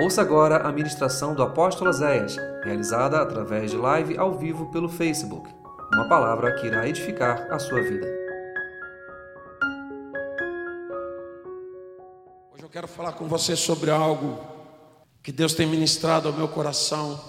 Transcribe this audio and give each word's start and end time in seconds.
Ouça 0.00 0.22
agora 0.22 0.58
a 0.58 0.70
ministração 0.70 1.34
do 1.34 1.42
apóstolo 1.42 1.92
Zéias, 1.92 2.36
realizada 2.62 3.20
através 3.20 3.72
de 3.72 3.76
live 3.76 4.16
ao 4.16 4.38
vivo 4.38 4.70
pelo 4.70 4.88
Facebook. 4.88 5.52
Uma 5.92 6.08
palavra 6.08 6.54
que 6.54 6.68
irá 6.68 6.88
edificar 6.88 7.52
a 7.52 7.58
sua 7.58 7.82
vida. 7.82 8.06
Hoje 12.52 12.62
eu 12.62 12.68
quero 12.68 12.86
falar 12.86 13.14
com 13.14 13.26
você 13.26 13.56
sobre 13.56 13.90
algo 13.90 14.38
que 15.20 15.32
Deus 15.32 15.52
tem 15.52 15.66
ministrado 15.66 16.28
ao 16.28 16.34
meu 16.34 16.46
coração. 16.46 17.20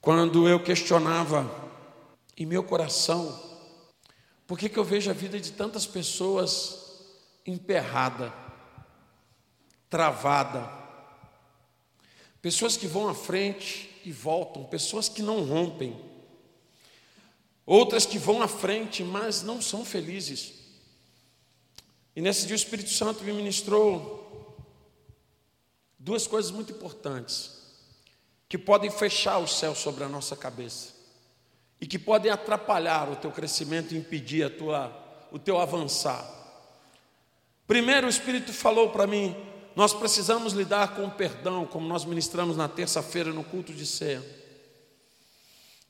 Quando 0.00 0.48
eu 0.48 0.60
questionava 0.60 1.48
em 2.36 2.44
meu 2.44 2.64
coração, 2.64 3.32
por 4.44 4.58
que, 4.58 4.68
que 4.68 4.76
eu 4.76 4.84
vejo 4.84 5.08
a 5.08 5.14
vida 5.14 5.38
de 5.38 5.52
tantas 5.52 5.86
pessoas 5.86 7.04
emperrada, 7.46 8.32
travada, 9.88 10.81
pessoas 12.42 12.76
que 12.76 12.88
vão 12.88 13.08
à 13.08 13.14
frente 13.14 13.88
e 14.04 14.10
voltam, 14.10 14.64
pessoas 14.64 15.08
que 15.08 15.22
não 15.22 15.44
rompem, 15.44 15.96
outras 17.64 18.04
que 18.04 18.18
vão 18.18 18.42
à 18.42 18.48
frente, 18.48 19.04
mas 19.04 19.42
não 19.42 19.62
são 19.62 19.84
felizes. 19.84 20.54
E 22.14 22.20
nesse 22.20 22.44
dia 22.46 22.54
o 22.54 22.56
Espírito 22.56 22.90
Santo 22.90 23.22
me 23.22 23.32
ministrou 23.32 24.20
duas 25.98 26.26
coisas 26.26 26.50
muito 26.50 26.72
importantes 26.72 27.62
que 28.48 28.58
podem 28.58 28.90
fechar 28.90 29.38
o 29.38 29.46
céu 29.46 29.74
sobre 29.74 30.02
a 30.02 30.08
nossa 30.08 30.36
cabeça 30.36 30.92
e 31.80 31.86
que 31.86 31.98
podem 31.98 32.30
atrapalhar 32.30 33.08
o 33.08 33.16
teu 33.16 33.30
crescimento 33.30 33.94
e 33.94 33.96
impedir 33.96 34.44
a 34.44 34.50
tua, 34.50 35.28
o 35.30 35.38
teu 35.38 35.58
avançar. 35.58 36.28
Primeiro 37.66 38.08
o 38.08 38.10
Espírito 38.10 38.52
falou 38.52 38.90
para 38.90 39.06
mim: 39.06 39.34
nós 39.74 39.92
precisamos 39.92 40.52
lidar 40.52 40.94
com 40.94 41.06
o 41.06 41.10
perdão, 41.10 41.66
como 41.66 41.86
nós 41.86 42.04
ministramos 42.04 42.56
na 42.56 42.68
terça-feira 42.68 43.32
no 43.32 43.42
culto 43.42 43.72
de 43.72 43.86
ceia. 43.86 44.22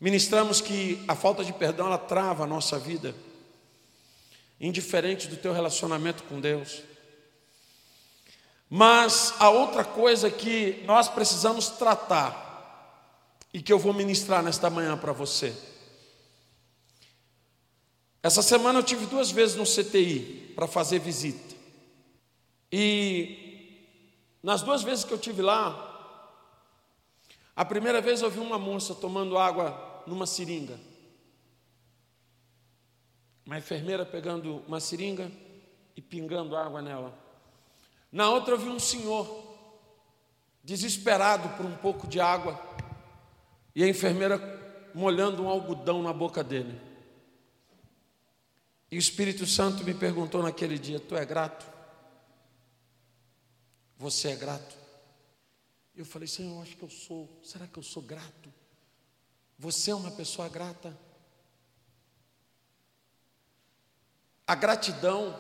Ministramos 0.01 0.61
que 0.61 1.03
a 1.07 1.15
falta 1.15 1.45
de 1.45 1.53
perdão 1.53 1.87
ela 1.87 1.99
trava 1.99 2.45
a 2.45 2.47
nossa 2.47 2.79
vida, 2.79 3.15
indiferente 4.61 5.29
do 5.29 5.37
teu 5.37 5.53
relacionamento 5.53 6.23
com 6.25 6.41
Deus. 6.41 6.83
Mas 8.69 9.35
a 9.39 9.51
outra 9.51 9.85
coisa 9.85 10.31
que 10.31 10.83
nós 10.87 11.09
precisamos 11.09 11.69
tratar, 11.69 12.43
e 13.53 13.61
que 13.61 13.73
eu 13.73 13.79
vou 13.79 13.93
ministrar 13.93 14.43
nesta 14.43 14.71
manhã 14.71 14.97
para 14.97 15.13
você. 15.13 15.55
Essa 18.23 18.41
semana 18.41 18.79
eu 18.79 18.83
tive 18.83 19.05
duas 19.07 19.31
vezes 19.31 19.57
no 19.57 19.65
CTI 19.65 20.53
para 20.55 20.67
fazer 20.67 21.01
visita. 21.01 21.55
E 22.71 23.42
nas 24.43 24.63
duas 24.63 24.83
vezes 24.83 25.05
que 25.05 25.13
eu 25.13 25.19
tive 25.19 25.41
lá, 25.41 25.91
a 27.55 27.65
primeira 27.65 28.01
vez 28.01 28.23
eu 28.23 28.31
vi 28.31 28.41
uma 28.41 28.59
moça 28.59 28.95
tomando 28.95 29.39
água 29.39 30.03
numa 30.07 30.27
seringa. 30.27 30.79
Uma 33.45 33.59
enfermeira 33.59 34.07
pegando 34.07 34.63
uma 34.67 34.81
seringa 34.81 35.31
e 35.95 36.01
pingando 36.01 36.57
água 36.57 36.81
nela. 36.81 37.17
Na 38.11 38.31
outra 38.31 38.55
eu 38.55 38.59
vi 38.59 38.69
um 38.69 38.79
senhor 38.79 39.53
desesperado 40.65 41.49
por 41.57 41.67
um 41.67 41.77
pouco 41.77 42.07
de 42.07 42.21
água 42.21 42.61
e 43.75 43.83
a 43.83 43.89
enfermeira 43.89 44.39
molhando 44.95 45.43
um 45.43 45.49
algodão 45.49 46.03
na 46.03 46.13
boca 46.13 46.43
dele. 46.43 46.81
E 48.91 48.97
o 48.97 48.99
Espírito 48.99 49.47
Santo 49.47 49.85
me 49.85 49.95
perguntou 49.95 50.43
naquele 50.43 50.79
dia: 50.79 51.01
Tu 51.01 51.17
é 51.17 51.25
grato? 51.25 51.72
Você 54.03 54.31
é 54.31 54.35
grato? 54.35 54.77
Eu 55.95 56.05
falei, 56.05 56.27
Senhor, 56.27 56.57
eu 56.57 56.63
acho 56.63 56.77
que 56.77 56.83
eu 56.83 56.91
sou. 56.91 57.41
Será 57.41 57.69
que 57.69 57.79
eu 57.79 57.85
sou 57.85 58.03
grato? 58.03 58.53
Você 59.57 59.93
é 59.93 59.95
uma 59.95 60.11
pessoa 60.11 60.49
grata? 60.49 60.93
A 64.45 64.57
gratidão, 64.57 65.39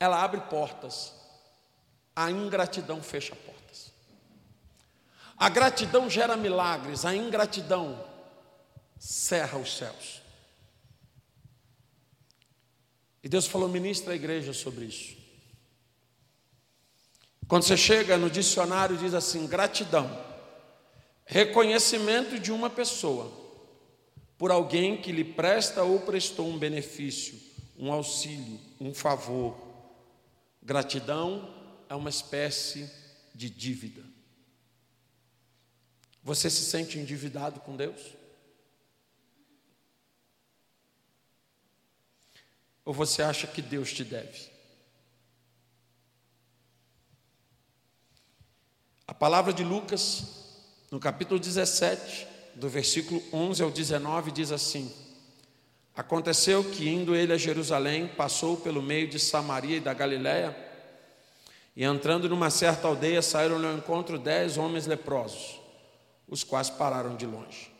ela 0.00 0.24
abre 0.24 0.40
portas. 0.48 1.12
A 2.14 2.30
ingratidão 2.30 3.02
fecha 3.02 3.36
portas. 3.36 3.92
A 5.36 5.50
gratidão 5.50 6.08
gera 6.08 6.34
milagres, 6.34 7.04
a 7.04 7.14
ingratidão 7.14 8.02
cerra 8.98 9.58
os 9.58 9.76
céus. 9.76 10.22
E 13.22 13.28
Deus 13.28 13.46
falou, 13.46 13.68
ministra 13.68 14.14
a 14.14 14.16
igreja 14.16 14.54
sobre 14.54 14.86
isso. 14.86 15.25
Quando 17.48 17.62
você 17.62 17.76
chega 17.76 18.16
no 18.16 18.28
dicionário, 18.28 18.96
diz 18.96 19.14
assim: 19.14 19.46
gratidão, 19.46 20.10
reconhecimento 21.24 22.38
de 22.38 22.50
uma 22.50 22.68
pessoa 22.68 23.30
por 24.36 24.50
alguém 24.50 25.00
que 25.00 25.12
lhe 25.12 25.24
presta 25.24 25.82
ou 25.82 26.00
prestou 26.00 26.48
um 26.48 26.58
benefício, 26.58 27.38
um 27.78 27.92
auxílio, 27.92 28.60
um 28.80 28.92
favor. 28.92 29.56
Gratidão 30.62 31.54
é 31.88 31.94
uma 31.94 32.10
espécie 32.10 32.90
de 33.34 33.48
dívida. 33.48 34.02
Você 36.22 36.50
se 36.50 36.64
sente 36.64 36.98
endividado 36.98 37.60
com 37.60 37.76
Deus? 37.76 38.14
Ou 42.84 42.92
você 42.92 43.22
acha 43.22 43.46
que 43.46 43.62
Deus 43.62 43.92
te 43.92 44.02
deve? 44.02 44.55
A 49.08 49.14
palavra 49.14 49.52
de 49.52 49.62
Lucas, 49.62 50.24
no 50.90 50.98
capítulo 50.98 51.38
17, 51.38 52.26
do 52.56 52.68
versículo 52.68 53.22
11 53.32 53.62
ao 53.62 53.70
19, 53.70 54.32
diz 54.32 54.50
assim: 54.50 54.92
Aconteceu 55.94 56.64
que, 56.64 56.88
indo 56.88 57.14
ele 57.14 57.32
a 57.32 57.36
Jerusalém, 57.36 58.08
passou 58.08 58.56
pelo 58.56 58.82
meio 58.82 59.06
de 59.06 59.20
Samaria 59.20 59.76
e 59.76 59.80
da 59.80 59.94
Galiléia, 59.94 60.56
e 61.76 61.84
entrando 61.84 62.28
numa 62.28 62.50
certa 62.50 62.88
aldeia, 62.88 63.22
saíram 63.22 63.64
ao 63.64 63.76
encontro 63.76 64.18
dez 64.18 64.58
homens 64.58 64.86
leprosos, 64.86 65.60
os 66.26 66.42
quais 66.42 66.68
pararam 66.68 67.14
de 67.14 67.26
longe. 67.26 67.70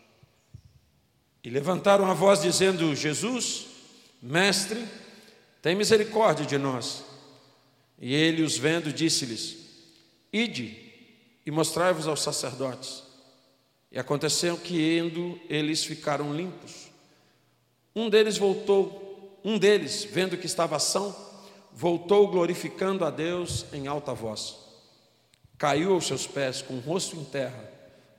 E 1.42 1.50
levantaram 1.50 2.08
a 2.08 2.14
voz, 2.14 2.40
dizendo: 2.40 2.94
Jesus, 2.94 3.66
mestre, 4.22 4.86
tem 5.60 5.74
misericórdia 5.74 6.46
de 6.46 6.56
nós. 6.56 7.02
E 7.98 8.14
ele, 8.14 8.42
os 8.42 8.56
vendo, 8.56 8.92
disse-lhes: 8.92 9.56
Ide 10.32 10.85
e 11.46 11.50
mostrai-vos 11.52 12.08
aos 12.08 12.20
sacerdotes. 12.20 13.04
E 13.92 13.98
aconteceu 14.00 14.58
que, 14.58 14.98
indo, 14.98 15.40
eles 15.48 15.84
ficaram 15.84 16.34
limpos. 16.34 16.88
Um 17.94 18.10
deles 18.10 18.36
voltou, 18.36 19.40
um 19.44 19.56
deles, 19.56 20.04
vendo 20.04 20.36
que 20.36 20.44
estava 20.44 20.76
são, 20.80 21.14
voltou 21.72 22.26
glorificando 22.26 23.04
a 23.04 23.10
Deus 23.10 23.64
em 23.72 23.86
alta 23.86 24.12
voz. 24.12 24.56
Caiu 25.56 25.94
aos 25.94 26.06
seus 26.06 26.26
pés 26.26 26.60
com 26.60 26.74
o 26.74 26.80
rosto 26.80 27.16
em 27.16 27.24
terra, 27.24 27.72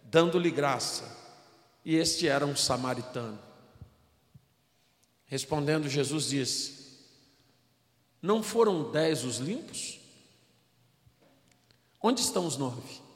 dando-lhe 0.04 0.50
graça. 0.50 1.16
E 1.84 1.96
este 1.96 2.30
era 2.30 2.46
um 2.46 2.56
samaritano. 2.56 3.38
Respondendo, 5.26 5.90
Jesus 5.90 6.30
disse: 6.30 7.02
Não 8.22 8.42
foram 8.42 8.90
dez 8.90 9.26
os 9.26 9.38
limpos? 9.38 10.00
Onde 12.02 12.22
estão 12.22 12.48
os 12.48 12.58
nove? 12.58 13.07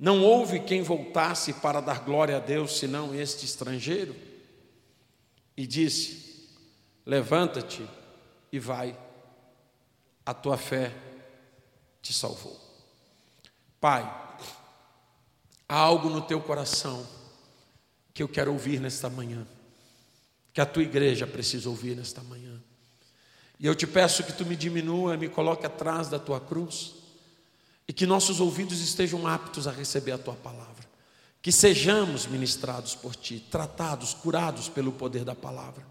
Não 0.00 0.24
houve 0.24 0.60
quem 0.60 0.80
voltasse 0.80 1.52
para 1.52 1.78
dar 1.82 2.00
glória 2.00 2.38
a 2.38 2.40
Deus 2.40 2.78
senão 2.78 3.14
este 3.14 3.44
estrangeiro? 3.44 4.16
E 5.54 5.66
disse: 5.66 6.48
Levanta-te 7.04 7.86
e 8.50 8.58
vai, 8.58 8.98
a 10.24 10.32
tua 10.32 10.56
fé 10.56 10.90
te 12.00 12.14
salvou. 12.14 12.58
Pai, 13.78 14.02
há 15.68 15.76
algo 15.76 16.08
no 16.08 16.22
teu 16.22 16.40
coração 16.40 17.06
que 18.14 18.22
eu 18.22 18.28
quero 18.28 18.54
ouvir 18.54 18.80
nesta 18.80 19.10
manhã, 19.10 19.46
que 20.54 20.62
a 20.62 20.66
tua 20.66 20.82
igreja 20.82 21.26
precisa 21.26 21.68
ouvir 21.68 21.94
nesta 21.94 22.22
manhã. 22.22 22.58
E 23.58 23.66
eu 23.66 23.74
te 23.74 23.86
peço 23.86 24.24
que 24.24 24.32
tu 24.32 24.46
me 24.46 24.56
diminua, 24.56 25.18
me 25.18 25.28
coloque 25.28 25.66
atrás 25.66 26.08
da 26.08 26.18
tua 26.18 26.40
cruz 26.40 26.99
e 27.90 27.92
que 27.92 28.06
nossos 28.06 28.38
ouvidos 28.38 28.78
estejam 28.78 29.26
aptos 29.26 29.66
a 29.66 29.72
receber 29.72 30.12
a 30.12 30.18
tua 30.18 30.34
palavra. 30.34 30.88
Que 31.42 31.50
sejamos 31.50 32.24
ministrados 32.24 32.94
por 32.94 33.16
ti, 33.16 33.44
tratados, 33.50 34.14
curados 34.14 34.68
pelo 34.68 34.92
poder 34.92 35.24
da 35.24 35.34
palavra. 35.34 35.84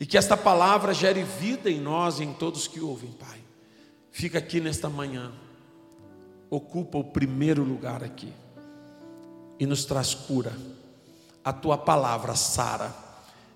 E 0.00 0.06
que 0.06 0.16
esta 0.16 0.34
palavra 0.34 0.94
gere 0.94 1.22
vida 1.24 1.70
em 1.70 1.78
nós 1.78 2.20
e 2.20 2.24
em 2.24 2.32
todos 2.32 2.66
que 2.66 2.80
ouvem, 2.80 3.10
Pai. 3.12 3.38
Fica 4.10 4.38
aqui 4.38 4.62
nesta 4.62 4.88
manhã, 4.88 5.30
ocupa 6.48 6.96
o 6.96 7.04
primeiro 7.04 7.62
lugar 7.62 8.02
aqui 8.02 8.32
e 9.60 9.66
nos 9.66 9.84
traz 9.84 10.14
cura. 10.14 10.56
A 11.44 11.52
tua 11.52 11.76
palavra 11.76 12.34
sara, 12.34 12.96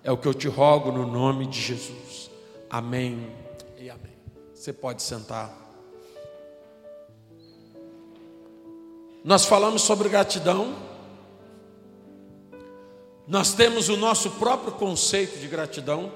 é 0.04 0.12
o 0.12 0.18
que 0.18 0.28
eu 0.28 0.34
te 0.34 0.48
rogo 0.48 0.92
no 0.92 1.10
nome 1.10 1.46
de 1.46 1.58
Jesus. 1.58 2.30
Amém 2.68 3.34
e 3.78 3.88
amém. 3.88 4.12
Você 4.54 4.70
pode 4.70 5.02
sentar. 5.02 5.69
Nós 9.22 9.44
falamos 9.44 9.82
sobre 9.82 10.08
gratidão. 10.08 10.74
Nós 13.26 13.52
temos 13.52 13.88
o 13.88 13.96
nosso 13.96 14.30
próprio 14.32 14.72
conceito 14.72 15.38
de 15.38 15.46
gratidão. 15.46 16.12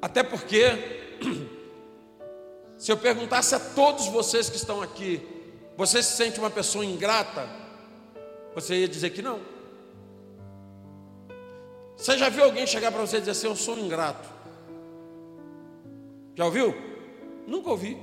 Até 0.00 0.22
porque, 0.22 1.18
se 2.78 2.90
eu 2.90 2.96
perguntasse 2.96 3.54
a 3.54 3.60
todos 3.60 4.06
vocês 4.06 4.48
que 4.48 4.56
estão 4.56 4.80
aqui, 4.80 5.20
você 5.76 6.02
se 6.02 6.16
sente 6.16 6.38
uma 6.38 6.50
pessoa 6.50 6.84
ingrata? 6.84 7.48
Você 8.54 8.76
ia 8.76 8.88
dizer 8.88 9.10
que 9.10 9.22
não. 9.22 9.40
Você 11.96 12.16
já 12.16 12.28
viu 12.28 12.44
alguém 12.44 12.66
chegar 12.66 12.92
para 12.92 13.00
você 13.00 13.16
e 13.16 13.20
dizer 13.20 13.32
assim: 13.32 13.46
Eu 13.48 13.56
sou 13.56 13.78
ingrato? 13.78 14.28
Já 16.34 16.44
ouviu? 16.46 16.74
Nunca 17.46 17.70
ouvi. 17.70 17.98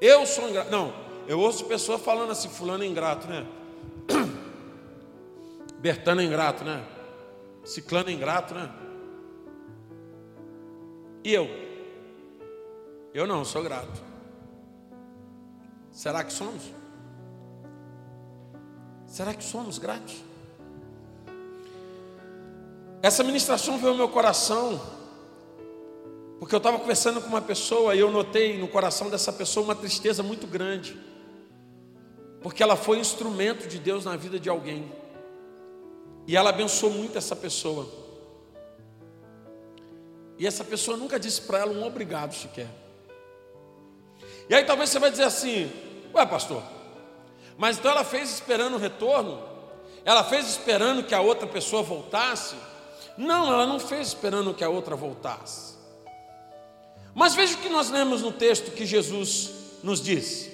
Eu 0.00 0.24
sou 0.24 0.48
ingrato. 0.48 0.70
Não, 0.70 1.01
eu 1.26 1.38
ouço 1.38 1.64
pessoas 1.64 2.00
falando 2.00 2.30
assim: 2.32 2.48
Fulano 2.48 2.84
é 2.84 2.86
ingrato, 2.86 3.26
né? 3.26 3.46
Bertano 5.78 6.20
é 6.20 6.24
ingrato, 6.24 6.64
né? 6.64 6.84
Ciclano 7.64 8.10
é 8.10 8.12
ingrato, 8.12 8.54
né? 8.54 8.70
E 11.24 11.32
eu? 11.32 11.48
Eu 13.14 13.26
não, 13.26 13.44
sou 13.44 13.62
grato. 13.62 14.02
Será 15.90 16.24
que 16.24 16.32
somos? 16.32 16.62
Será 19.06 19.34
que 19.34 19.44
somos 19.44 19.78
gratos? 19.78 20.24
Essa 23.02 23.22
ministração 23.22 23.76
veio 23.78 23.90
ao 23.90 23.96
meu 23.96 24.08
coração, 24.08 24.80
porque 26.38 26.54
eu 26.54 26.58
estava 26.58 26.78
conversando 26.78 27.20
com 27.20 27.28
uma 27.28 27.42
pessoa 27.42 27.94
e 27.94 28.00
eu 28.00 28.10
notei 28.10 28.58
no 28.58 28.68
coração 28.68 29.10
dessa 29.10 29.32
pessoa 29.32 29.64
uma 29.64 29.74
tristeza 29.74 30.22
muito 30.22 30.46
grande, 30.46 30.96
porque 32.42 32.62
ela 32.62 32.76
foi 32.76 32.98
instrumento 32.98 33.68
de 33.68 33.78
Deus 33.78 34.04
na 34.04 34.16
vida 34.16 34.38
de 34.38 34.48
alguém, 34.48 34.90
e 36.26 36.36
ela 36.36 36.50
abençoou 36.50 36.92
muito 36.92 37.16
essa 37.18 37.34
pessoa. 37.36 37.88
E 40.38 40.46
essa 40.46 40.64
pessoa 40.64 40.96
nunca 40.96 41.20
disse 41.20 41.42
para 41.42 41.58
ela 41.58 41.72
um 41.72 41.86
obrigado 41.86 42.34
sequer. 42.34 42.68
E 44.48 44.54
aí 44.54 44.64
talvez 44.64 44.90
você 44.90 44.98
vai 44.98 45.10
dizer 45.10 45.24
assim: 45.24 45.70
Ué, 46.14 46.26
pastor, 46.26 46.62
mas 47.56 47.78
então 47.78 47.90
ela 47.90 48.04
fez 48.04 48.30
esperando 48.30 48.74
o 48.74 48.78
retorno? 48.78 49.42
Ela 50.04 50.24
fez 50.24 50.48
esperando 50.48 51.04
que 51.04 51.14
a 51.14 51.20
outra 51.20 51.46
pessoa 51.46 51.82
voltasse? 51.82 52.56
Não, 53.16 53.52
ela 53.52 53.66
não 53.66 53.78
fez 53.78 54.08
esperando 54.08 54.54
que 54.54 54.64
a 54.64 54.68
outra 54.68 54.96
voltasse. 54.96 55.74
Mas 57.14 57.34
veja 57.34 57.54
o 57.54 57.58
que 57.58 57.68
nós 57.68 57.90
lemos 57.90 58.22
no 58.22 58.32
texto 58.32 58.72
que 58.72 58.86
Jesus 58.86 59.50
nos 59.82 60.02
disse. 60.02 60.51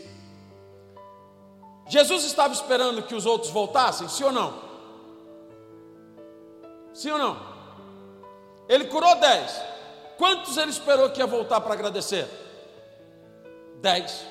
Jesus 1.89 2.25
estava 2.25 2.53
esperando 2.53 3.03
que 3.03 3.15
os 3.15 3.25
outros 3.25 3.51
voltassem, 3.51 4.09
sim 4.09 4.25
ou 4.25 4.33
não? 4.33 4.63
Sim 6.93 7.11
ou 7.13 7.19
não? 7.19 7.39
Ele 8.69 8.85
curou 8.85 9.15
dez. 9.17 9.61
Quantos 10.19 10.57
ele 10.57 10.71
esperou 10.71 11.11
que 11.11 11.21
ia 11.21 11.27
voltar 11.27 11.61
para 11.61 11.73
agradecer? 11.73 12.29
Dez. 13.81 14.27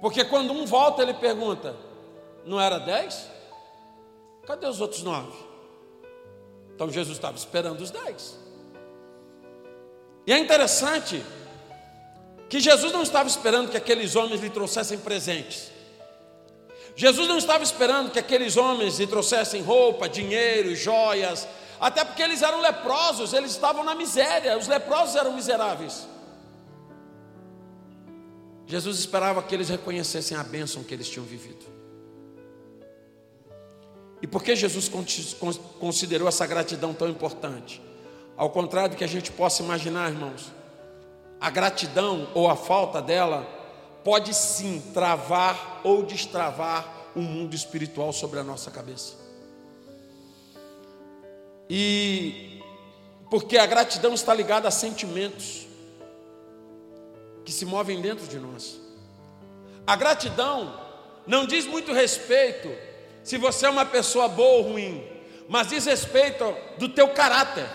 Porque 0.00 0.24
quando 0.24 0.52
um 0.52 0.66
volta, 0.66 1.00
ele 1.00 1.14
pergunta: 1.14 1.74
não 2.44 2.60
era 2.60 2.78
dez? 2.78 3.30
Cadê 4.44 4.66
os 4.66 4.80
outros 4.80 5.02
nove? 5.02 5.32
Então 6.74 6.90
Jesus 6.90 7.16
estava 7.16 7.36
esperando 7.36 7.80
os 7.80 7.90
dez. 7.90 8.38
E 10.26 10.32
é 10.32 10.38
interessante 10.38 11.24
que 12.54 12.60
Jesus 12.60 12.92
não 12.92 13.02
estava 13.02 13.28
esperando 13.28 13.68
que 13.68 13.76
aqueles 13.76 14.14
homens 14.14 14.40
lhe 14.40 14.48
trouxessem 14.48 14.96
presentes. 14.96 15.72
Jesus 16.94 17.26
não 17.26 17.36
estava 17.36 17.64
esperando 17.64 18.12
que 18.12 18.18
aqueles 18.20 18.56
homens 18.56 19.00
lhe 19.00 19.08
trouxessem 19.08 19.60
roupa, 19.60 20.08
dinheiro, 20.08 20.72
joias, 20.76 21.48
até 21.80 22.04
porque 22.04 22.22
eles 22.22 22.42
eram 22.42 22.60
leprosos, 22.60 23.32
eles 23.32 23.50
estavam 23.50 23.82
na 23.82 23.96
miséria, 23.96 24.56
os 24.56 24.68
leprosos 24.68 25.16
eram 25.16 25.32
miseráveis. 25.32 26.06
Jesus 28.68 29.00
esperava 29.00 29.42
que 29.42 29.52
eles 29.52 29.68
reconhecessem 29.68 30.36
a 30.36 30.44
bênção 30.44 30.84
que 30.84 30.94
eles 30.94 31.08
tinham 31.08 31.26
vivido. 31.26 31.66
E 34.22 34.28
por 34.28 34.44
que 34.44 34.54
Jesus 34.54 34.88
considerou 35.80 36.28
essa 36.28 36.46
gratidão 36.46 36.94
tão 36.94 37.08
importante? 37.08 37.82
Ao 38.36 38.48
contrário 38.48 38.90
do 38.90 38.96
que 38.96 39.02
a 39.02 39.08
gente 39.08 39.32
possa 39.32 39.60
imaginar, 39.60 40.08
irmãos, 40.08 40.52
a 41.44 41.50
gratidão 41.50 42.26
ou 42.32 42.48
a 42.48 42.56
falta 42.56 43.02
dela 43.02 43.46
pode 44.02 44.32
sim 44.32 44.82
travar 44.94 45.82
ou 45.84 46.02
destravar 46.02 47.10
o 47.14 47.18
um 47.18 47.22
mundo 47.22 47.54
espiritual 47.54 48.14
sobre 48.14 48.40
a 48.40 48.42
nossa 48.42 48.70
cabeça. 48.70 49.12
E 51.68 52.62
porque 53.28 53.58
a 53.58 53.66
gratidão 53.66 54.14
está 54.14 54.32
ligada 54.32 54.68
a 54.68 54.70
sentimentos 54.70 55.66
que 57.44 57.52
se 57.52 57.66
movem 57.66 58.00
dentro 58.00 58.26
de 58.26 58.38
nós. 58.38 58.80
A 59.86 59.96
gratidão 59.96 60.80
não 61.26 61.44
diz 61.44 61.66
muito 61.66 61.92
respeito 61.92 62.74
se 63.22 63.36
você 63.36 63.66
é 63.66 63.70
uma 63.70 63.84
pessoa 63.84 64.28
boa 64.28 64.60
ou 64.60 64.62
ruim, 64.62 65.06
mas 65.46 65.68
diz 65.68 65.84
respeito 65.84 66.56
do 66.78 66.88
teu 66.88 67.10
caráter, 67.10 67.68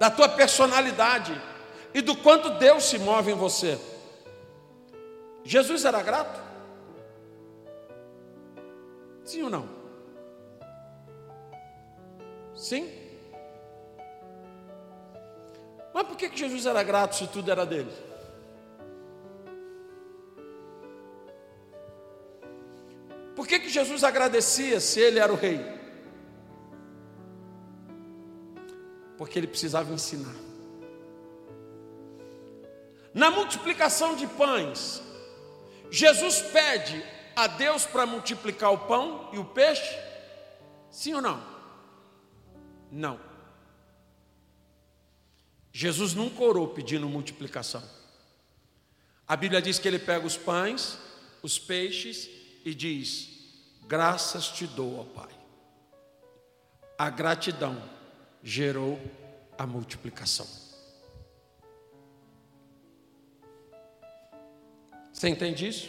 da 0.00 0.10
tua 0.10 0.28
personalidade 0.28 1.46
e 1.94 2.00
do 2.00 2.16
quanto 2.16 2.50
Deus 2.50 2.84
se 2.84 2.98
move 2.98 3.32
em 3.32 3.34
você. 3.34 3.78
Jesus 5.44 5.84
era 5.84 6.02
grato? 6.02 6.40
Sim 9.24 9.42
ou 9.42 9.50
não? 9.50 9.68
Sim? 12.54 12.90
Mas 15.94 16.06
por 16.06 16.16
que, 16.16 16.34
Jesus 16.36 16.66
era 16.66 16.82
grato 16.82 17.16
se 17.16 17.26
tudo 17.26 17.50
era 17.50 17.64
dele? 17.64 17.90
Por 23.34 23.46
que, 23.46 23.58
que 23.58 23.68
Jesus 23.68 24.02
agradecia 24.02 24.80
se 24.80 25.00
ele 25.00 25.18
era 25.18 25.32
o 25.32 25.36
rei? 25.36 25.64
Porque 29.16 29.38
ele 29.38 29.46
precisava 29.46 29.92
ensinar. 29.92 30.47
Na 33.14 33.30
multiplicação 33.30 34.14
de 34.14 34.26
pães, 34.26 35.02
Jesus 35.90 36.40
pede 36.40 37.04
a 37.34 37.46
Deus 37.46 37.86
para 37.86 38.04
multiplicar 38.04 38.72
o 38.72 38.78
pão 38.78 39.30
e 39.32 39.38
o 39.38 39.44
peixe? 39.44 39.98
Sim 40.90 41.14
ou 41.14 41.22
não? 41.22 41.42
Não. 42.90 43.20
Jesus 45.72 46.14
nunca 46.14 46.42
orou 46.42 46.68
pedindo 46.68 47.08
multiplicação. 47.08 47.82
A 49.26 49.36
Bíblia 49.36 49.62
diz 49.62 49.78
que 49.78 49.86
ele 49.86 49.98
pega 49.98 50.26
os 50.26 50.36
pães, 50.36 50.98
os 51.42 51.58
peixes 51.58 52.28
e 52.64 52.74
diz: 52.74 53.28
Graças 53.86 54.48
te 54.48 54.66
dou, 54.66 54.98
ó 54.98 55.04
Pai. 55.04 55.32
A 56.98 57.10
gratidão 57.10 57.80
gerou 58.42 59.00
a 59.56 59.66
multiplicação. 59.66 60.67
Você 65.18 65.28
entende 65.28 65.66
isso? 65.66 65.88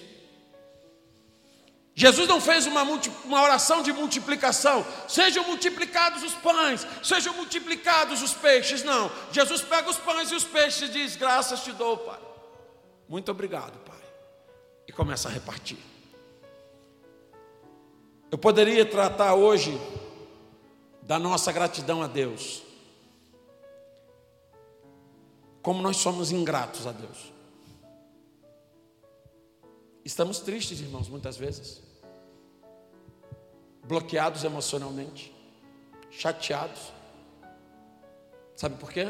Jesus 1.94 2.28
não 2.28 2.42
fez 2.42 2.66
uma, 2.66 2.82
uma, 2.82 3.44
oração 3.44 3.84
de 3.84 3.94
multiplicação, 3.94 4.84
sejam 5.08 5.44
multiplicados 5.44 6.24
os 6.24 6.34
pães, 6.34 6.88
sejam 7.04 7.36
multiplicados 7.36 8.24
os 8.24 8.34
peixes, 8.34 8.84
não. 8.84 9.12
Jesus 9.32 9.62
pega 9.62 9.88
os 9.88 9.98
pães 9.98 10.32
e 10.32 10.36
os 10.36 10.46
peixes 10.46 10.90
e 10.90 10.92
diz: 10.92 11.16
Graças 11.16 11.64
te 11.64 11.72
dou, 11.72 11.98
Pai. 11.98 12.20
Muito 13.08 13.30
obrigado, 13.30 13.78
Pai. 13.80 14.02
E 14.88 14.92
começa 14.92 15.30
a 15.30 15.32
repartir. 15.32 15.78
Eu 18.32 18.38
poderia 18.40 18.84
tratar 18.84 19.36
hoje 19.36 19.80
da 21.04 21.20
nossa 21.20 21.52
gratidão 21.52 22.02
a 22.02 22.08
Deus, 22.08 22.64
como 25.62 25.84
nós 25.84 25.98
somos 25.98 26.32
ingratos 26.32 26.88
a 26.88 26.92
Deus. 26.92 27.39
Estamos 30.10 30.40
tristes, 30.40 30.80
irmãos, 30.82 31.08
muitas 31.08 31.38
vezes, 31.38 31.84
bloqueados 33.84 34.44
emocionalmente, 34.44 35.32
chateados. 36.10 36.92
Sabe 38.56 38.76
por 38.78 38.92
quê? 38.92 39.08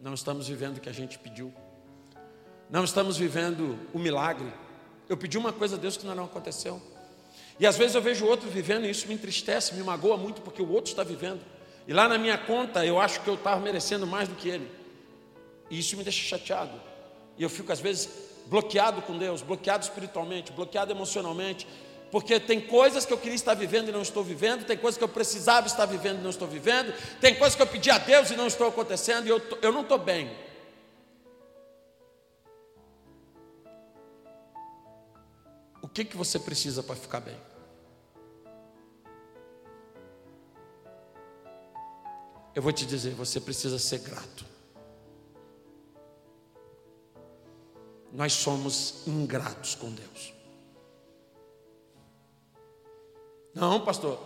Não 0.00 0.12
estamos 0.12 0.48
vivendo 0.48 0.78
o 0.78 0.80
que 0.80 0.88
a 0.88 0.92
gente 0.92 1.20
pediu, 1.20 1.54
não 2.68 2.82
estamos 2.82 3.16
vivendo 3.16 3.78
o 3.94 3.98
milagre. 4.00 4.52
Eu 5.08 5.16
pedi 5.16 5.38
uma 5.38 5.52
coisa 5.52 5.76
a 5.76 5.78
Deus 5.78 5.96
que 5.96 6.04
não 6.04 6.24
aconteceu. 6.24 6.82
E 7.60 7.64
às 7.64 7.78
vezes 7.78 7.94
eu 7.94 8.02
vejo 8.02 8.24
o 8.24 8.28
outro 8.28 8.50
vivendo 8.50 8.86
e 8.86 8.90
isso 8.90 9.06
me 9.06 9.14
entristece, 9.14 9.72
me 9.72 9.84
magoa 9.84 10.16
muito 10.16 10.42
porque 10.42 10.60
o 10.62 10.68
outro 10.68 10.90
está 10.90 11.04
vivendo. 11.04 11.42
E 11.86 11.92
lá 11.92 12.08
na 12.08 12.18
minha 12.18 12.36
conta 12.36 12.84
eu 12.84 13.00
acho 13.00 13.20
que 13.20 13.30
eu 13.30 13.34
estava 13.34 13.60
merecendo 13.60 14.04
mais 14.04 14.28
do 14.28 14.34
que 14.34 14.48
ele. 14.48 14.68
E 15.70 15.78
isso 15.78 15.96
me 15.96 16.02
deixa 16.02 16.24
chateado. 16.24 16.72
E 17.38 17.42
eu 17.44 17.48
fico 17.48 17.70
às 17.70 17.78
vezes 17.78 18.31
bloqueado 18.46 19.02
com 19.02 19.16
Deus, 19.16 19.42
bloqueado 19.42 19.84
espiritualmente, 19.84 20.52
bloqueado 20.52 20.92
emocionalmente, 20.92 21.66
porque 22.10 22.38
tem 22.38 22.60
coisas 22.60 23.06
que 23.06 23.12
eu 23.12 23.16
queria 23.16 23.34
estar 23.34 23.54
vivendo 23.54 23.88
e 23.88 23.92
não 23.92 24.02
estou 24.02 24.22
vivendo, 24.22 24.66
tem 24.66 24.76
coisas 24.76 24.98
que 24.98 25.04
eu 25.04 25.08
precisava 25.08 25.66
estar 25.66 25.86
vivendo 25.86 26.18
e 26.20 26.22
não 26.22 26.28
estou 26.28 26.46
vivendo, 26.46 26.92
tem 27.20 27.34
coisas 27.34 27.56
que 27.56 27.62
eu 27.62 27.66
pedi 27.66 27.90
a 27.90 27.96
Deus 27.96 28.30
e 28.30 28.36
não 28.36 28.46
estou 28.46 28.68
acontecendo, 28.68 29.26
e 29.26 29.30
eu, 29.30 29.40
eu 29.62 29.72
não 29.72 29.80
estou 29.80 29.96
bem. 29.96 30.30
O 35.80 35.88
que, 35.88 36.04
que 36.04 36.16
você 36.16 36.38
precisa 36.38 36.82
para 36.82 36.96
ficar 36.96 37.20
bem? 37.20 37.36
Eu 42.54 42.60
vou 42.60 42.72
te 42.72 42.84
dizer, 42.84 43.14
você 43.14 43.40
precisa 43.40 43.78
ser 43.78 44.00
grato. 44.00 44.51
Nós 48.12 48.34
somos 48.34 49.06
ingratos 49.06 49.74
com 49.74 49.90
Deus. 49.90 50.34
Não, 53.54 53.84
pastor. 53.84 54.20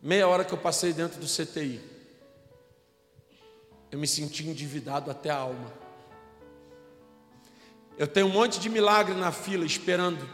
Meia 0.00 0.28
hora 0.28 0.44
que 0.44 0.52
eu 0.52 0.58
passei 0.58 0.92
dentro 0.92 1.18
do 1.18 1.26
CTI, 1.26 1.80
eu 3.90 3.98
me 3.98 4.06
senti 4.06 4.46
endividado 4.46 5.10
até 5.10 5.30
a 5.30 5.36
alma. 5.36 5.72
Eu 7.96 8.06
tenho 8.06 8.26
um 8.26 8.32
monte 8.32 8.60
de 8.60 8.68
milagre 8.68 9.14
na 9.14 9.32
fila 9.32 9.64
esperando. 9.64 10.28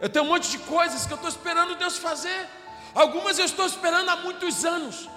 Eu 0.00 0.08
tenho 0.08 0.24
um 0.24 0.28
monte 0.28 0.50
de 0.50 0.58
coisas 0.58 1.06
que 1.06 1.12
eu 1.12 1.16
estou 1.16 1.30
esperando 1.30 1.74
Deus 1.74 1.98
fazer. 1.98 2.48
Algumas 2.94 3.38
eu 3.38 3.44
estou 3.44 3.66
esperando 3.66 4.08
há 4.10 4.16
muitos 4.16 4.64
anos. 4.64 5.08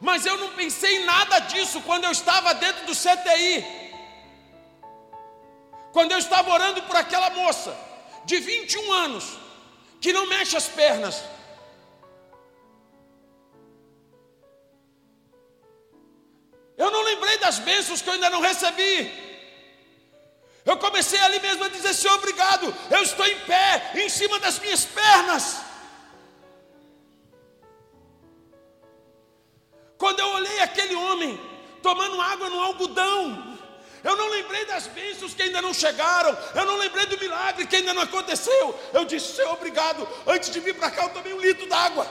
Mas 0.00 0.24
eu 0.24 0.36
não 0.38 0.50
pensei 0.54 0.96
em 0.96 1.04
nada 1.04 1.40
disso 1.40 1.82
quando 1.82 2.04
eu 2.04 2.10
estava 2.10 2.54
dentro 2.54 2.86
do 2.86 2.94
CTI. 2.94 3.64
Quando 5.92 6.12
eu 6.12 6.18
estava 6.18 6.50
orando 6.50 6.82
por 6.82 6.96
aquela 6.96 7.30
moça 7.30 7.76
de 8.24 8.38
21 8.38 8.92
anos, 8.92 9.24
que 10.00 10.12
não 10.12 10.26
mexe 10.26 10.56
as 10.56 10.68
pernas. 10.68 11.22
Eu 16.78 16.90
não 16.90 17.02
lembrei 17.02 17.36
das 17.38 17.58
bênçãos 17.58 18.00
que 18.00 18.08
eu 18.08 18.14
ainda 18.14 18.30
não 18.30 18.40
recebi. 18.40 19.12
Eu 20.64 20.78
comecei 20.78 21.20
ali 21.20 21.38
mesmo 21.40 21.64
a 21.64 21.68
dizer: 21.68 21.92
Senhor, 21.92 22.14
obrigado, 22.14 22.74
eu 22.90 23.02
estou 23.02 23.26
em 23.26 23.38
pé, 23.40 23.92
em 23.96 24.08
cima 24.08 24.38
das 24.38 24.58
minhas 24.58 24.86
pernas. 24.86 25.69
Quando 30.00 30.18
eu 30.18 30.28
olhei 30.28 30.60
aquele 30.60 30.94
homem 30.94 31.38
tomando 31.82 32.18
água 32.18 32.48
no 32.48 32.58
algodão, 32.58 33.58
eu 34.02 34.16
não 34.16 34.30
lembrei 34.30 34.64
das 34.64 34.86
bênçãos 34.86 35.34
que 35.34 35.42
ainda 35.42 35.60
não 35.60 35.74
chegaram. 35.74 36.34
Eu 36.54 36.64
não 36.64 36.78
lembrei 36.78 37.04
do 37.04 37.18
milagre 37.18 37.66
que 37.66 37.76
ainda 37.76 37.92
não 37.92 38.04
aconteceu. 38.04 38.80
Eu 38.94 39.04
disse, 39.04 39.36
Senhor, 39.36 39.52
obrigado. 39.52 40.08
Antes 40.26 40.48
de 40.48 40.58
vir 40.58 40.74
para 40.74 40.90
cá, 40.90 41.02
eu 41.02 41.10
tomei 41.10 41.34
um 41.34 41.40
litro 41.40 41.66
d'água. 41.66 42.06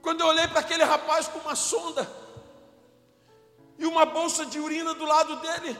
Quando 0.00 0.20
eu 0.20 0.28
olhei 0.28 0.46
para 0.46 0.60
aquele 0.60 0.84
rapaz 0.84 1.26
com 1.26 1.40
uma 1.40 1.56
sonda 1.56 2.08
e 3.76 3.84
uma 3.86 4.06
bolsa 4.06 4.46
de 4.46 4.60
urina 4.60 4.94
do 4.94 5.04
lado 5.04 5.34
dele, 5.40 5.76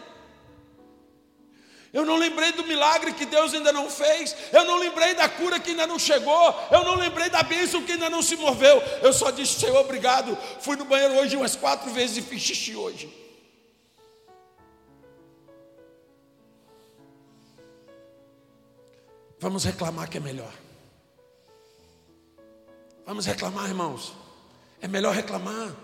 eu 1.93 2.05
não 2.05 2.16
lembrei 2.16 2.52
do 2.52 2.64
milagre 2.64 3.12
que 3.12 3.25
Deus 3.25 3.55
ainda 3.55 3.73
não 3.73 3.88
fez. 3.88 4.35
Eu 4.52 4.64
não 4.64 4.78
lembrei 4.78 5.14
da 5.14 5.28
cura 5.28 5.59
que 5.59 5.71
ainda 5.71 5.87
não 5.87 5.99
chegou. 5.99 6.55
Eu 6.71 6.85
não 6.85 6.97
lembrei 6.97 7.31
da 7.31 7.43
bênção 7.43 7.83
que 7.83 7.93
ainda 7.93 8.11
não 8.11 8.23
se 8.23 8.37
moveu. 8.37 8.83
Eu 9.02 9.12
só 9.12 9.31
disse, 9.31 9.61
Senhor, 9.61 9.76
obrigado. 9.78 10.37
Fui 10.61 10.76
no 10.76 10.85
banheiro 10.85 11.14
hoje 11.14 11.37
umas 11.37 11.57
quatro 11.57 11.90
vezes 11.90 12.19
e 12.19 12.23
fiz 12.23 12.43
xixi 12.43 12.76
hoje. 12.76 13.26
Vamos 19.38 19.64
reclamar 19.64 20.11
que 20.11 20.19
é 20.19 20.21
melhor. 20.21 20.52
Vamos 23.07 23.25
reclamar, 23.26 23.69
irmãos. 23.69 24.12
É 24.81 24.88
melhor 24.88 25.14
reclamar. 25.14 25.75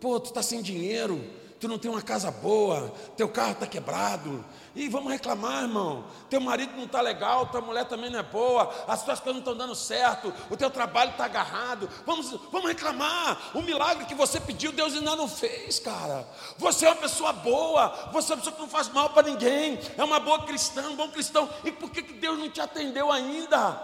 Pô, 0.00 0.20
tu 0.20 0.26
está 0.26 0.42
sem 0.42 0.62
dinheiro 0.62 1.22
tu 1.58 1.68
não 1.68 1.78
tem 1.78 1.90
uma 1.90 2.02
casa 2.02 2.30
boa, 2.30 2.92
teu 3.16 3.28
carro 3.28 3.52
está 3.52 3.66
quebrado, 3.66 4.44
e 4.76 4.88
vamos 4.88 5.10
reclamar, 5.10 5.62
irmão. 5.62 6.04
Teu 6.28 6.38
marido 6.38 6.76
não 6.76 6.84
está 6.84 7.00
legal, 7.00 7.46
tua 7.46 7.62
mulher 7.62 7.86
também 7.86 8.10
não 8.10 8.18
é 8.18 8.22
boa, 8.22 8.70
as 8.86 9.02
tuas 9.02 9.18
coisas 9.18 9.42
não 9.42 9.52
estão 9.52 9.56
dando 9.56 9.74
certo, 9.74 10.32
o 10.50 10.56
teu 10.56 10.70
trabalho 10.70 11.12
está 11.12 11.24
agarrado. 11.24 11.88
Vamos, 12.04 12.30
vamos 12.52 12.68
reclamar. 12.68 13.52
O 13.54 13.62
milagre 13.62 14.04
que 14.04 14.14
você 14.14 14.38
pediu, 14.38 14.72
Deus 14.72 14.92
ainda 14.92 15.16
não 15.16 15.26
fez, 15.26 15.78
cara. 15.78 16.28
Você 16.58 16.84
é 16.84 16.90
uma 16.90 16.96
pessoa 16.96 17.32
boa, 17.32 18.10
você 18.12 18.32
é 18.32 18.34
uma 18.34 18.42
pessoa 18.42 18.54
que 18.54 18.60
não 18.60 18.68
faz 18.68 18.90
mal 18.90 19.08
para 19.10 19.28
ninguém, 19.30 19.80
é 19.96 20.04
uma 20.04 20.20
boa 20.20 20.44
cristã, 20.44 20.90
um 20.90 20.96
bom 20.96 21.08
cristão. 21.08 21.48
E 21.64 21.72
por 21.72 21.90
que, 21.90 22.02
que 22.02 22.12
Deus 22.12 22.38
não 22.38 22.50
te 22.50 22.60
atendeu 22.60 23.10
ainda? 23.10 23.80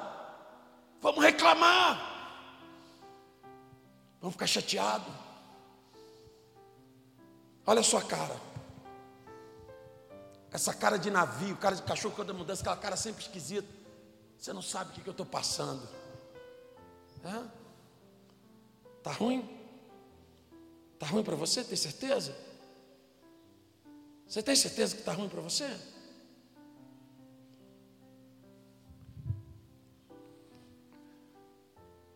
Vamos 1.00 1.24
reclamar. 1.24 2.10
Vamos 4.20 4.34
ficar 4.34 4.46
chateados. 4.46 5.21
Olha 7.66 7.80
a 7.80 7.84
sua 7.84 8.02
cara. 8.02 8.36
Essa 10.50 10.74
cara 10.74 10.98
de 10.98 11.10
navio, 11.10 11.56
cara 11.56 11.74
de 11.74 11.82
cachorro 11.82 12.14
quando 12.14 12.34
mudança, 12.34 12.60
aquela 12.62 12.76
cara 12.76 12.96
sempre 12.96 13.22
esquisita. 13.22 13.68
Você 14.38 14.52
não 14.52 14.60
sabe 14.60 14.90
o 14.90 14.94
que, 14.94 15.08
eu 15.08 15.12
estou 15.12 15.24
passando. 15.24 15.88
É? 17.24 17.44
Tá 19.02 19.12
ruim? 19.12 19.48
Tá 20.98 21.06
ruim 21.06 21.22
para 21.22 21.36
você? 21.36 21.62
Tem 21.64 21.76
certeza? 21.76 22.36
Você 24.26 24.42
tem 24.42 24.56
certeza 24.56 24.94
que 24.94 25.00
está 25.00 25.12
ruim 25.12 25.28
para 25.28 25.40
você? 25.40 25.68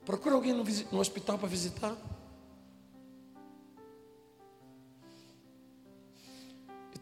Procura 0.05 0.35
alguém 0.35 0.53
no, 0.53 0.65
no 0.65 1.01
hospital 1.01 1.39
para 1.39 1.49
visitar. 1.49 1.97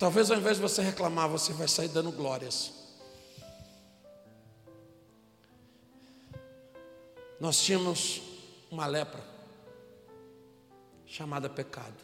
Talvez 0.04 0.30
ao 0.30 0.36
invés 0.36 0.58
de 0.58 0.62
você 0.62 0.82
reclamar, 0.82 1.30
você 1.30 1.50
vai 1.54 1.66
sair 1.66 1.88
dando 1.88 2.12
glórias. 2.12 2.74
Nós 7.40 7.58
tínhamos 7.62 8.20
uma 8.70 8.86
lepra 8.86 9.24
chamada 11.06 11.48
pecado. 11.48 11.96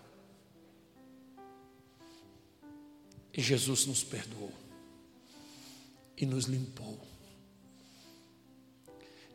E 3.35 3.43
Jesus 3.43 3.85
nos 3.85 4.03
perdoou 4.03 4.51
e 6.17 6.25
nos 6.25 6.47
limpou. 6.47 6.99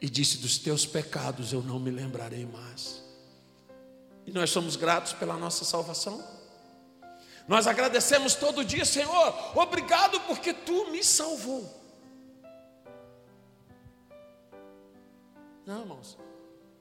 E 0.02 0.10
disse: 0.10 0.40
Dos 0.40 0.58
teus 0.58 0.88
pecados 0.88 1.54
eu 1.54 1.62
não 1.62 1.80
me 1.80 1.92
lembrarei 1.92 2.48
mais. 2.48 3.04
E 4.26 4.32
nós 4.32 4.50
somos 4.50 4.76
gratos 4.76 5.14
pela 5.14 5.38
nossa 5.38 5.64
salvação. 5.64 6.45
Nós 7.48 7.68
agradecemos 7.68 8.34
todo 8.34 8.66
dia, 8.66 8.86
Senhor, 8.86 9.58
obrigado 9.58 10.20
porque 10.22 10.54
tu 10.54 10.92
me 10.92 11.04
salvou. 11.04 11.70
Não, 15.66 15.82
irmãos, 15.82 16.18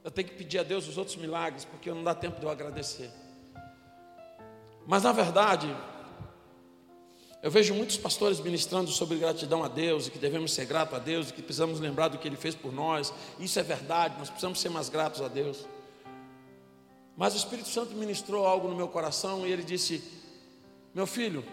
eu 0.03 0.11
tenho 0.11 0.27
que 0.27 0.35
pedir 0.35 0.59
a 0.59 0.63
Deus 0.63 0.87
os 0.87 0.97
outros 0.97 1.15
milagres, 1.17 1.65
porque 1.65 1.89
não 1.91 2.03
dá 2.03 2.15
tempo 2.15 2.39
de 2.39 2.45
eu 2.45 2.49
agradecer. 2.49 3.11
Mas 4.87 5.03
na 5.03 5.11
verdade, 5.11 5.75
eu 7.41 7.51
vejo 7.51 7.73
muitos 7.73 7.97
pastores 7.97 8.39
ministrando 8.39 8.89
sobre 8.89 9.17
gratidão 9.17 9.63
a 9.63 9.67
Deus, 9.67 10.07
e 10.07 10.11
que 10.11 10.17
devemos 10.17 10.53
ser 10.53 10.65
gratos 10.65 10.95
a 10.95 10.99
Deus, 10.99 11.29
e 11.29 11.33
que 11.33 11.41
precisamos 11.43 11.79
lembrar 11.79 12.07
do 12.07 12.17
que 12.17 12.27
Ele 12.27 12.35
fez 12.35 12.55
por 12.55 12.73
nós. 12.73 13.13
Isso 13.39 13.59
é 13.59 13.63
verdade, 13.63 14.17
nós 14.17 14.29
precisamos 14.29 14.59
ser 14.59 14.69
mais 14.69 14.89
gratos 14.89 15.21
a 15.21 15.27
Deus. 15.27 15.67
Mas 17.15 17.33
o 17.33 17.37
Espírito 17.37 17.69
Santo 17.69 17.95
ministrou 17.95 18.45
algo 18.45 18.67
no 18.67 18.75
meu 18.75 18.87
coração 18.87 19.47
e 19.47 19.51
ele 19.51 19.63
disse: 19.63 20.03
meu 20.95 21.05
filho, 21.05 21.43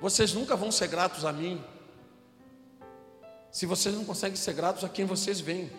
vocês 0.00 0.32
nunca 0.32 0.56
vão 0.56 0.72
ser 0.72 0.88
gratos 0.88 1.26
a 1.26 1.30
mim, 1.30 1.62
se 3.52 3.66
vocês 3.66 3.94
não 3.94 4.06
conseguem 4.06 4.36
ser 4.36 4.54
gratos 4.54 4.84
a 4.84 4.88
quem 4.88 5.04
vocês 5.04 5.38
veem. 5.38 5.70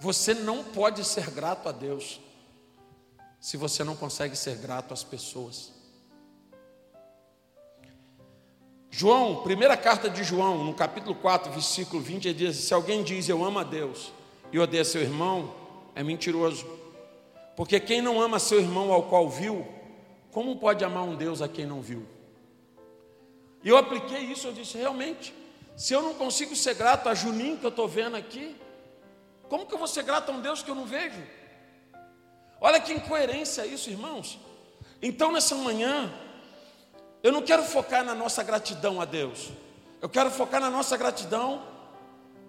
Você 0.00 0.34
não 0.34 0.62
pode 0.62 1.02
ser 1.02 1.32
grato 1.32 1.68
a 1.68 1.72
Deus, 1.72 2.20
se 3.40 3.56
você 3.56 3.82
não 3.82 3.96
consegue 3.96 4.36
ser 4.36 4.56
grato 4.56 4.94
às 4.94 5.02
pessoas. 5.02 5.72
João, 8.88 9.42
primeira 9.42 9.76
carta 9.76 10.08
de 10.08 10.22
João, 10.22 10.62
no 10.62 10.74
capítulo 10.74 11.16
4, 11.16 11.50
versículo 11.50 12.00
20, 12.00 12.28
ele 12.28 12.38
diz: 12.38 12.56
Se 12.56 12.72
alguém 12.72 13.02
diz 13.02 13.28
eu 13.28 13.44
amo 13.44 13.58
a 13.58 13.64
Deus 13.64 14.12
e 14.52 14.60
odeia 14.60 14.84
seu 14.84 15.02
irmão, 15.02 15.52
é 15.92 16.04
mentiroso. 16.04 16.83
Porque 17.56 17.78
quem 17.78 18.02
não 18.02 18.20
ama 18.20 18.38
seu 18.38 18.60
irmão 18.60 18.92
ao 18.92 19.04
qual 19.04 19.28
viu, 19.28 19.66
como 20.32 20.56
pode 20.56 20.84
amar 20.84 21.04
um 21.04 21.14
Deus 21.14 21.40
a 21.40 21.48
quem 21.48 21.66
não 21.66 21.80
viu? 21.80 22.06
E 23.62 23.68
eu 23.68 23.76
apliquei 23.76 24.20
isso, 24.20 24.48
eu 24.48 24.52
disse, 24.52 24.76
realmente, 24.76 25.32
Se 25.76 25.92
eu 25.92 26.02
não 26.02 26.14
consigo 26.14 26.54
ser 26.54 26.74
grato 26.74 27.08
a 27.08 27.14
Juninho 27.14 27.58
que 27.58 27.66
eu 27.66 27.70
estou 27.70 27.88
vendo 27.88 28.16
aqui, 28.16 28.56
como 29.48 29.66
que 29.66 29.74
eu 29.74 29.78
vou 29.78 29.88
ser 29.88 30.04
grato 30.04 30.30
a 30.30 30.34
um 30.34 30.40
Deus 30.40 30.62
que 30.62 30.70
eu 30.70 30.74
não 30.74 30.86
vejo? 30.86 31.20
Olha 32.60 32.80
que 32.80 32.92
incoerência 32.92 33.66
isso, 33.66 33.90
irmãos. 33.90 34.38
Então, 35.02 35.32
nessa 35.32 35.54
manhã, 35.56 36.12
eu 37.22 37.32
não 37.32 37.42
quero 37.42 37.64
focar 37.64 38.04
na 38.04 38.14
nossa 38.14 38.42
gratidão 38.42 39.00
a 39.00 39.04
Deus, 39.04 39.50
eu 40.00 40.08
quero 40.08 40.30
focar 40.30 40.60
na 40.60 40.70
nossa 40.70 40.96
gratidão 40.96 41.62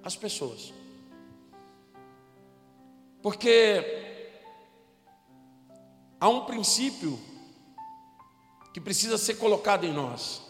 às 0.04 0.16
pessoas. 0.16 0.72
Porque 3.24 4.05
há 6.20 6.30
um 6.30 6.46
princípio 6.46 7.20
que 8.74 8.82
precisa 8.82 9.18
ser 9.18 9.36
colocado 9.36 9.86
em 9.86 9.94
nós. 9.94 10.42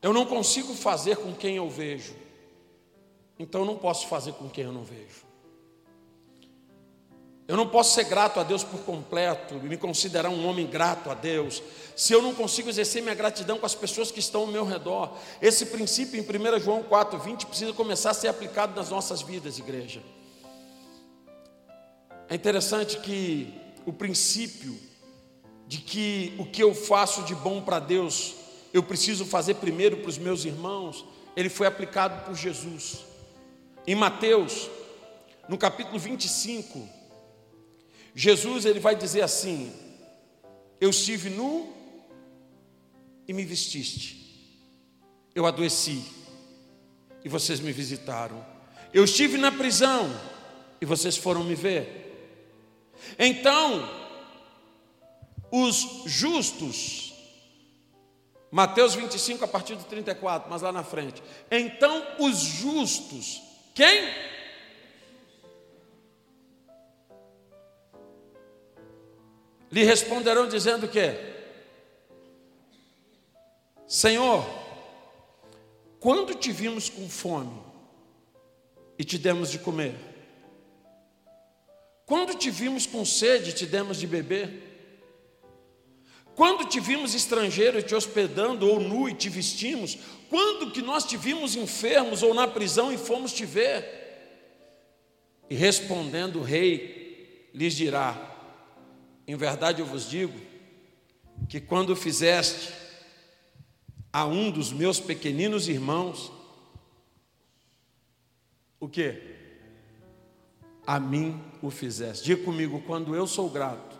Eu 0.00 0.12
não 0.12 0.24
consigo 0.24 0.74
fazer 0.74 1.16
com 1.16 1.34
quem 1.34 1.56
eu 1.56 1.68
vejo, 1.68 2.14
então 3.38 3.62
eu 3.62 3.66
não 3.66 3.76
posso 3.76 4.06
fazer 4.06 4.32
com 4.34 4.48
quem 4.48 4.64
eu 4.64 4.72
não 4.72 4.84
vejo. 4.84 5.26
Eu 7.48 7.56
não 7.56 7.66
posso 7.66 7.94
ser 7.94 8.04
grato 8.04 8.38
a 8.38 8.42
Deus 8.42 8.62
por 8.62 8.80
completo 8.80 9.54
e 9.54 9.68
me 9.68 9.78
considerar 9.78 10.28
um 10.28 10.46
homem 10.46 10.66
grato 10.66 11.10
a 11.10 11.14
Deus, 11.14 11.62
se 11.96 12.12
eu 12.12 12.20
não 12.20 12.34
consigo 12.34 12.68
exercer 12.68 13.02
minha 13.02 13.14
gratidão 13.14 13.58
com 13.58 13.64
as 13.64 13.74
pessoas 13.74 14.10
que 14.10 14.20
estão 14.20 14.42
ao 14.42 14.46
meu 14.46 14.66
redor. 14.66 15.16
Esse 15.40 15.64
princípio 15.66 16.20
em 16.20 16.22
1 16.22 16.60
João 16.60 16.82
4,20 16.82 17.46
precisa 17.46 17.72
começar 17.72 18.10
a 18.10 18.14
ser 18.14 18.28
aplicado 18.28 18.76
nas 18.76 18.90
nossas 18.90 19.22
vidas, 19.22 19.58
igreja. 19.58 20.02
É 22.28 22.34
interessante 22.34 22.98
que 22.98 23.52
o 23.86 23.92
princípio 23.92 24.78
de 25.66 25.78
que 25.78 26.34
o 26.38 26.44
que 26.46 26.62
eu 26.62 26.74
faço 26.74 27.22
de 27.22 27.34
bom 27.34 27.60
para 27.60 27.78
Deus 27.78 28.34
eu 28.72 28.82
preciso 28.82 29.24
fazer 29.24 29.54
primeiro 29.54 29.98
para 29.98 30.10
os 30.10 30.18
meus 30.18 30.44
irmãos, 30.44 31.04
ele 31.34 31.48
foi 31.48 31.66
aplicado 31.66 32.24
por 32.24 32.34
Jesus. 32.34 33.04
Em 33.86 33.94
Mateus, 33.94 34.68
no 35.48 35.56
capítulo 35.56 35.98
25, 35.98 36.86
Jesus 38.14 38.66
ele 38.66 38.78
vai 38.78 38.94
dizer 38.94 39.22
assim: 39.22 39.72
Eu 40.80 40.90
estive 40.90 41.30
nu 41.30 41.72
e 43.26 43.32
me 43.32 43.44
vestiste. 43.44 44.18
Eu 45.34 45.46
adoeci 45.46 46.04
e 47.24 47.28
vocês 47.28 47.60
me 47.60 47.72
visitaram. 47.72 48.44
Eu 48.92 49.04
estive 49.04 49.38
na 49.38 49.50
prisão 49.50 50.10
e 50.80 50.84
vocês 50.84 51.16
foram 51.16 51.42
me 51.42 51.54
ver. 51.54 52.07
Então, 53.18 53.88
os 55.50 56.02
justos 56.06 57.08
Mateus 58.50 58.94
25, 58.94 59.44
a 59.44 59.48
partir 59.48 59.76
do 59.76 59.84
34, 59.84 60.50
mas 60.50 60.62
lá 60.62 60.72
na 60.72 60.82
frente. 60.82 61.22
Então 61.50 62.02
os 62.18 62.38
justos, 62.38 63.42
quem? 63.74 64.08
Lhe 69.70 69.84
responderão 69.84 70.48
dizendo 70.48 70.86
o 70.86 70.88
quê? 70.88 71.34
Senhor, 73.86 74.46
quando 76.00 76.34
te 76.34 76.50
vimos 76.50 76.88
com 76.88 77.08
fome 77.08 77.62
e 78.98 79.04
te 79.04 79.18
demos 79.18 79.50
de 79.50 79.58
comer? 79.58 79.94
Quando 82.08 82.34
te 82.34 82.50
vimos 82.50 82.86
com 82.86 83.04
sede 83.04 83.52
te 83.52 83.66
demos 83.66 83.98
de 83.98 84.06
beber? 84.06 84.62
Quando 86.34 86.66
te 86.66 86.80
vimos 86.80 87.14
estrangeiro 87.14 87.82
te 87.82 87.94
hospedando, 87.94 88.66
ou 88.66 88.80
nu 88.80 89.10
e 89.10 89.14
te 89.14 89.28
vestimos? 89.28 89.98
Quando 90.30 90.70
que 90.70 90.80
nós 90.80 91.04
te 91.04 91.18
vimos 91.18 91.54
enfermos 91.54 92.22
ou 92.22 92.32
na 92.32 92.48
prisão 92.48 92.90
e 92.90 92.96
fomos 92.96 93.30
te 93.30 93.44
ver? 93.44 93.84
E 95.50 95.54
respondendo 95.54 96.38
o 96.38 96.42
rei, 96.42 97.50
lhes 97.52 97.74
dirá: 97.74 98.16
Em 99.26 99.36
verdade 99.36 99.82
eu 99.82 99.86
vos 99.86 100.08
digo, 100.08 100.40
que 101.46 101.60
quando 101.60 101.94
fizeste 101.94 102.72
a 104.10 104.24
um 104.24 104.50
dos 104.50 104.72
meus 104.72 104.98
pequeninos 104.98 105.68
irmãos, 105.68 106.32
o 108.80 108.88
que? 108.88 109.37
A 110.88 110.98
mim 110.98 111.38
o 111.60 111.68
fizeste. 111.68 112.24
Diga 112.24 112.42
comigo, 112.42 112.80
quando 112.86 113.14
eu 113.14 113.26
sou 113.26 113.50
grato, 113.50 113.94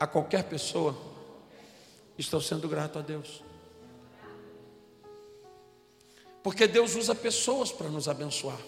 a 0.00 0.06
qualquer 0.06 0.44
pessoa, 0.44 0.96
estou 2.16 2.40
sendo 2.40 2.66
grato 2.66 2.98
a 2.98 3.02
Deus. 3.02 3.44
Porque 6.42 6.66
Deus 6.66 6.94
usa 6.94 7.14
pessoas 7.14 7.70
para 7.70 7.90
nos 7.90 8.08
abençoar. 8.08 8.58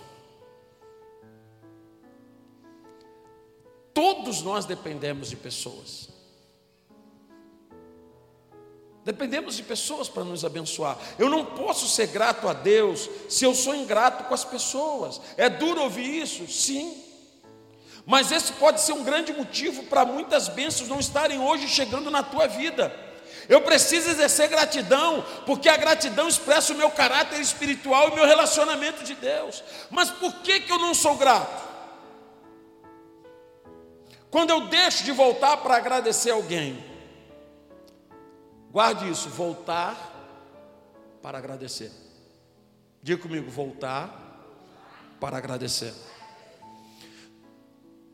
Todos 3.95 4.43
nós 4.43 4.67
dependemos 4.67 5.31
de 5.31 5.37
pessoas. 5.37 6.18
Dependemos 9.09 9.57
de 9.57 9.63
pessoas 9.63 10.07
para 10.07 10.23
nos 10.23 10.45
abençoar. 10.45 10.99
Eu 11.19 11.31
não 11.31 11.43
posso 11.43 11.89
ser 11.89 12.09
grato 12.09 12.47
a 12.47 12.53
Deus 12.53 13.09
se 13.27 13.43
eu 13.43 13.55
sou 13.55 13.75
ingrato 13.75 14.25
com 14.25 14.35
as 14.35 14.45
pessoas. 14.45 15.19
É 15.39 15.49
duro 15.49 15.81
ouvir 15.81 16.23
isso? 16.23 16.47
Sim. 16.47 16.95
Mas 18.05 18.31
esse 18.31 18.53
pode 18.53 18.83
ser 18.83 18.93
um 18.93 19.03
grande 19.03 19.33
motivo 19.33 19.85
para 19.85 20.05
muitas 20.05 20.49
bênçãos 20.49 20.91
não 20.91 21.01
estarem 21.01 21.41
hoje 21.41 21.67
chegando 21.69 22.11
na 22.11 22.23
tua 22.23 22.47
vida. 22.49 22.95
Eu 23.49 23.63
preciso 23.63 24.11
exercer 24.11 24.47
gratidão, 24.49 25.25
porque 25.47 25.71
a 25.71 25.79
gratidão 25.79 26.29
expressa 26.29 26.75
o 26.75 26.77
meu 26.77 26.91
caráter 26.91 27.41
espiritual 27.41 28.09
e 28.09 28.11
o 28.11 28.15
meu 28.15 28.27
relacionamento 28.27 29.05
de 29.05 29.15
Deus. 29.15 29.65
Mas 29.89 30.11
por 30.11 30.35
que, 30.41 30.61
que 30.61 30.71
eu 30.71 30.79
não 30.79 30.93
sou 30.93 31.17
grato? 31.17 31.67
Quando 34.31 34.51
eu 34.51 34.67
deixo 34.67 35.03
de 35.03 35.13
voltar 35.13 35.57
para 35.57 35.77
agradecer 35.79 36.31
alguém, 36.31 36.88
guarde 38.71 39.11
isso, 39.11 39.29
voltar 39.29 39.97
para 41.23 41.39
agradecer. 41.39 41.91
Diga 43.03 43.23
comigo, 43.23 43.51
voltar 43.51 44.29
para 45.21 45.37
agradecer. 45.37 45.95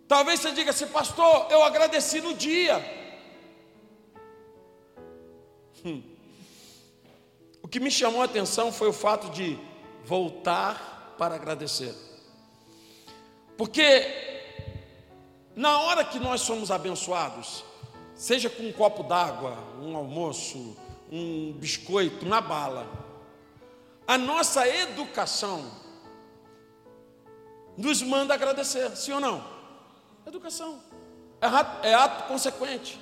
Talvez 0.06 0.40
você 0.40 0.52
diga 0.52 0.70
assim, 0.70 0.86
pastor, 0.86 1.48
eu 1.50 1.62
agradeci 1.62 2.20
no 2.20 2.34
dia. 2.34 2.78
Hum. 5.84 6.02
O 7.62 7.68
que 7.68 7.80
me 7.80 7.90
chamou 7.90 8.22
a 8.22 8.26
atenção 8.26 8.72
foi 8.72 8.88
o 8.88 8.92
fato 8.92 9.30
de 9.30 9.58
voltar 10.04 11.14
para 11.18 11.34
agradecer. 11.34 11.94
Porque 13.56 14.06
na 15.56 15.80
hora 15.80 16.04
que 16.04 16.18
nós 16.18 16.40
somos 16.40 16.70
abençoados, 16.70 17.64
seja 18.14 18.48
com 18.48 18.62
um 18.62 18.72
copo 18.72 19.02
d'água, 19.02 19.56
um 19.80 19.96
almoço, 19.96 20.76
um 21.10 21.52
biscoito, 21.52 22.24
uma 22.24 22.40
bala, 22.40 22.86
a 24.06 24.18
nossa 24.18 24.68
educação 24.68 25.70
nos 27.76 28.02
manda 28.02 28.34
agradecer, 28.34 28.96
sim 28.96 29.12
ou 29.12 29.20
não? 29.20 29.44
Educação. 30.26 30.80
É 31.40 31.46
ato, 31.46 31.86
é 31.86 31.94
ato 31.94 32.28
consequente. 32.28 33.00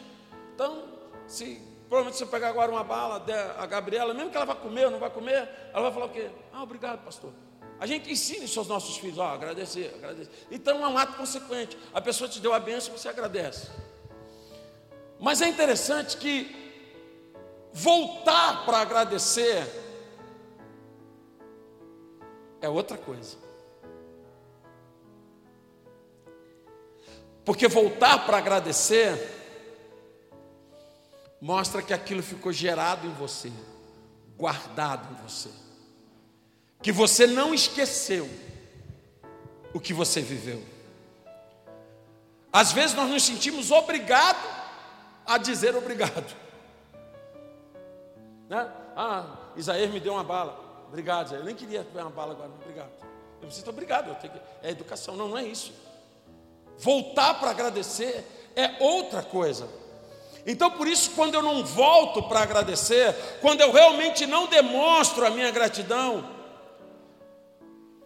Então, 0.54 0.84
se 1.26 1.60
provavelmente 1.88 2.18
você 2.18 2.26
pegar 2.26 2.48
agora 2.48 2.70
uma 2.70 2.82
bala, 2.82 3.24
a 3.58 3.66
Gabriela, 3.66 4.14
mesmo 4.14 4.30
que 4.30 4.36
ela 4.36 4.46
vá 4.46 4.54
comer 4.54 4.86
ou 4.86 4.90
não 4.92 4.98
vai 4.98 5.10
comer, 5.10 5.48
ela 5.72 5.82
vai 5.82 5.92
falar 5.92 6.06
o 6.06 6.10
quê? 6.10 6.30
Ah, 6.52 6.62
obrigado, 6.62 7.04
pastor. 7.04 7.32
A 7.78 7.86
gente 7.86 8.10
ensina 8.10 8.44
isso 8.44 8.58
aos 8.58 8.68
nossos 8.68 8.96
filhos, 8.96 9.18
ó, 9.18 9.26
agradecer, 9.26 9.92
agradecer. 9.96 10.30
Então 10.50 10.84
é 10.84 10.88
um 10.88 10.96
ato 10.96 11.16
consequente. 11.16 11.76
A 11.92 12.00
pessoa 12.00 12.30
te 12.30 12.38
deu 12.40 12.54
a 12.54 12.60
bênção, 12.60 12.96
você 12.96 13.08
agradece. 13.08 13.70
Mas 15.22 15.40
é 15.40 15.46
interessante 15.46 16.16
que 16.16 16.52
voltar 17.72 18.66
para 18.66 18.78
agradecer 18.78 19.64
é 22.60 22.68
outra 22.68 22.98
coisa. 22.98 23.36
Porque 27.44 27.68
voltar 27.68 28.26
para 28.26 28.38
agradecer 28.38 29.16
mostra 31.40 31.82
que 31.82 31.94
aquilo 31.94 32.20
ficou 32.20 32.52
gerado 32.52 33.06
em 33.06 33.12
você, 33.12 33.52
guardado 34.36 35.08
em 35.14 35.22
você. 35.22 35.50
Que 36.82 36.90
você 36.90 37.28
não 37.28 37.54
esqueceu 37.54 38.28
o 39.72 39.78
que 39.78 39.94
você 39.94 40.20
viveu. 40.20 40.64
Às 42.52 42.72
vezes 42.72 42.96
nós 42.96 43.08
nos 43.08 43.22
sentimos 43.22 43.70
obrigados 43.70 44.61
a 45.26 45.38
dizer 45.38 45.74
obrigado. 45.76 46.34
Né? 48.48 48.70
Ah, 48.96 49.36
Isaías 49.56 49.90
me 49.90 50.00
deu 50.00 50.12
uma 50.12 50.24
bala. 50.24 50.84
Obrigado, 50.88 51.26
Isaías. 51.26 51.40
Eu 51.40 51.46
nem 51.46 51.54
queria 51.54 51.84
ter 51.84 52.00
uma 52.00 52.10
bala 52.10 52.32
agora, 52.32 52.50
obrigado. 52.60 52.90
Eu 53.40 53.46
preciso, 53.46 53.70
obrigado. 53.70 54.08
Eu 54.08 54.14
tenho 54.16 54.32
que... 54.32 54.40
É 54.62 54.70
educação. 54.70 55.16
Não, 55.16 55.28
não 55.28 55.38
é 55.38 55.44
isso. 55.44 55.72
Voltar 56.78 57.34
para 57.40 57.50
agradecer 57.50 58.24
é 58.54 58.76
outra 58.80 59.22
coisa. 59.22 59.68
Então, 60.46 60.70
por 60.70 60.88
isso, 60.88 61.12
quando 61.12 61.34
eu 61.34 61.42
não 61.42 61.64
volto 61.64 62.22
para 62.24 62.40
agradecer, 62.40 63.14
quando 63.40 63.60
eu 63.60 63.70
realmente 63.70 64.26
não 64.26 64.46
demonstro 64.46 65.24
a 65.24 65.30
minha 65.30 65.50
gratidão, 65.50 66.28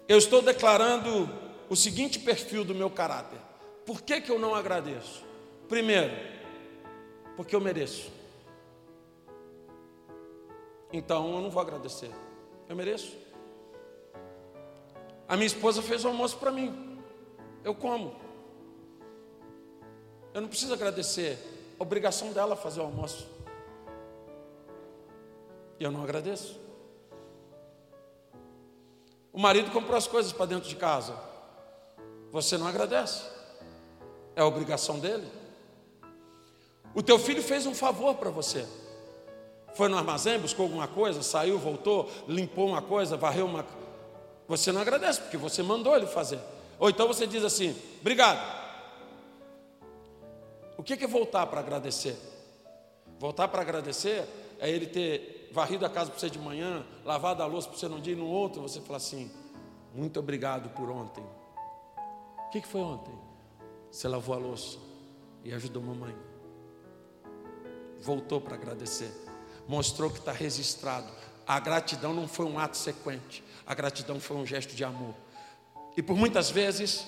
eu 0.06 0.18
estou 0.18 0.42
declarando 0.42 1.28
o 1.68 1.74
seguinte 1.74 2.18
perfil 2.18 2.64
do 2.64 2.74
meu 2.74 2.90
caráter: 2.90 3.38
por 3.84 4.02
que, 4.02 4.20
que 4.20 4.30
eu 4.30 4.38
não 4.38 4.54
agradeço? 4.54 5.24
Primeiro, 5.68 6.14
porque 7.36 7.54
eu 7.54 7.60
mereço. 7.60 8.10
Então 10.92 11.34
eu 11.34 11.40
não 11.42 11.50
vou 11.50 11.60
agradecer. 11.60 12.10
Eu 12.68 12.74
mereço. 12.74 13.16
A 15.28 15.36
minha 15.36 15.46
esposa 15.46 15.82
fez 15.82 16.04
o 16.04 16.08
almoço 16.08 16.38
para 16.38 16.50
mim. 16.50 16.98
Eu 17.62 17.74
como. 17.74 18.14
Eu 20.32 20.40
não 20.40 20.48
preciso 20.48 20.72
agradecer. 20.72 21.38
Obrigação 21.78 22.32
dela 22.32 22.54
é 22.54 22.56
fazer 22.56 22.80
o 22.80 22.84
almoço. 22.84 23.28
E 25.78 25.84
eu 25.84 25.90
não 25.90 26.02
agradeço. 26.02 26.58
O 29.32 29.38
marido 29.38 29.70
comprou 29.70 29.96
as 29.96 30.06
coisas 30.06 30.32
para 30.32 30.46
dentro 30.46 30.68
de 30.68 30.76
casa. 30.76 31.14
Você 32.32 32.56
não 32.56 32.66
agradece. 32.66 33.24
É 34.34 34.42
obrigação 34.42 34.98
dele. 34.98 35.30
O 36.96 37.02
teu 37.02 37.18
filho 37.18 37.42
fez 37.42 37.66
um 37.66 37.74
favor 37.74 38.14
para 38.14 38.30
você. 38.30 38.66
Foi 39.74 39.86
no 39.86 39.98
armazém, 39.98 40.38
buscou 40.38 40.64
alguma 40.64 40.88
coisa, 40.88 41.22
saiu, 41.22 41.58
voltou, 41.58 42.10
limpou 42.26 42.66
uma 42.66 42.80
coisa, 42.80 43.18
varreu 43.18 43.44
uma. 43.44 43.66
Você 44.48 44.72
não 44.72 44.80
agradece, 44.80 45.20
porque 45.20 45.36
você 45.36 45.62
mandou 45.62 45.94
ele 45.94 46.06
fazer. 46.06 46.40
Ou 46.78 46.88
então 46.88 47.06
você 47.06 47.26
diz 47.26 47.44
assim: 47.44 47.76
obrigado. 48.00 48.40
O 50.78 50.82
que 50.82 50.94
é 50.94 51.06
voltar 51.06 51.46
para 51.48 51.60
agradecer? 51.60 52.16
Voltar 53.18 53.48
para 53.48 53.60
agradecer 53.60 54.26
é 54.58 54.70
ele 54.70 54.86
ter 54.86 55.50
varrido 55.52 55.84
a 55.84 55.90
casa 55.90 56.10
para 56.10 56.18
você 56.18 56.30
de 56.30 56.38
manhã, 56.38 56.82
lavado 57.04 57.42
a 57.42 57.46
louça 57.46 57.68
para 57.68 57.76
você 57.76 57.88
num 57.88 58.00
dia 58.00 58.14
e 58.14 58.16
no 58.16 58.26
outro, 58.26 58.62
você 58.62 58.80
fala 58.80 58.96
assim: 58.96 59.30
muito 59.94 60.18
obrigado 60.18 60.70
por 60.70 60.88
ontem. 60.88 61.24
O 62.46 62.50
que 62.50 62.62
foi 62.62 62.80
ontem? 62.80 63.14
Você 63.90 64.08
lavou 64.08 64.34
a 64.34 64.38
louça 64.38 64.78
e 65.44 65.52
ajudou 65.52 65.82
mamãe 65.82 66.35
voltou 68.00 68.40
para 68.40 68.54
agradecer, 68.54 69.10
mostrou 69.68 70.10
que 70.10 70.18
está 70.18 70.32
registrado. 70.32 71.06
A 71.46 71.60
gratidão 71.60 72.12
não 72.12 72.26
foi 72.26 72.46
um 72.46 72.58
ato 72.58 72.76
sequente, 72.76 73.42
a 73.66 73.74
gratidão 73.74 74.18
foi 74.20 74.36
um 74.36 74.46
gesto 74.46 74.74
de 74.74 74.84
amor. 74.84 75.14
E 75.96 76.02
por 76.02 76.16
muitas 76.16 76.50
vezes 76.50 77.06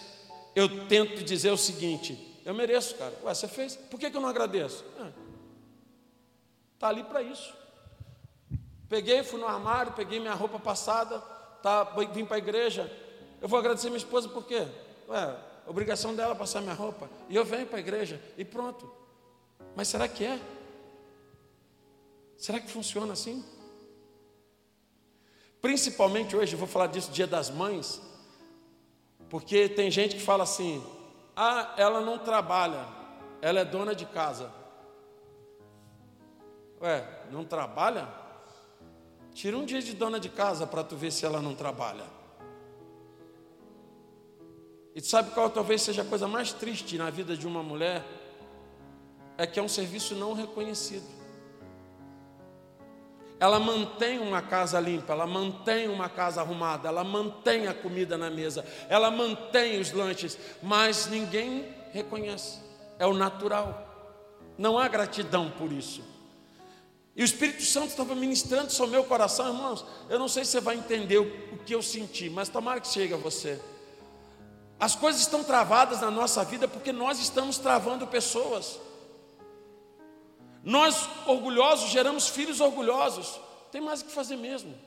eu 0.55 0.87
tento 0.87 1.23
dizer 1.23 1.51
o 1.51 1.57
seguinte: 1.57 2.41
eu 2.45 2.55
mereço, 2.55 2.95
cara. 2.95 3.15
Ué, 3.23 3.35
você 3.35 3.47
fez, 3.47 3.77
por 3.77 4.01
que, 4.01 4.11
que 4.11 4.17
eu 4.17 4.21
não 4.21 4.29
agradeço? 4.29 4.85
Está 6.75 6.87
ah, 6.87 6.89
ali 6.89 7.05
para 7.05 7.23
isso. 7.23 7.55
Peguei, 8.89 9.23
fui 9.23 9.39
no 9.39 9.47
armário, 9.47 9.93
peguei 9.93 10.19
minha 10.19 10.35
roupa 10.35 10.59
passada, 10.59 11.21
tá, 11.63 11.85
vim 12.13 12.25
para 12.25 12.37
a 12.37 12.39
igreja. 12.39 12.91
Eu 13.41 13.49
vou 13.49 13.59
agradecer 13.59 13.89
minha 13.89 13.99
esposa 13.99 14.29
por 14.29 14.47
quê? 14.47 14.67
Ué, 15.09 15.37
obrigação 15.67 16.15
dela 16.15 16.35
passar 16.35 16.63
minha 16.63 16.75
roupa. 16.75 17.09
E 17.29 17.37
eu 17.37 17.45
venho 17.45 17.67
para 17.67 17.77
a 17.77 17.81
igreja 17.81 18.21
e 18.37 18.45
pronto. 18.45 18.91
Mas 19.77 19.89
será 19.89 20.09
que 20.09 20.25
é? 20.25 20.41
Será 22.39 22.61
que 22.61 22.71
funciona 22.71 23.13
assim? 23.13 23.45
Principalmente 25.61 26.37
hoje, 26.37 26.53
eu 26.55 26.59
vou 26.59 26.69
falar 26.69 26.87
disso 26.87 27.11
dia 27.11 27.27
das 27.27 27.51
mães, 27.51 28.01
porque 29.29 29.69
tem 29.69 29.91
gente 29.91 30.15
que 30.15 30.23
fala 30.23 30.45
assim: 30.45 30.81
"Ah, 31.35 31.75
ela 31.77 32.01
não 32.01 32.17
trabalha, 32.17 32.87
ela 33.43 33.59
é 33.59 33.65
dona 33.65 33.93
de 33.93 34.07
casa". 34.07 34.53
Ué, 36.81 37.27
não 37.33 37.45
trabalha? 37.45 38.09
Tira 39.35 39.59
um 39.59 39.65
dia 39.65 39.83
de 39.83 39.93
dona 39.95 40.21
de 40.21 40.29
casa 40.29 40.65
para 40.65 40.85
tu 40.85 40.97
ver 40.97 41.11
se 41.11 41.27
ela 41.27 41.43
não 41.43 41.57
trabalha. 41.57 42.07
E 44.95 45.01
tu 45.01 45.09
sabe 45.09 45.33
qual 45.33 45.51
talvez 45.51 45.83
seja 45.83 46.03
a 46.03 46.05
coisa 46.05 46.29
mais 46.29 46.53
triste 46.53 46.97
na 46.97 47.11
vida 47.11 47.37
de 47.37 47.49
uma 47.49 47.65
mulher? 47.65 48.05
É 49.37 49.45
que 49.45 49.59
é 49.59 49.63
um 49.63 49.69
serviço 49.69 50.15
não 50.15 50.35
reconhecido 50.35 51.18
ela 53.41 53.61
mantém 53.61 54.19
uma 54.19 54.43
casa 54.43 54.81
limpa, 54.81 55.13
ela 55.13 55.27
mantém 55.27 55.89
uma 55.89 56.09
casa 56.09 56.41
arrumada, 56.41 56.89
ela 56.89 57.05
mantém 57.05 57.69
a 57.69 57.75
comida 57.75 58.19
na 58.19 58.29
mesa, 58.29 58.65
ela 58.89 59.11
mantém 59.11 59.81
os 59.81 59.93
lanches, 59.93 60.37
mas 60.63 61.07
ninguém 61.07 61.69
reconhece, 61.93 62.59
é 62.99 63.07
o 63.07 63.15
natural, 63.15 63.87
não 64.57 64.79
há 64.79 64.89
gratidão 64.89 65.51
por 65.51 65.73
isso. 65.73 66.03
E 67.15 67.23
o 67.23 67.25
Espírito 67.25 67.65
Santo 67.65 67.89
estava 67.89 68.15
ministrando 68.15 68.73
sobre 68.73 68.91
o 68.91 69.01
meu 69.01 69.05
coração, 69.05 69.49
irmãos. 69.49 69.85
Eu 70.09 70.21
não 70.21 70.29
sei 70.29 70.45
se 70.45 70.53
você 70.53 70.61
vai 70.61 70.77
entender 70.77 71.19
o 71.19 71.59
que 71.67 71.75
eu 71.75 71.83
senti, 71.83 72.31
mas 72.31 72.49
tomara 72.49 72.81
que 72.81 72.87
chegue 72.87 73.13
a 73.13 73.17
você. 73.17 73.61
As 74.79 74.95
coisas 74.95 75.23
estão 75.23 75.43
travadas 75.43 76.01
na 76.01 76.13
nossa 76.13 76.45
vida 76.45 76.69
porque 76.69 76.93
nós 76.93 77.19
estamos 77.19 77.59
travando 77.59 78.07
pessoas. 78.07 78.79
Nós, 80.69 81.09
orgulhosos, 81.25 81.89
geramos 81.89 82.29
filhos 82.29 82.61
orgulhosos. 82.61 83.41
Tem 83.73 83.81
mais 83.81 84.03
o 84.03 84.05
que 84.05 84.13
fazer 84.13 84.37
mesmo. 84.37 84.79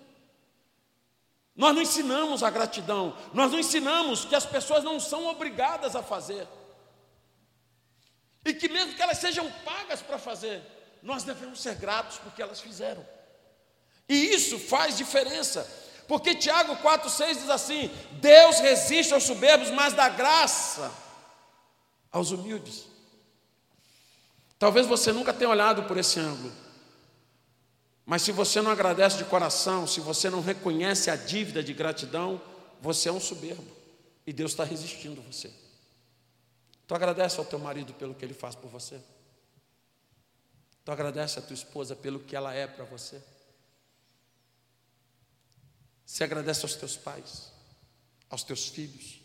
Nós 1.55 1.73
não 1.73 1.81
ensinamos 1.81 2.43
a 2.43 2.51
gratidão, 2.51 3.17
nós 3.33 3.51
não 3.51 3.57
ensinamos 3.57 4.23
que 4.23 4.35
as 4.35 4.45
pessoas 4.45 4.83
não 4.83 4.99
são 4.99 5.25
obrigadas 5.25 5.95
a 5.95 6.03
fazer. 6.03 6.47
E 8.45 8.53
que 8.53 8.69
mesmo 8.69 8.93
que 8.93 9.01
elas 9.01 9.17
sejam 9.17 9.51
pagas 9.65 10.03
para 10.03 10.19
fazer, 10.19 10.61
nós 11.01 11.23
devemos 11.23 11.59
ser 11.59 11.73
gratos 11.73 12.19
porque 12.19 12.43
elas 12.43 12.61
fizeram. 12.61 13.03
E 14.07 14.35
isso 14.35 14.59
faz 14.59 14.95
diferença. 14.95 15.67
Porque 16.07 16.35
Tiago 16.35 16.75
4,6 16.75 17.33
diz 17.39 17.49
assim: 17.49 17.89
Deus 18.19 18.59
resiste 18.59 19.15
aos 19.15 19.23
soberbos, 19.23 19.71
mas 19.71 19.93
dá 19.93 20.09
graça 20.09 20.91
aos 22.11 22.29
humildes. 22.29 22.90
Talvez 24.61 24.85
você 24.85 25.11
nunca 25.11 25.33
tenha 25.33 25.49
olhado 25.49 25.85
por 25.85 25.97
esse 25.97 26.19
ângulo. 26.19 26.53
Mas 28.05 28.21
se 28.21 28.31
você 28.31 28.61
não 28.61 28.69
agradece 28.69 29.17
de 29.17 29.25
coração, 29.25 29.87
se 29.87 29.99
você 29.99 30.29
não 30.29 30.39
reconhece 30.39 31.09
a 31.09 31.15
dívida 31.15 31.63
de 31.63 31.73
gratidão, 31.73 32.39
você 32.79 33.09
é 33.09 33.11
um 33.11 33.19
soberbo. 33.19 33.75
E 34.23 34.31
Deus 34.31 34.51
está 34.51 34.63
resistindo 34.63 35.19
você. 35.23 35.51
Tu 36.85 36.93
agradece 36.93 37.39
ao 37.39 37.45
teu 37.45 37.57
marido 37.57 37.91
pelo 37.95 38.13
que 38.13 38.23
ele 38.23 38.35
faz 38.35 38.53
por 38.53 38.69
você. 38.69 39.01
Tu 40.85 40.91
agradece 40.91 41.39
à 41.39 41.41
tua 41.41 41.55
esposa 41.55 41.95
pelo 41.95 42.19
que 42.19 42.35
ela 42.35 42.53
é 42.53 42.67
para 42.67 42.85
você. 42.85 43.19
Se 46.05 46.23
agradece 46.23 46.65
aos 46.65 46.75
teus 46.75 46.95
pais, 46.95 47.51
aos 48.29 48.43
teus 48.43 48.67
filhos, 48.67 49.21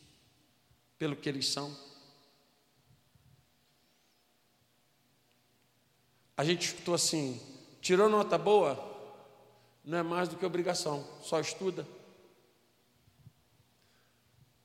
pelo 0.98 1.14
que 1.14 1.28
eles 1.28 1.46
são. 1.46 1.76
A 6.36 6.44
gente 6.44 6.66
escutou 6.66 6.94
assim: 6.94 7.40
tirou 7.80 8.08
nota 8.08 8.36
boa, 8.36 8.76
não 9.84 9.98
é 9.98 10.02
mais 10.02 10.28
do 10.28 10.36
que 10.36 10.44
obrigação, 10.44 11.06
só 11.22 11.40
estuda. 11.40 11.86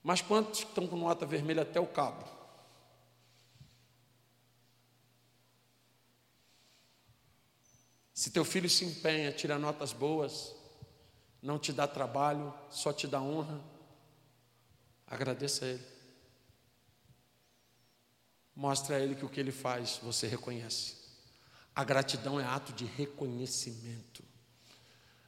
Mas 0.04 0.22
quantos 0.22 0.60
estão 0.60 0.88
com 0.88 0.98
nota 0.98 1.26
vermelha 1.26 1.62
até 1.62 1.80
o 1.80 1.86
cabo? 1.86 2.26
Se 8.14 8.30
teu 8.30 8.44
filho 8.44 8.70
se 8.70 8.86
empenha, 8.86 9.32
tira 9.32 9.58
notas 9.58 9.94
boas, 9.94 10.54
não 11.42 11.58
te 11.58 11.74
dá 11.74 11.88
trabalho, 11.88 12.54
só 12.70 12.94
te 12.94 13.08
dá 13.08 13.22
honra, 13.22 13.60
agradeça 15.08 15.66
a 15.66 15.70
ele. 15.70 15.88
Mostre 18.56 18.94
a 18.94 19.00
ele 19.00 19.16
que 19.16 19.26
o 19.26 19.30
que 19.30 19.40
ele 19.40 19.52
faz 19.52 20.00
você 20.04 20.28
reconhece. 20.28 21.01
A 21.82 21.84
gratidão 21.84 22.40
é 22.40 22.46
ato 22.46 22.72
de 22.74 22.86
reconhecimento. 22.86 24.24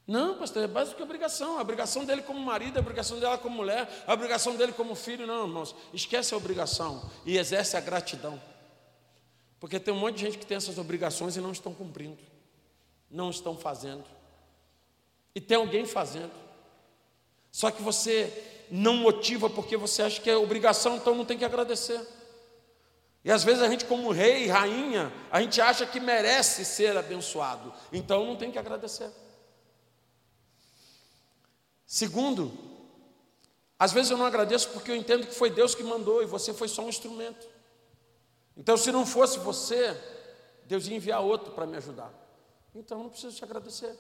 Não, 0.06 0.38
pastor, 0.38 0.64
é 0.64 0.68
do 0.68 0.96
que 0.96 1.02
obrigação. 1.02 1.58
A 1.58 1.62
obrigação 1.64 2.06
dele 2.06 2.22
como 2.22 2.40
marido, 2.40 2.78
a 2.78 2.80
obrigação 2.80 3.20
dela 3.20 3.40
como 3.40 3.56
mulher, 3.56 3.90
a 4.06 4.14
obrigação 4.14 4.56
dele 4.56 4.72
como 4.72 4.94
filho. 4.94 5.26
Não, 5.26 5.48
irmãos, 5.48 5.76
esquece 5.92 6.32
a 6.32 6.38
obrigação 6.38 7.10
e 7.26 7.40
exerce 7.40 7.76
a 7.76 7.80
gratidão. 7.80 8.40
Porque 9.60 9.80
tem 9.80 9.92
um 9.92 9.98
monte 9.98 10.18
de 10.18 10.26
gente 10.26 10.38
que 10.38 10.46
tem 10.46 10.58
essas 10.58 10.78
obrigações 10.78 11.36
e 11.36 11.42
não 11.42 11.52
estão 11.52 11.74
cumprindo, 11.74 12.20
não 13.10 13.32
estão 13.32 13.58
fazendo. 13.58 14.04
E 15.34 15.42
tem 15.42 15.58
alguém 15.58 15.88
fazendo. 15.88 16.34
Só 17.52 17.72
que 17.72 17.82
você 17.82 18.68
não 18.70 18.98
motiva 18.98 19.50
porque 19.50 19.76
você 19.76 20.04
acha 20.04 20.22
que 20.22 20.30
é 20.30 20.38
obrigação, 20.38 20.98
então 20.98 21.16
não 21.16 21.26
tem 21.26 21.36
que 21.36 21.46
agradecer. 21.46 22.00
E 23.24 23.32
às 23.32 23.44
vezes 23.44 23.64
a 23.64 23.70
gente, 23.70 23.86
como 23.86 24.12
rei, 24.12 24.48
rainha, 24.48 25.12
a 25.32 25.42
gente 25.42 25.62
acha 25.62 25.86
que 25.86 26.00
merece 26.00 26.66
ser 26.66 26.98
abençoado, 26.98 27.74
então 27.92 28.26
não 28.26 28.36
tem 28.36 28.52
que 28.52 28.60
agradecer. 28.60 29.10
Segundo, 31.86 32.52
às 33.80 33.94
vezes 33.94 34.12
eu 34.12 34.18
não 34.18 34.26
agradeço 34.26 34.70
porque 34.70 34.92
eu 34.92 34.96
entendo 34.96 35.28
que 35.28 35.34
foi 35.34 35.50
Deus 35.50 35.74
que 35.74 35.84
mandou 35.84 36.22
e 36.22 36.26
você 36.26 36.54
foi 36.54 36.68
só 36.68 36.84
um 36.84 36.90
instrumento. 36.90 37.48
Então, 38.58 38.76
se 38.78 38.92
não 38.92 39.06
fosse 39.06 39.40
você, 39.40 39.98
Deus 40.66 40.88
ia 40.88 40.96
enviar 40.96 41.22
outro 41.22 41.54
para 41.54 41.66
me 41.66 41.78
ajudar. 41.78 42.12
Então 42.76 42.98
eu 42.98 43.04
não 43.04 43.10
preciso 43.10 43.36
te 43.36 43.44
agradecer. 43.44 43.96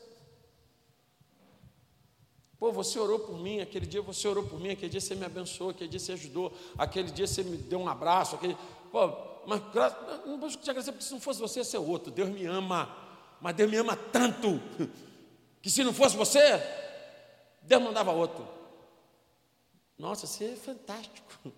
Pô, 2.57 2.71
você 2.71 2.97
orou 2.97 3.19
por 3.19 3.37
mim, 3.37 3.59
aquele 3.59 3.85
dia 3.85 4.01
você 4.01 4.27
orou 4.27 4.43
por 4.43 4.59
mim, 4.59 4.69
aquele 4.71 4.89
dia 4.89 5.01
você 5.01 5.15
me 5.15 5.25
abençoou, 5.25 5.71
aquele 5.71 5.89
dia 5.89 5.99
você 5.99 6.13
ajudou, 6.13 6.53
aquele 6.77 7.11
dia 7.11 7.27
você 7.27 7.43
me 7.43 7.57
deu 7.57 7.79
um 7.79 7.87
abraço, 7.87 8.35
aquele. 8.35 8.55
Pô, 8.93 9.41
mas 9.47 9.59
não 10.23 10.39
posso 10.39 10.55
te 10.59 10.69
agradecer, 10.69 10.91
porque 10.91 11.03
se 11.03 11.13
não 11.13 11.19
fosse 11.19 11.39
você, 11.39 11.61
ia 11.61 11.63
ser 11.63 11.79
outro. 11.79 12.11
Deus 12.11 12.29
me 12.29 12.45
ama, 12.45 12.95
mas 13.41 13.55
Deus 13.55 13.71
me 13.71 13.75
ama 13.75 13.95
tanto, 13.95 14.61
que 15.63 15.71
se 15.71 15.83
não 15.83 15.91
fosse 15.91 16.15
você, 16.15 16.61
Deus 17.63 17.81
mandava 17.81 18.11
outro. 18.11 18.47
Nossa, 19.97 20.27
você 20.27 20.51
é 20.51 20.55
fantástico. 20.55 21.51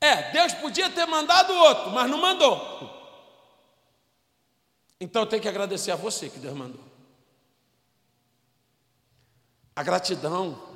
É, 0.00 0.30
Deus 0.30 0.54
podia 0.54 0.88
ter 0.90 1.06
mandado 1.06 1.52
outro, 1.52 1.90
mas 1.90 2.08
não 2.08 2.18
mandou. 2.18 2.56
Então 5.00 5.22
eu 5.22 5.26
tenho 5.26 5.42
que 5.42 5.48
agradecer 5.48 5.90
a 5.90 5.96
você 5.96 6.30
que 6.30 6.38
Deus 6.38 6.56
mandou. 6.56 6.84
A 9.74 9.82
gratidão 9.82 10.67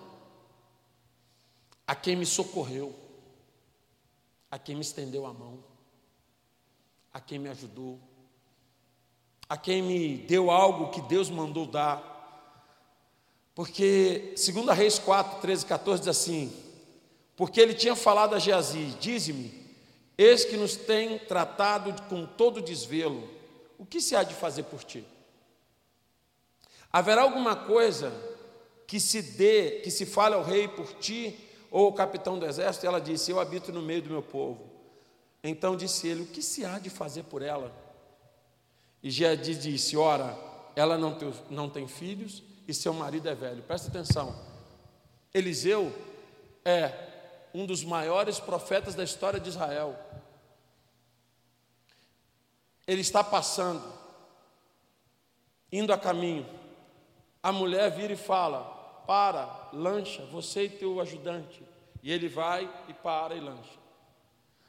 a 1.92 1.94
quem 1.94 2.16
me 2.16 2.24
socorreu, 2.24 2.94
a 4.50 4.58
quem 4.58 4.74
me 4.74 4.80
estendeu 4.80 5.26
a 5.26 5.32
mão, 5.34 5.62
a 7.12 7.20
quem 7.20 7.38
me 7.38 7.50
ajudou, 7.50 8.00
a 9.46 9.58
quem 9.58 9.82
me 9.82 10.16
deu 10.16 10.50
algo 10.50 10.90
que 10.90 11.02
Deus 11.02 11.28
mandou 11.28 11.66
dar. 11.66 12.00
Porque, 13.54 14.32
segundo 14.38 14.70
a 14.70 14.72
Reis 14.72 14.98
4, 14.98 15.42
13 15.42 15.66
14, 15.66 16.00
diz 16.00 16.08
assim: 16.08 16.50
Porque 17.36 17.60
ele 17.60 17.74
tinha 17.74 17.94
falado 17.94 18.34
a 18.34 18.38
Geazi: 18.38 18.86
Dize-me, 18.98 19.52
eis 20.16 20.46
que 20.46 20.56
nos 20.56 20.74
tem 20.74 21.18
tratado 21.18 21.94
com 22.08 22.24
todo 22.24 22.62
desvelo, 22.62 23.28
o 23.76 23.84
que 23.84 24.00
se 24.00 24.16
há 24.16 24.22
de 24.22 24.32
fazer 24.32 24.62
por 24.62 24.82
ti? 24.82 25.04
Haverá 26.90 27.20
alguma 27.20 27.54
coisa 27.54 28.10
que 28.86 28.98
se 28.98 29.20
dê, 29.20 29.80
que 29.80 29.90
se 29.90 30.06
fale 30.06 30.34
ao 30.34 30.42
rei 30.42 30.68
por 30.68 30.90
ti, 30.94 31.51
ou 31.72 31.90
capitão 31.90 32.38
do 32.38 32.44
exército, 32.44 32.86
ela 32.86 33.00
disse: 33.00 33.30
Eu 33.30 33.40
habito 33.40 33.72
no 33.72 33.80
meio 33.80 34.02
do 34.02 34.10
meu 34.10 34.22
povo. 34.22 34.70
Então 35.42 35.74
disse 35.74 36.06
ele: 36.06 36.22
O 36.22 36.26
que 36.26 36.42
se 36.42 36.66
há 36.66 36.78
de 36.78 36.90
fazer 36.90 37.24
por 37.24 37.40
ela? 37.40 37.74
E 39.02 39.10
Geadi 39.10 39.54
disse: 39.54 39.96
Ora, 39.96 40.38
ela 40.76 40.98
não 40.98 41.14
tem, 41.14 41.32
não 41.48 41.70
tem 41.70 41.88
filhos 41.88 42.42
e 42.68 42.74
seu 42.74 42.92
marido 42.92 43.26
é 43.26 43.34
velho. 43.34 43.62
Presta 43.62 43.88
atenção. 43.88 44.38
Eliseu 45.32 45.90
é 46.62 46.92
um 47.54 47.64
dos 47.64 47.82
maiores 47.82 48.38
profetas 48.38 48.94
da 48.94 49.02
história 49.02 49.40
de 49.40 49.48
Israel. 49.48 49.98
Ele 52.86 53.00
está 53.00 53.24
passando, 53.24 53.82
indo 55.72 55.90
a 55.90 55.96
caminho. 55.96 56.46
A 57.42 57.50
mulher 57.50 57.90
vira 57.90 58.12
e 58.12 58.16
fala: 58.16 58.71
para, 59.06 59.68
lancha, 59.72 60.24
você 60.26 60.64
e 60.64 60.68
teu 60.68 61.00
ajudante. 61.00 61.62
E 62.02 62.12
ele 62.12 62.28
vai 62.28 62.68
e 62.88 62.92
para 62.92 63.34
e 63.34 63.40
lancha. 63.40 63.80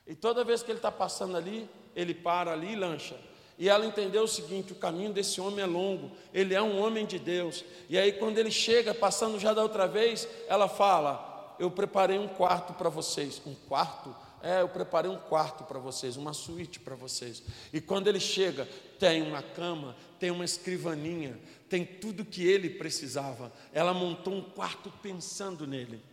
E 0.05 0.15
toda 0.15 0.43
vez 0.43 0.61
que 0.61 0.71
ele 0.71 0.79
está 0.79 0.91
passando 0.91 1.37
ali, 1.37 1.69
ele 1.95 2.13
para 2.13 2.51
ali 2.51 2.73
e 2.73 2.75
lancha. 2.75 3.17
E 3.57 3.69
ela 3.69 3.85
entendeu 3.85 4.23
o 4.23 4.27
seguinte: 4.27 4.73
o 4.73 4.75
caminho 4.75 5.13
desse 5.13 5.39
homem 5.39 5.63
é 5.63 5.67
longo, 5.67 6.11
ele 6.33 6.53
é 6.53 6.61
um 6.61 6.79
homem 6.81 7.05
de 7.05 7.19
Deus. 7.19 7.63
E 7.89 7.97
aí, 7.97 8.13
quando 8.13 8.37
ele 8.37 8.51
chega, 8.51 8.93
passando 8.93 9.39
já 9.39 9.53
da 9.53 9.61
outra 9.61 9.87
vez, 9.87 10.27
ela 10.47 10.67
fala: 10.67 11.55
Eu 11.59 11.71
preparei 11.71 12.17
um 12.17 12.27
quarto 12.27 12.73
para 12.73 12.89
vocês. 12.89 13.41
Um 13.45 13.55
quarto? 13.67 14.15
É, 14.43 14.59
eu 14.59 14.67
preparei 14.67 15.09
um 15.09 15.17
quarto 15.17 15.63
para 15.63 15.79
vocês, 15.79 16.17
uma 16.17 16.33
suíte 16.33 16.77
para 16.77 16.95
vocês. 16.95 17.41
E 17.71 17.79
quando 17.79 18.09
ele 18.09 18.19
chega, 18.19 18.67
tem 18.99 19.21
uma 19.21 19.41
cama, 19.41 19.95
tem 20.19 20.31
uma 20.31 20.43
escrivaninha, 20.43 21.39
tem 21.69 21.85
tudo 21.85 22.25
que 22.25 22.45
ele 22.45 22.69
precisava. 22.69 23.53
Ela 23.71 23.93
montou 23.93 24.33
um 24.33 24.41
quarto 24.41 24.91
pensando 25.01 25.65
nele. 25.65 26.03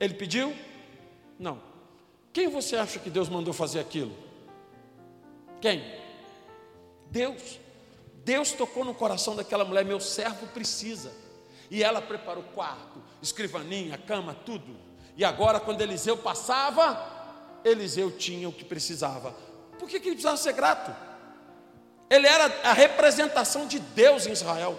Ele 0.00 0.14
pediu? 0.14 0.52
Não. 1.38 1.62
Quem 2.32 2.48
você 2.48 2.74
acha 2.74 2.98
que 2.98 3.08
Deus 3.08 3.28
mandou 3.28 3.54
fazer 3.54 3.78
aquilo? 3.78 4.16
Quem? 5.60 5.84
Deus. 7.12 7.60
Deus 8.24 8.50
tocou 8.50 8.84
no 8.84 8.92
coração 8.92 9.36
daquela 9.36 9.64
mulher, 9.64 9.84
meu 9.84 10.00
servo 10.00 10.48
precisa. 10.48 11.12
E 11.70 11.80
ela 11.84 12.02
preparou 12.02 12.42
quarto, 12.42 13.00
escrivaninha, 13.22 13.96
cama, 13.96 14.34
tudo. 14.34 14.76
E 15.16 15.24
agora, 15.24 15.60
quando 15.60 15.80
Eliseu 15.80 16.16
passava, 16.16 17.19
Eliseu 17.64 18.10
tinha 18.10 18.48
o 18.48 18.52
que 18.52 18.64
precisava. 18.64 19.32
Por 19.78 19.88
que, 19.88 20.00
que 20.00 20.08
ele 20.08 20.16
precisava 20.16 20.36
ser 20.36 20.52
grato? 20.52 20.94
Ele 22.08 22.26
era 22.26 22.46
a 22.68 22.72
representação 22.72 23.66
de 23.66 23.78
Deus 23.78 24.26
em 24.26 24.32
Israel. 24.32 24.78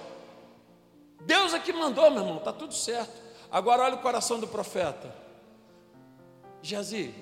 Deus 1.21 1.53
é 1.53 1.59
que 1.59 1.71
mandou, 1.71 2.09
meu 2.11 2.21
irmão, 2.21 2.37
está 2.37 2.51
tudo 2.51 2.73
certo. 2.73 3.21
Agora 3.49 3.83
olha 3.83 3.95
o 3.95 4.01
coração 4.01 4.39
do 4.39 4.47
profeta. 4.47 5.13
Jazi, 6.61 7.13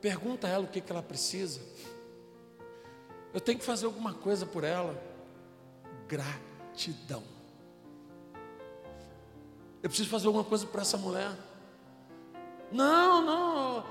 pergunta 0.00 0.46
a 0.46 0.50
ela 0.50 0.64
o 0.64 0.68
que, 0.68 0.80
que 0.80 0.92
ela 0.92 1.02
precisa. 1.02 1.60
Eu 3.32 3.40
tenho 3.40 3.58
que 3.58 3.64
fazer 3.64 3.86
alguma 3.86 4.14
coisa 4.14 4.44
por 4.44 4.64
ela. 4.64 5.00
Gratidão. 6.06 7.22
Eu 9.82 9.88
preciso 9.88 10.08
fazer 10.08 10.26
alguma 10.26 10.44
coisa 10.44 10.66
para 10.66 10.82
essa 10.82 10.96
mulher. 10.96 11.32
Não, 12.72 13.22
não, 13.22 13.84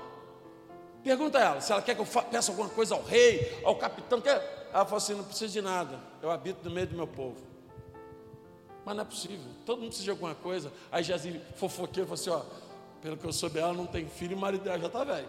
Pergunta 1.02 1.38
a 1.38 1.42
ela 1.42 1.60
se 1.60 1.72
ela 1.72 1.82
quer 1.82 1.94
que 1.96 2.00
eu 2.00 2.06
peça 2.06 2.52
alguma 2.52 2.68
coisa 2.68 2.94
ao 2.94 3.02
rei, 3.02 3.60
ao 3.64 3.76
capitão. 3.76 4.20
Quer? 4.20 4.68
Ela 4.72 4.84
falou 4.84 4.98
assim: 4.98 5.14
não 5.14 5.24
precisa 5.24 5.52
de 5.52 5.60
nada, 5.60 5.98
eu 6.22 6.30
habito 6.30 6.66
no 6.68 6.74
meio 6.74 6.86
do 6.86 6.94
meu 6.94 7.06
povo. 7.06 7.36
Mas 8.84 8.96
não 8.96 9.02
é 9.02 9.04
possível, 9.04 9.50
todo 9.66 9.78
mundo 9.78 9.88
precisa 9.88 10.04
de 10.04 10.10
alguma 10.10 10.34
coisa. 10.34 10.72
Aí 10.90 11.02
Jazi 11.02 11.40
fofoqueiro 11.56 12.08
falou 12.08 12.20
assim: 12.20 12.30
ó, 12.30 12.42
pelo 13.00 13.16
que 13.16 13.26
eu 13.26 13.32
soube, 13.32 13.58
ela 13.58 13.72
não 13.72 13.86
tem 13.86 14.08
filho 14.08 14.32
e 14.32 14.34
o 14.34 14.38
marido 14.38 14.62
dela 14.62 14.78
já 14.78 14.86
está 14.86 15.02
velho. 15.02 15.28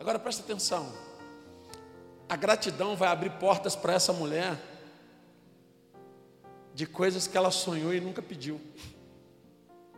Agora 0.00 0.18
presta 0.18 0.42
atenção: 0.42 0.90
a 2.28 2.36
gratidão 2.36 2.96
vai 2.96 3.10
abrir 3.10 3.30
portas 3.32 3.76
para 3.76 3.92
essa 3.92 4.14
mulher 4.14 4.58
de 6.74 6.86
coisas 6.86 7.26
que 7.26 7.36
ela 7.36 7.50
sonhou 7.50 7.92
e 7.92 8.00
nunca 8.00 8.22
pediu. 8.22 8.58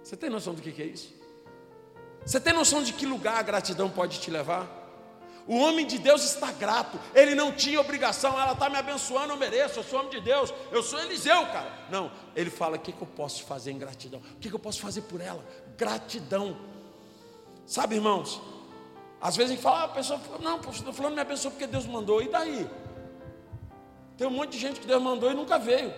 Você 0.02 0.16
tem 0.16 0.28
noção 0.28 0.54
do 0.54 0.60
que 0.60 0.82
é 0.82 0.86
isso? 0.86 1.23
Você 2.24 2.40
tem 2.40 2.52
noção 2.52 2.82
de 2.82 2.92
que 2.92 3.04
lugar 3.04 3.38
a 3.38 3.42
gratidão 3.42 3.90
pode 3.90 4.20
te 4.20 4.30
levar? 4.30 4.66
O 5.46 5.58
homem 5.58 5.86
de 5.86 5.98
Deus 5.98 6.24
está 6.24 6.50
grato, 6.52 6.98
ele 7.14 7.34
não 7.34 7.52
tinha 7.52 7.78
obrigação, 7.78 8.40
ela 8.40 8.52
está 8.52 8.70
me 8.70 8.76
abençoando, 8.76 9.34
eu 9.34 9.36
mereço, 9.36 9.78
eu 9.78 9.84
sou 9.84 9.98
homem 9.98 10.10
de 10.10 10.20
Deus, 10.20 10.52
eu 10.72 10.82
sou 10.82 10.98
Eliseu, 11.00 11.44
cara. 11.46 11.70
Não, 11.90 12.10
ele 12.34 12.48
fala: 12.48 12.76
o 12.76 12.80
que, 12.80 12.92
que 12.92 13.02
eu 13.02 13.06
posso 13.06 13.44
fazer 13.44 13.70
em 13.70 13.78
gratidão? 13.78 14.20
O 14.36 14.38
que, 14.38 14.48
que 14.48 14.54
eu 14.54 14.58
posso 14.58 14.80
fazer 14.80 15.02
por 15.02 15.20
ela? 15.20 15.44
Gratidão. 15.76 16.56
Sabe, 17.66 17.96
irmãos, 17.96 18.40
às 19.20 19.36
vezes 19.36 19.52
a 19.52 19.54
gente 19.54 19.62
fala, 19.62 19.80
ah, 19.80 19.84
a 19.84 19.88
pessoa, 19.88 20.20
não, 20.40 20.60
estou 20.60 20.92
falando 20.92 21.14
me 21.14 21.20
abençoou 21.20 21.52
porque 21.52 21.66
Deus 21.66 21.86
mandou, 21.86 22.22
e 22.22 22.28
daí? 22.28 22.68
Tem 24.16 24.26
um 24.26 24.30
monte 24.30 24.52
de 24.52 24.58
gente 24.58 24.80
que 24.80 24.86
Deus 24.86 25.02
mandou 25.02 25.30
e 25.30 25.34
nunca 25.34 25.58
veio. 25.58 25.92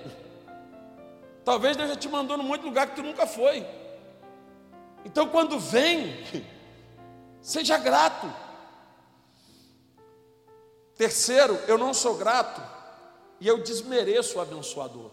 Talvez 1.44 1.76
Deus 1.76 1.88
já 1.88 1.96
te 1.96 2.08
mandou 2.08 2.36
num 2.36 2.44
monte 2.44 2.62
de 2.62 2.66
lugar 2.66 2.88
que 2.88 2.96
tu 2.96 3.02
nunca 3.02 3.26
foi. 3.26 3.64
Então, 5.06 5.28
quando 5.28 5.56
vem, 5.56 6.20
seja 7.40 7.78
grato. 7.78 8.26
Terceiro, 10.96 11.54
eu 11.68 11.78
não 11.78 11.94
sou 11.94 12.16
grato 12.16 12.60
e 13.38 13.46
eu 13.46 13.62
desmereço 13.62 14.36
o 14.36 14.40
abençoador. 14.40 15.12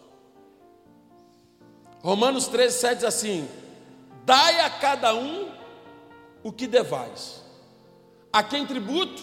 Romanos 2.02 2.48
13, 2.48 2.76
7 2.76 2.94
diz 2.96 3.04
assim: 3.04 3.48
Dai 4.24 4.58
a 4.62 4.68
cada 4.68 5.14
um 5.14 5.54
o 6.42 6.50
que 6.50 6.66
devais. 6.66 7.40
A 8.32 8.42
quem 8.42 8.66
tributo? 8.66 9.22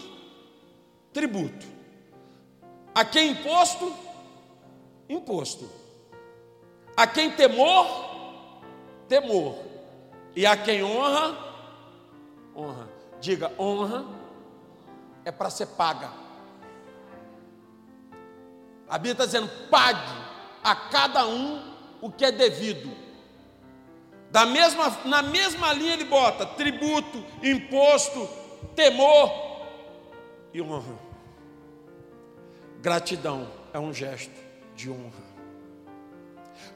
Tributo. 1.11 1.65
A 2.95 3.03
quem 3.03 3.31
imposto? 3.31 3.93
Imposto. 5.09 5.69
A 6.95 7.05
quem 7.05 7.29
temor? 7.29 7.87
Temor. 9.09 9.70
E 10.35 10.45
a 10.45 10.55
quem 10.55 10.83
honra, 10.83 11.37
honra. 12.55 12.89
Diga, 13.19 13.51
honra 13.59 14.05
é 15.25 15.31
para 15.31 15.49
ser 15.49 15.67
paga. 15.67 16.09
A 18.89 18.97
Bíblia 18.97 19.13
está 19.13 19.25
dizendo: 19.25 19.49
pague 19.69 20.11
a 20.63 20.75
cada 20.75 21.25
um 21.27 21.73
o 22.01 22.11
que 22.11 22.25
é 22.25 22.31
devido. 22.31 22.91
Da 24.31 24.45
mesma, 24.45 24.89
na 25.05 25.21
mesma 25.21 25.73
linha 25.73 25.93
ele 25.93 26.05
bota 26.05 26.45
tributo, 26.45 27.23
imposto, 27.43 28.29
temor 28.75 29.29
e 30.53 30.61
honra. 30.61 30.97
Gratidão 32.81 33.51
é 33.73 33.79
um 33.79 33.93
gesto 33.93 34.33
de 34.75 34.89
honra. 34.89 35.30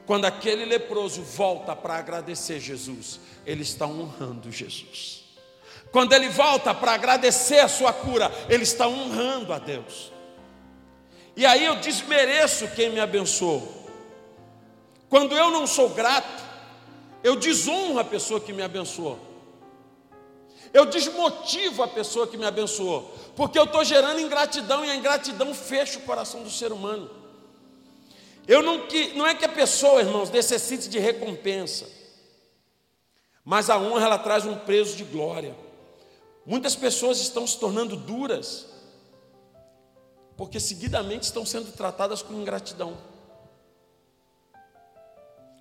Quando 0.06 0.24
aquele 0.24 0.64
leproso 0.64 1.22
volta 1.22 1.74
para 1.74 1.96
agradecer 1.96 2.60
Jesus, 2.60 3.18
ele 3.44 3.62
está 3.62 3.86
honrando 3.86 4.52
Jesus. 4.52 5.24
Quando 5.90 6.12
ele 6.12 6.28
volta 6.28 6.72
para 6.72 6.92
agradecer 6.92 7.58
a 7.58 7.68
sua 7.68 7.92
cura, 7.92 8.30
ele 8.48 8.62
está 8.62 8.86
honrando 8.86 9.52
a 9.52 9.58
Deus. 9.58 10.12
E 11.36 11.44
aí 11.44 11.64
eu 11.64 11.76
desmereço 11.76 12.68
quem 12.68 12.90
me 12.90 13.00
abençoou. 13.00 13.84
Quando 15.08 15.36
eu 15.36 15.50
não 15.50 15.66
sou 15.66 15.90
grato, 15.90 16.44
eu 17.22 17.34
desonro 17.36 17.98
a 17.98 18.04
pessoa 18.04 18.40
que 18.40 18.52
me 18.52 18.62
abençoou. 18.62 19.18
Eu 20.72 20.86
desmotivo 20.86 21.82
a 21.82 21.88
pessoa 21.88 22.26
que 22.26 22.36
me 22.36 22.44
abençoou, 22.44 23.12
porque 23.34 23.58
eu 23.58 23.64
estou 23.64 23.84
gerando 23.84 24.20
ingratidão 24.20 24.84
e 24.84 24.90
a 24.90 24.96
ingratidão 24.96 25.54
fecha 25.54 25.98
o 25.98 26.02
coração 26.02 26.42
do 26.42 26.50
ser 26.50 26.72
humano. 26.72 27.10
Eu 28.46 28.62
não, 28.62 28.86
que, 28.86 29.12
não 29.14 29.26
é 29.26 29.34
que 29.34 29.44
a 29.44 29.48
pessoa, 29.48 30.00
irmãos, 30.00 30.30
necessite 30.30 30.88
de 30.88 30.98
recompensa, 30.98 31.88
mas 33.44 33.68
a 33.68 33.78
honra 33.78 34.06
ela 34.06 34.18
traz 34.18 34.46
um 34.46 34.56
preço 34.56 34.96
de 34.96 35.04
glória. 35.04 35.56
Muitas 36.44 36.76
pessoas 36.76 37.20
estão 37.20 37.46
se 37.46 37.58
tornando 37.58 37.96
duras, 37.96 38.66
porque 40.36 40.60
seguidamente 40.60 41.24
estão 41.24 41.44
sendo 41.44 41.72
tratadas 41.72 42.22
com 42.22 42.34
ingratidão. 42.34 42.96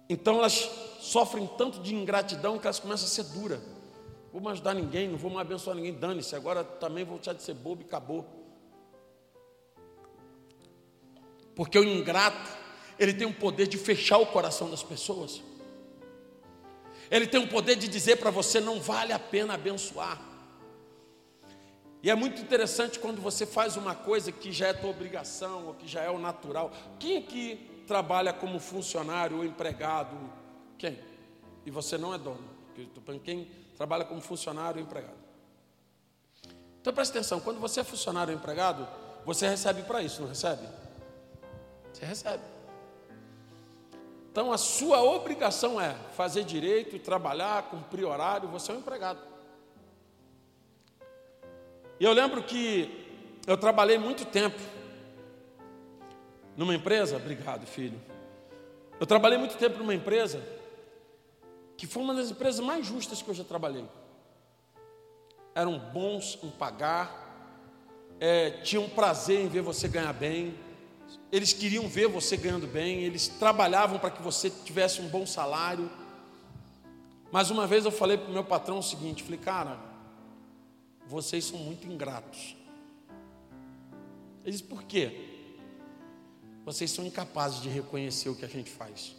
Então 0.08 0.38
elas 0.38 0.70
sofrem 1.00 1.48
tanto 1.58 1.80
de 1.80 1.96
ingratidão 1.96 2.60
que 2.60 2.68
elas 2.68 2.80
começam 2.80 3.08
a 3.08 3.10
ser 3.10 3.24
duras. 3.24 3.60
Vou 4.32 4.42
mais 4.42 4.56
ajudar 4.56 4.74
ninguém, 4.74 5.08
não 5.08 5.18
vou 5.18 5.32
mais 5.32 5.48
abençoar 5.48 5.76
ninguém, 5.76 5.94
dane-se, 5.94 6.36
agora 6.36 6.64
também 6.64 7.04
vou 7.04 7.18
deixar 7.18 7.34
de 7.34 7.42
ser 7.42 7.54
bobo 7.54 7.82
e 7.82 7.86
acabou. 7.86 8.26
Porque 11.56 11.80
o 11.80 11.84
ingrato, 11.84 12.65
ele 12.98 13.14
tem 13.14 13.28
o 13.28 13.34
poder 13.34 13.68
de 13.68 13.78
fechar 13.78 14.18
o 14.18 14.26
coração 14.26 14.70
das 14.70 14.84
pessoas. 14.84 15.42
Ele 17.10 17.28
tem 17.28 17.40
o 17.40 17.48
poder 17.48 17.76
de 17.76 17.88
dizer 17.88 18.18
para 18.18 18.32
você: 18.32 18.60
não 18.60 18.80
vale 18.80 19.14
a 19.14 19.20
pena 19.20 19.54
abençoar. 19.54 20.20
E 22.02 22.10
é 22.10 22.16
muito 22.16 22.42
interessante 22.42 23.00
quando 23.00 23.20
você 23.20 23.46
faz 23.46 23.76
uma 23.78 23.96
coisa 23.96 24.32
que 24.32 24.52
já 24.52 24.68
é 24.68 24.74
tua 24.74 24.92
obrigação, 24.92 25.68
ou 25.68 25.74
que 25.74 25.88
já 25.88 26.02
é 26.02 26.10
o 26.10 26.20
natural. 26.20 26.72
Quem 27.00 27.18
aqui 27.18 27.84
trabalha 27.88 28.32
como 28.32 28.60
funcionário 28.60 29.38
ou 29.38 29.46
empregado? 29.46 30.16
Quem? 30.78 31.00
E 31.66 31.72
você 31.72 31.98
não 31.98 32.14
é 32.14 32.18
dono. 32.18 32.44
Quem 33.24 33.50
trabalha 33.76 34.06
como 34.06 34.22
funcionário 34.22 34.80
ou 34.80 34.86
empregado? 34.86 35.18
Então 36.80 36.94
presta 36.94 37.18
atenção: 37.18 37.40
quando 37.40 37.60
você 37.60 37.80
é 37.80 37.84
funcionário 37.84 38.34
ou 38.34 38.40
empregado, 38.40 38.88
você 39.26 39.48
recebe 39.48 39.82
para 39.82 40.02
isso, 40.02 40.22
não 40.22 40.30
recebe? 40.30 40.68
Você 41.92 42.06
recebe. 42.06 42.55
Então 44.36 44.52
a 44.52 44.58
sua 44.58 45.02
obrigação 45.02 45.80
é 45.80 45.94
fazer 46.12 46.44
direito, 46.44 47.00
trabalhar, 47.00 47.70
cumprir 47.70 48.04
horário, 48.04 48.50
você 48.50 48.70
é 48.70 48.76
um 48.76 48.80
empregado. 48.80 49.22
E 51.98 52.04
eu 52.04 52.12
lembro 52.12 52.44
que 52.44 53.16
eu 53.48 53.56
trabalhei 53.56 53.98
muito 53.98 54.26
tempo 54.26 54.60
numa 56.58 56.76
empresa, 56.76 57.16
obrigado 57.16 57.66
filho. 57.66 57.98
Eu 59.00 59.06
trabalhei 59.06 59.38
muito 59.38 59.56
tempo 59.56 59.78
numa 59.78 59.96
empresa 59.96 60.44
que 61.78 61.88
foi 61.88 62.04
uma 62.04 62.14
das 62.14 62.30
empresas 62.30 62.60
mais 62.60 62.86
justas 62.86 63.22
que 63.22 63.30
eu 63.30 63.34
já 63.34 63.46
trabalhei. 63.46 63.86
Eram 65.56 65.80
bons 65.80 66.38
em 66.44 66.50
pagar, 66.50 67.56
é, 68.20 68.52
tinham 68.52 68.90
prazer 68.90 69.40
em 69.40 69.48
ver 69.48 69.62
você 69.62 69.88
ganhar 69.88 70.12
bem, 70.12 70.60
eles 71.32 71.54
queriam 71.54 71.88
ver 71.88 72.08
você 72.08 72.38
ganhando 72.38 72.68
bem, 72.68 73.04
eles 73.04 73.28
trabalhavam 73.28 74.00
para 74.00 74.12
que 74.12 74.22
você 74.22 74.50
tivesse 74.50 75.02
um 75.02 75.08
bom 75.08 75.26
salário. 75.26 75.90
Mas 77.32 77.50
uma 77.50 77.68
vez 77.68 77.86
eu 77.86 77.92
falei 77.92 78.18
para 78.18 78.30
o 78.30 78.34
meu 78.34 78.44
patrão 78.44 78.80
o 78.80 78.84
seguinte: 78.84 79.24
falei, 79.24 79.40
cara, 79.40 79.80
vocês 81.08 81.46
são 81.46 81.60
muito 81.60 81.88
ingratos. 81.88 82.56
Ele 84.44 84.52
disse, 84.52 84.64
por 84.64 84.84
quê? 84.84 85.30
Vocês 86.64 86.90
são 86.92 87.06
incapazes 87.06 87.62
de 87.62 87.70
reconhecer 87.70 88.30
o 88.30 88.36
que 88.36 88.46
a 88.46 88.48
gente 88.48 88.70
faz. 88.70 89.16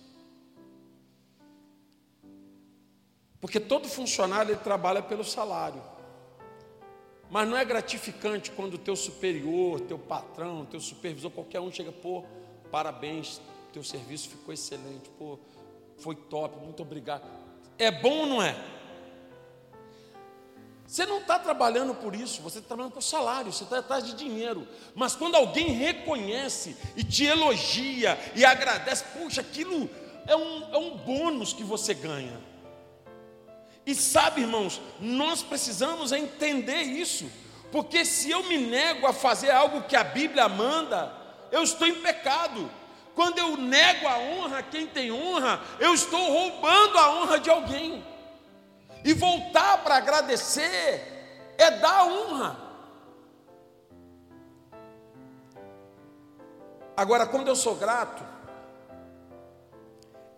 Porque 3.41 3.61
todo 3.61 3.89
funcionário 3.89 4.53
ele 4.53 4.61
trabalha 4.61 5.03
pelo 5.03 5.25
salário. 5.25 5.83
Mas 7.31 7.49
não 7.49 7.57
é 7.57 7.65
gratificante 7.65 8.51
quando 8.51 8.75
o 8.75 8.79
teu 8.79 8.95
superior, 8.95 9.81
teu 9.81 9.99
patrão, 9.99 10.65
teu 10.65 10.81
supervisor, 10.81 11.31
qualquer 11.31 11.61
um 11.61 11.73
chega, 11.73 11.91
pô, 11.91 12.25
parabéns, 12.71 13.41
teu 13.73 13.83
serviço 13.83 14.29
ficou 14.29 14.55
excelente, 14.55 15.09
pô, 15.19 15.39
foi 15.99 16.15
top, 16.15 16.59
muito 16.65 16.83
obrigado. 16.83 17.25
É 17.79 17.91
bom 17.91 18.21
ou 18.21 18.27
não 18.27 18.43
é? 18.43 18.57
Você 20.87 21.05
não 21.05 21.19
está 21.19 21.39
trabalhando 21.39 21.95
por 21.95 22.15
isso, 22.15 22.41
você 22.41 22.59
está 22.59 22.69
trabalhando 22.69 22.93
por 22.93 23.03
salário, 23.03 23.53
você 23.53 23.65
está 23.65 23.81
atrás 23.81 24.05
de 24.05 24.15
dinheiro. 24.15 24.67
Mas 24.95 25.17
quando 25.17 25.35
alguém 25.35 25.73
reconhece 25.73 26.77
e 26.97 27.03
te 27.03 27.25
elogia 27.25 28.17
e 28.37 28.45
agradece, 28.45 29.05
puxa, 29.19 29.41
aquilo 29.41 29.91
é 30.27 30.37
um, 30.37 30.75
é 30.75 30.79
um 30.79 30.97
bônus 30.97 31.53
que 31.53 31.65
você 31.65 31.93
ganha. 31.93 32.41
E 33.87 33.95
sabe, 33.95 34.41
irmãos, 34.41 34.83
nós 34.99 35.45
precisamos 35.45 36.11
entender 36.11 36.83
isso, 36.83 37.31
porque 37.71 38.05
se 38.05 38.29
eu 38.29 38.43
me 38.43 38.59
nego 38.59 39.07
a 39.07 39.13
fazer 39.13 39.53
algo 39.53 39.83
que 39.83 39.95
a 39.95 40.03
Bíblia 40.03 40.49
manda, 40.49 41.13
eu 41.53 41.63
estou 41.63 41.87
em 41.87 41.95
pecado. 41.95 42.69
Quando 43.15 43.39
eu 43.39 43.57
nego 43.57 44.09
a 44.09 44.19
honra 44.19 44.59
a 44.59 44.63
quem 44.63 44.89
tem 44.89 45.13
honra, 45.13 45.61
eu 45.79 45.95
estou 45.95 46.21
roubando 46.21 46.99
a 46.99 47.13
honra 47.13 47.39
de 47.39 47.49
alguém. 47.49 48.05
E 49.05 49.15
voltar 49.15 49.79
para 49.85 49.99
agradecer 49.99 51.55
é 51.57 51.71
dar 51.71 52.07
honra. 52.07 52.57
Agora, 56.97 57.25
quando 57.25 57.47
eu 57.47 57.55
sou 57.55 57.77
grato, 57.77 58.25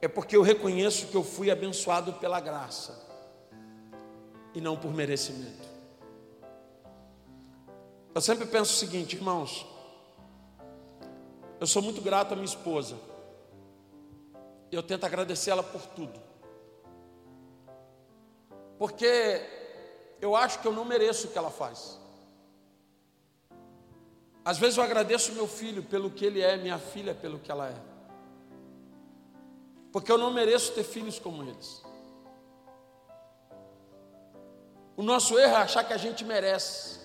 é 0.03 0.07
porque 0.07 0.37
eu 0.37 0.43
reconheço 0.43 1.07
que 1.07 1.17
eu 1.17 1.25
fui 1.25 1.51
abençoado 1.51 2.13
pela 2.15 2.41
graça 2.41 3.08
e 4.59 4.61
não 4.61 4.77
por 4.77 4.93
merecimento. 4.93 5.69
Eu 8.13 8.21
sempre 8.21 8.45
penso 8.45 8.73
o 8.73 8.77
seguinte, 8.77 9.15
irmãos. 9.15 9.65
Eu 11.61 11.67
sou 11.67 11.81
muito 11.81 12.01
grato 12.01 12.33
à 12.33 12.35
minha 12.35 12.45
esposa. 12.45 12.99
Eu 14.73 14.83
tento 14.83 15.05
agradecer 15.05 15.53
ela 15.53 15.63
por 15.63 15.81
tudo. 15.87 16.21
Porque 18.77 19.41
eu 20.21 20.35
acho 20.35 20.59
que 20.59 20.67
eu 20.67 20.73
não 20.73 20.85
mereço 20.85 21.29
o 21.29 21.31
que 21.31 21.39
ela 21.39 21.51
faz. 21.51 21.97
Às 24.45 24.59
vezes 24.59 24.77
eu 24.77 24.83
agradeço 24.83 25.33
meu 25.35 25.47
filho 25.47 25.85
pelo 25.85 26.11
que 26.11 26.25
ele 26.25 26.41
é, 26.41 26.57
minha 26.57 26.79
filha 26.81 27.15
pelo 27.15 27.39
que 27.39 27.53
ela 27.53 27.69
é. 27.69 27.81
Porque 29.93 30.11
eu 30.11 30.19
não 30.19 30.33
mereço 30.33 30.73
ter 30.73 30.83
filhos 30.83 31.21
como 31.21 31.45
eles. 31.45 31.88
O 34.99 35.03
nosso 35.05 35.39
erro 35.39 35.53
é 35.53 35.59
achar 35.59 35.85
que 35.85 35.93
a 35.93 35.97
gente 35.97 36.25
merece. 36.25 36.99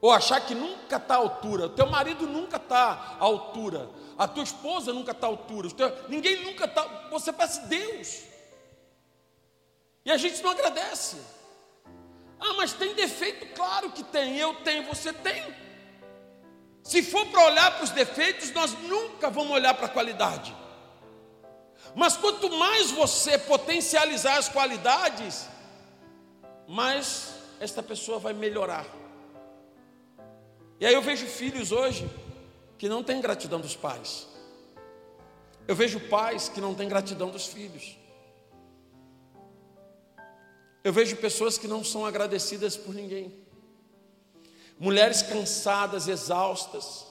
Ou 0.00 0.10
achar 0.10 0.40
que 0.40 0.52
nunca 0.52 0.96
está 0.96 1.14
à 1.14 1.18
altura. 1.18 1.66
O 1.66 1.68
teu 1.68 1.86
marido 1.86 2.26
nunca 2.26 2.56
está 2.56 3.16
à 3.20 3.24
altura. 3.24 3.88
A 4.18 4.26
tua 4.26 4.42
esposa 4.42 4.92
nunca 4.92 5.12
está 5.12 5.28
à 5.28 5.30
altura. 5.30 5.70
Teu, 5.70 5.96
ninguém 6.08 6.42
nunca 6.42 6.64
está. 6.64 6.82
Você 7.12 7.32
parece 7.32 7.60
Deus. 7.66 8.24
E 10.04 10.10
a 10.10 10.16
gente 10.16 10.42
não 10.42 10.50
agradece. 10.50 11.18
Ah, 12.40 12.54
mas 12.54 12.72
tem 12.72 12.94
defeito? 12.94 13.46
Claro 13.54 13.92
que 13.92 14.02
tem. 14.02 14.36
Eu 14.36 14.52
tenho, 14.64 14.82
você 14.86 15.12
tem. 15.12 15.54
Se 16.82 17.00
for 17.00 17.24
para 17.26 17.44
olhar 17.44 17.76
para 17.76 17.84
os 17.84 17.90
defeitos, 17.90 18.50
nós 18.50 18.72
nunca 18.82 19.30
vamos 19.30 19.52
olhar 19.52 19.74
para 19.74 19.86
a 19.86 19.88
qualidade. 19.88 20.52
Mas 21.94 22.16
quanto 22.16 22.50
mais 22.50 22.90
você 22.90 23.38
potencializar 23.38 24.36
as 24.38 24.48
qualidades, 24.48 25.46
mas 26.66 27.34
esta 27.60 27.82
pessoa 27.82 28.18
vai 28.18 28.32
melhorar. 28.32 28.86
E 30.80 30.86
aí 30.86 30.92
eu 30.92 31.02
vejo 31.02 31.26
filhos 31.26 31.72
hoje 31.72 32.08
que 32.76 32.88
não 32.88 33.02
têm 33.02 33.20
gratidão 33.20 33.60
dos 33.60 33.76
pais. 33.76 34.26
Eu 35.66 35.74
vejo 35.74 36.00
pais 36.08 36.48
que 36.48 36.60
não 36.60 36.74
têm 36.74 36.88
gratidão 36.88 37.30
dos 37.30 37.46
filhos. 37.46 37.96
Eu 40.84 40.92
vejo 40.92 41.16
pessoas 41.16 41.58
que 41.58 41.66
não 41.66 41.82
são 41.82 42.04
agradecidas 42.04 42.76
por 42.76 42.94
ninguém. 42.94 43.34
Mulheres 44.78 45.22
cansadas, 45.22 46.06
exaustas, 46.06 47.06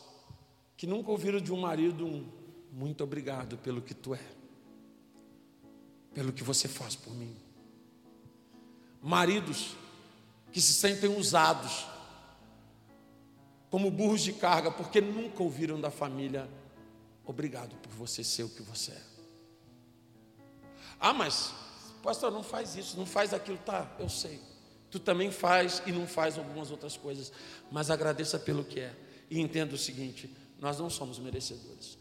que 0.77 0.85
nunca 0.85 1.11
ouviram 1.11 1.39
de 1.39 1.51
um 1.51 1.57
marido 1.57 2.05
um 2.05 2.31
muito 2.71 3.03
obrigado 3.03 3.57
pelo 3.57 3.81
que 3.81 3.93
tu 3.93 4.13
é, 4.13 4.19
pelo 6.13 6.33
que 6.33 6.43
você 6.43 6.67
faz 6.67 6.93
por 6.93 7.13
mim 7.15 7.44
maridos 9.05 9.77
que 10.51 10.59
se 10.59 10.73
sentem 10.73 11.15
usados 11.15 11.85
como 13.69 13.91
burros 13.91 14.21
de 14.21 14.33
carga, 14.33 14.71
porque 14.71 14.99
nunca 14.99 15.43
ouviram 15.43 15.79
da 15.79 15.91
família, 15.91 16.49
obrigado 17.23 17.75
por 17.75 17.91
você 17.91 18.23
ser 18.23 18.43
o 18.43 18.49
que 18.49 18.63
você 18.63 18.93
é. 18.93 19.01
Ah, 20.99 21.13
mas, 21.13 21.53
pastor, 22.01 22.31
não 22.31 22.41
faz 22.41 22.75
isso, 22.75 22.97
não 22.97 23.05
faz 23.05 23.31
aquilo, 23.31 23.59
tá, 23.59 23.95
eu 23.99 24.09
sei. 24.09 24.41
Tu 24.89 24.99
também 24.99 25.29
faz 25.29 25.83
e 25.85 25.91
não 25.91 26.07
faz 26.07 26.37
algumas 26.39 26.71
outras 26.71 26.97
coisas, 26.97 27.31
mas 27.71 27.91
agradeça 27.91 28.39
pelo 28.39 28.63
que 28.63 28.79
é. 28.79 28.95
E 29.29 29.39
entenda 29.39 29.75
o 29.75 29.77
seguinte: 29.77 30.35
nós 30.59 30.79
não 30.79 30.89
somos 30.89 31.19
merecedores. 31.19 31.97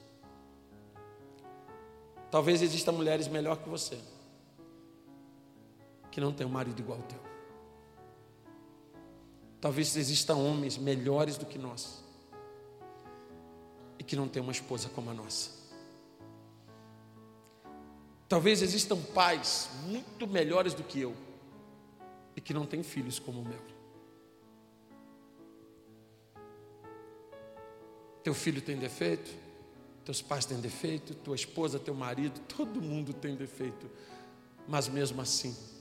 Talvez 2.30 2.62
exista 2.62 2.92
mulheres 2.92 3.28
melhor 3.28 3.56
que 3.56 3.68
você, 3.68 3.98
que 6.14 6.20
não 6.20 6.32
tem 6.32 6.46
um 6.46 6.50
marido 6.50 6.78
igual 6.78 6.98
ao 6.98 7.04
teu. 7.08 7.18
Talvez 9.60 9.96
existam 9.96 10.36
homens 10.36 10.78
melhores 10.78 11.36
do 11.36 11.44
que 11.44 11.58
nós, 11.58 12.04
e 13.98 14.04
que 14.04 14.14
não 14.14 14.28
tem 14.28 14.40
uma 14.40 14.52
esposa 14.52 14.88
como 14.88 15.10
a 15.10 15.12
nossa. 15.12 15.50
Talvez 18.28 18.62
existam 18.62 18.96
pais 19.12 19.68
muito 19.88 20.24
melhores 20.28 20.72
do 20.72 20.84
que 20.84 21.00
eu, 21.00 21.16
e 22.36 22.40
que 22.40 22.54
não 22.54 22.64
têm 22.64 22.84
filhos 22.84 23.18
como 23.18 23.40
o 23.40 23.44
meu. 23.44 23.60
Teu 28.22 28.34
filho 28.34 28.62
tem 28.62 28.76
defeito, 28.76 29.34
teus 30.04 30.22
pais 30.22 30.46
têm 30.46 30.60
defeito, 30.60 31.12
tua 31.12 31.34
esposa, 31.34 31.76
teu 31.76 31.92
marido, 31.92 32.38
todo 32.46 32.80
mundo 32.80 33.12
tem 33.12 33.34
defeito, 33.34 33.90
mas 34.68 34.86
mesmo 34.86 35.20
assim, 35.20 35.73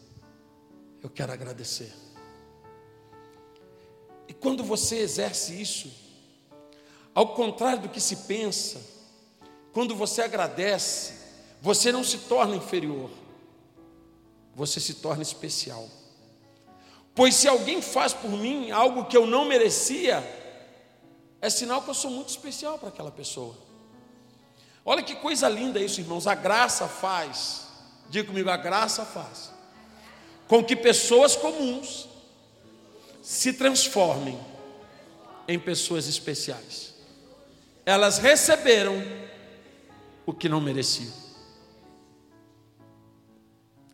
eu 1.03 1.09
quero 1.09 1.33
agradecer. 1.33 1.93
E 4.27 4.33
quando 4.33 4.63
você 4.63 4.99
exerce 4.99 5.61
isso, 5.61 5.91
ao 7.13 7.35
contrário 7.35 7.81
do 7.83 7.89
que 7.89 7.99
se 7.99 8.15
pensa, 8.15 8.81
quando 9.73 9.93
você 9.95 10.21
agradece, 10.21 11.13
você 11.61 11.91
não 11.91 12.03
se 12.03 12.19
torna 12.19 12.55
inferior, 12.55 13.09
você 14.55 14.79
se 14.79 14.95
torna 14.95 15.21
especial. 15.21 15.87
Pois 17.13 17.35
se 17.35 17.47
alguém 17.47 17.81
faz 17.81 18.13
por 18.13 18.31
mim 18.31 18.71
algo 18.71 19.05
que 19.05 19.17
eu 19.17 19.27
não 19.27 19.45
merecia, 19.45 20.23
é 21.41 21.49
sinal 21.49 21.81
que 21.81 21.89
eu 21.89 21.93
sou 21.93 22.09
muito 22.09 22.29
especial 22.29 22.79
para 22.79 22.89
aquela 22.89 23.11
pessoa. 23.11 23.55
Olha 24.85 25.03
que 25.03 25.15
coisa 25.15 25.47
linda 25.49 25.79
isso, 25.79 25.99
irmãos. 25.99 26.27
A 26.27 26.35
graça 26.35 26.87
faz, 26.87 27.67
diga 28.09 28.27
comigo, 28.27 28.49
a 28.49 28.57
graça 28.57 29.05
faz, 29.05 29.52
com 30.53 30.63
que 30.63 30.75
pessoas 30.75 31.35
comuns 31.35 32.07
se 33.23 33.53
transformem 33.53 34.39
em 35.47 35.57
pessoas 35.57 36.07
especiais. 36.07 36.93
Elas 37.83 38.19
receberam 38.19 39.03
o 40.27 40.31
que 40.31 40.47
não 40.47 40.61
mereciam. 40.61 41.11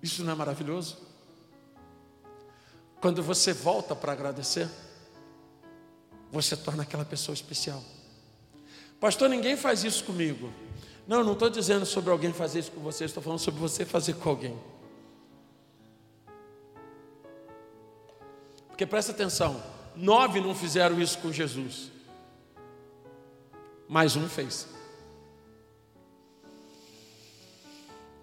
Isso 0.04 0.22
não 0.22 0.34
é 0.34 0.36
maravilhoso? 0.36 0.98
Quando 3.00 3.24
você 3.24 3.54
volta 3.54 3.96
para 3.96 4.12
agradecer, 4.12 4.68
você 6.30 6.58
torna 6.58 6.84
aquela 6.84 7.06
pessoa 7.06 7.34
especial. 7.34 7.82
Pastor, 9.00 9.30
ninguém 9.30 9.56
faz 9.56 9.86
isso 9.86 10.04
comigo. 10.04 10.52
Não, 11.08 11.24
não 11.24 11.32
estou 11.32 11.50
dizendo 11.50 11.86
sobre 11.86 12.12
alguém 12.12 12.34
fazer 12.34 12.60
isso 12.60 12.72
com 12.72 12.82
você, 12.82 13.06
estou 13.06 13.24
falando 13.24 13.40
sobre 13.40 13.62
você 13.62 13.86
fazer 13.86 14.16
com 14.16 14.28
alguém. 14.28 14.60
Porque 18.80 18.90
presta 18.90 19.12
atenção, 19.12 19.62
nove 19.94 20.40
não 20.40 20.56
fizeram 20.56 21.02
isso 21.02 21.18
com 21.18 21.34
Jesus, 21.34 21.92
mas 23.90 24.16
um 24.16 24.30
fez. 24.30 24.70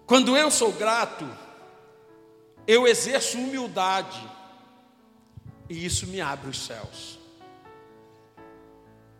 Quando 0.07 0.35
eu 0.35 0.49
sou 0.49 0.73
grato, 0.73 1.29
eu 2.65 2.87
exerço 2.87 3.37
humildade 3.37 4.19
e 5.69 5.85
isso 5.85 6.07
me 6.07 6.19
abre 6.19 6.49
os 6.49 6.65
céus. 6.65 7.19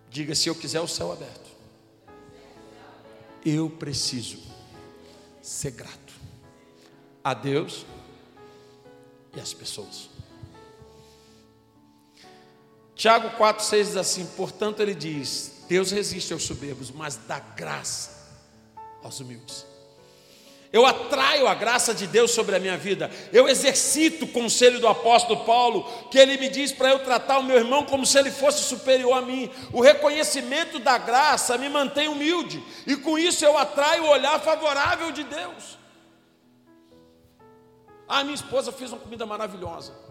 Diga 0.10 0.34
se 0.34 0.50
eu 0.50 0.56
quiser 0.56 0.82
o 0.82 0.88
céu 0.88 1.12
aberto. 1.12 1.52
Eu 3.46 3.70
preciso 3.70 4.40
ser 5.40 5.70
grato 5.70 6.16
a 7.24 7.36
Deus 7.36 7.86
e 9.36 9.40
às 9.40 9.54
pessoas. 9.54 10.17
Tiago 12.98 13.30
4,6 13.38 13.84
diz 13.84 13.96
assim: 13.96 14.26
portanto, 14.36 14.82
ele 14.82 14.96
diz: 14.96 15.64
Deus 15.70 15.92
resiste 15.92 16.34
aos 16.34 16.44
soberbos, 16.44 16.90
mas 16.90 17.16
dá 17.16 17.40
graça 17.40 18.18
aos 19.04 19.20
humildes. 19.20 19.66
Eu 20.74 20.86
atraio 20.86 21.48
a 21.48 21.56
graça 21.56 21.94
de 21.94 22.06
Deus 22.06 22.32
sobre 22.32 22.56
a 22.56 22.60
minha 22.60 22.76
vida. 22.76 23.10
Eu 23.32 23.48
exercito 23.48 24.26
o 24.26 24.28
conselho 24.28 24.82
do 24.82 24.88
apóstolo 24.88 25.46
Paulo, 25.46 25.84
que 26.12 26.20
ele 26.20 26.38
me 26.38 26.50
diz 26.50 26.74
para 26.74 26.90
eu 26.90 27.00
tratar 27.00 27.40
o 27.40 27.44
meu 27.44 27.56
irmão 27.56 27.86
como 27.86 28.06
se 28.06 28.18
ele 28.18 28.32
fosse 28.32 28.64
superior 28.64 29.14
a 29.14 29.22
mim. 29.22 29.50
O 29.72 29.80
reconhecimento 29.80 30.78
da 30.78 30.98
graça 30.98 31.58
me 31.58 31.70
mantém 31.70 32.10
humilde, 32.10 32.62
e 32.86 32.98
com 32.98 33.18
isso 33.18 33.46
eu 33.46 33.58
atraio 33.58 34.04
o 34.04 34.10
olhar 34.10 34.42
favorável 34.42 35.12
de 35.12 35.24
Deus. 35.24 35.78
Ah, 38.08 38.24
minha 38.24 38.36
esposa 38.36 38.72
fez 38.72 38.92
uma 38.92 39.00
comida 39.00 39.26
maravilhosa. 39.26 40.07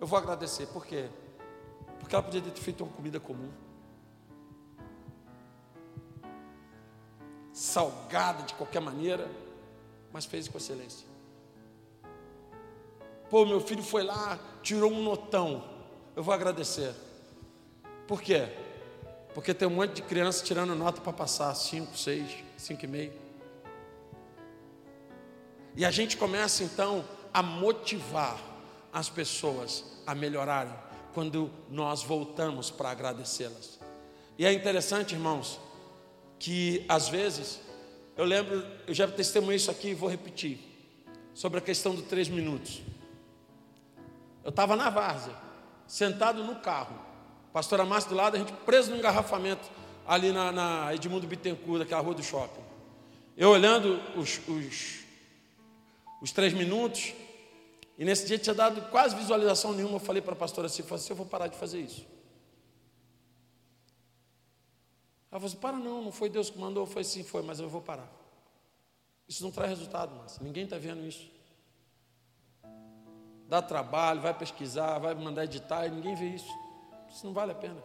Eu 0.00 0.06
vou 0.06 0.18
agradecer, 0.18 0.66
por 0.66 0.86
quê? 0.86 1.08
Porque 1.98 2.14
ela 2.14 2.22
podia 2.22 2.40
ter 2.40 2.52
feito 2.60 2.84
uma 2.84 2.92
comida 2.92 3.18
comum. 3.18 3.50
salgada 7.58 8.44
de 8.44 8.54
qualquer 8.54 8.80
maneira, 8.80 9.28
mas 10.12 10.24
fez 10.24 10.46
com 10.46 10.58
excelência. 10.58 11.04
Pô, 13.28 13.44
meu 13.44 13.60
filho 13.60 13.82
foi 13.82 14.04
lá, 14.04 14.38
tirou 14.62 14.92
um 14.92 15.02
notão. 15.02 15.68
Eu 16.14 16.22
vou 16.22 16.32
agradecer. 16.32 16.94
Por 18.06 18.22
quê? 18.22 18.48
Porque 19.34 19.52
tem 19.52 19.66
um 19.66 19.72
monte 19.72 19.94
de 19.94 20.02
criança 20.02 20.44
tirando 20.44 20.72
nota 20.76 21.00
para 21.00 21.12
passar, 21.12 21.52
5, 21.52 21.98
6, 21.98 22.44
5 22.56 22.84
e 22.84 22.88
meio. 22.88 23.12
E 25.74 25.84
a 25.84 25.90
gente 25.90 26.16
começa 26.16 26.62
então 26.62 27.04
a 27.34 27.42
motivar 27.42 28.38
as 28.92 29.08
pessoas 29.08 29.84
a 30.06 30.14
melhorarem 30.14 30.74
quando 31.14 31.50
nós 31.70 32.02
voltamos 32.02 32.70
para 32.70 32.90
agradecê-las. 32.90 33.78
E 34.38 34.46
é 34.46 34.52
interessante, 34.52 35.14
irmãos, 35.14 35.58
que 36.38 36.84
às 36.88 37.08
vezes, 37.08 37.60
eu 38.16 38.24
lembro, 38.24 38.64
eu 38.86 38.94
já 38.94 39.08
testemunhei 39.08 39.56
isso 39.56 39.70
aqui 39.70 39.88
e 39.88 39.94
vou 39.94 40.08
repetir, 40.08 40.60
sobre 41.34 41.58
a 41.58 41.62
questão 41.62 41.94
dos 41.94 42.04
três 42.04 42.28
minutos. 42.28 42.82
Eu 44.44 44.50
estava 44.50 44.76
na 44.76 44.90
várzea, 44.90 45.34
sentado 45.86 46.44
no 46.44 46.56
carro, 46.56 46.96
pastora 47.52 47.84
Márcia 47.84 48.10
do 48.10 48.16
lado, 48.16 48.36
a 48.36 48.38
gente 48.38 48.52
preso 48.64 48.90
no 48.90 48.96
engarrafamento 48.96 49.68
ali 50.06 50.32
na, 50.32 50.50
na 50.52 50.94
Edmundo 50.94 51.26
Bittencourt, 51.26 51.80
daquela 51.80 52.00
rua 52.00 52.14
do 52.14 52.22
shopping. 52.22 52.62
Eu 53.36 53.50
olhando 53.50 54.00
os, 54.16 54.40
os, 54.48 55.00
os 56.22 56.32
três 56.32 56.52
minutos, 56.52 57.12
e 57.98 58.04
nesse 58.04 58.26
dia 58.28 58.38
tinha 58.38 58.54
dado 58.54 58.80
quase 58.90 59.16
visualização 59.16 59.72
nenhuma, 59.72 59.96
eu 59.96 60.00
falei 60.00 60.22
para 60.22 60.32
a 60.32 60.36
pastora 60.36 60.68
assim, 60.68 60.84
assim, 60.88 61.10
eu 61.10 61.16
vou 61.16 61.26
parar 61.26 61.48
de 61.48 61.56
fazer 61.56 61.80
isso. 61.80 62.06
Ela 65.30 65.40
falou 65.40 65.46
assim: 65.46 65.56
para 65.56 65.76
não, 65.76 66.00
não 66.00 66.12
foi 66.12 66.30
Deus 66.30 66.48
que 66.48 66.58
mandou, 66.58 66.86
foi 66.86 67.02
sim, 67.02 67.24
foi, 67.24 67.42
mas 67.42 67.58
eu 67.58 67.68
vou 67.68 67.82
parar. 67.82 68.08
Isso 69.28 69.42
não 69.42 69.50
traz 69.50 69.70
resultado, 69.70 70.14
mas 70.14 70.38
ninguém 70.38 70.62
está 70.62 70.78
vendo 70.78 71.04
isso. 71.04 71.28
Dá 73.48 73.60
trabalho, 73.60 74.20
vai 74.20 74.32
pesquisar, 74.32 74.98
vai 74.98 75.14
mandar 75.14 75.44
editar 75.44 75.86
e 75.86 75.90
ninguém 75.90 76.14
vê 76.14 76.28
isso. 76.28 76.54
Isso 77.10 77.26
não 77.26 77.32
vale 77.32 77.50
a 77.50 77.56
pena. 77.56 77.82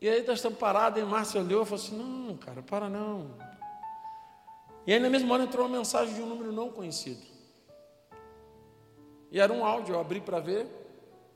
E 0.00 0.08
aí 0.08 0.26
nós 0.26 0.38
estamos 0.38 0.58
parados, 0.58 1.00
e 1.00 1.04
Márcia 1.04 1.42
olhou 1.42 1.62
e 1.62 1.66
falou 1.66 1.84
assim: 1.84 1.96
não, 1.96 2.36
cara, 2.38 2.62
para 2.62 2.88
não. 2.88 3.51
E 4.86 4.92
aí 4.92 4.98
na 4.98 5.08
mesma 5.08 5.34
hora 5.34 5.44
entrou 5.44 5.66
uma 5.66 5.76
mensagem 5.76 6.14
de 6.14 6.20
um 6.20 6.26
número 6.26 6.52
não 6.52 6.70
conhecido. 6.70 7.22
E 9.30 9.40
era 9.40 9.52
um 9.52 9.64
áudio, 9.64 9.94
eu 9.94 10.00
abri 10.00 10.20
para 10.20 10.40
ver, 10.40 10.66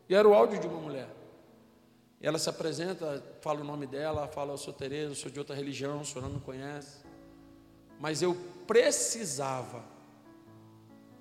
e 0.09 0.15
era 0.15 0.29
o 0.29 0.35
áudio 0.35 0.61
de 0.61 0.67
uma 0.67 0.81
mulher. 0.81 1.09
E 2.21 2.27
ela 2.27 2.39
se 2.39 2.49
apresenta, 2.49 3.23
fala 3.41 3.61
o 3.61 3.65
nome 3.65 3.87
dela, 3.87 4.27
fala: 4.29 4.53
Eu 4.53 4.59
sou 4.59 4.73
Tereza, 4.73 5.13
eu 5.13 5.17
sou 5.17 5.31
de 5.31 5.39
outra 5.39 5.55
religião, 5.55 6.01
o 6.01 6.05
senhor 6.05 6.23
não 6.23 6.35
me 6.35 6.41
conhece. 6.41 7.05
Mas 7.99 8.21
eu 8.23 8.37
precisava 8.67 9.83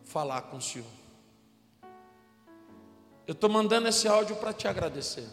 falar 0.03 0.43
com 0.43 0.57
o 0.57 0.61
senhor. 0.61 0.87
Eu 3.27 3.33
estou 3.33 3.49
mandando 3.49 3.87
esse 3.87 4.07
áudio 4.07 4.35
para 4.35 4.53
te 4.53 4.67
agradecer. 4.67 5.27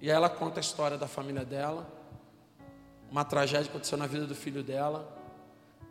E 0.00 0.10
aí 0.10 0.16
ela 0.16 0.30
conta 0.30 0.60
a 0.60 0.62
história 0.62 0.96
da 0.96 1.08
família 1.08 1.44
dela, 1.44 1.90
uma 3.10 3.24
tragédia 3.24 3.64
que 3.64 3.70
aconteceu 3.70 3.98
na 3.98 4.06
vida 4.06 4.26
do 4.26 4.34
filho 4.34 4.62
dela. 4.62 5.19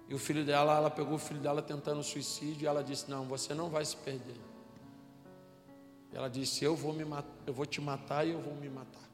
E 0.09 0.15
o 0.15 0.17
filho 0.17 0.43
dela, 0.43 0.75
ela 0.75 0.89
pegou 0.89 1.13
o 1.13 1.19
filho 1.19 1.39
dela 1.39 1.61
tentando 1.61 2.01
suicídio 2.01 2.63
e 2.63 2.65
ela 2.65 2.83
disse: 2.83 3.09
Não, 3.09 3.25
você 3.25 3.53
não 3.53 3.69
vai 3.69 3.85
se 3.85 3.95
perder. 3.95 4.35
Ela 6.11 6.27
disse: 6.27 6.65
eu 6.65 6.75
vou, 6.75 6.91
me 6.91 7.05
eu 7.45 7.53
vou 7.53 7.65
te 7.67 7.79
matar 7.79 8.25
e 8.25 8.31
eu 8.31 8.41
vou 8.41 8.55
me 8.55 8.67
matar. 8.67 9.07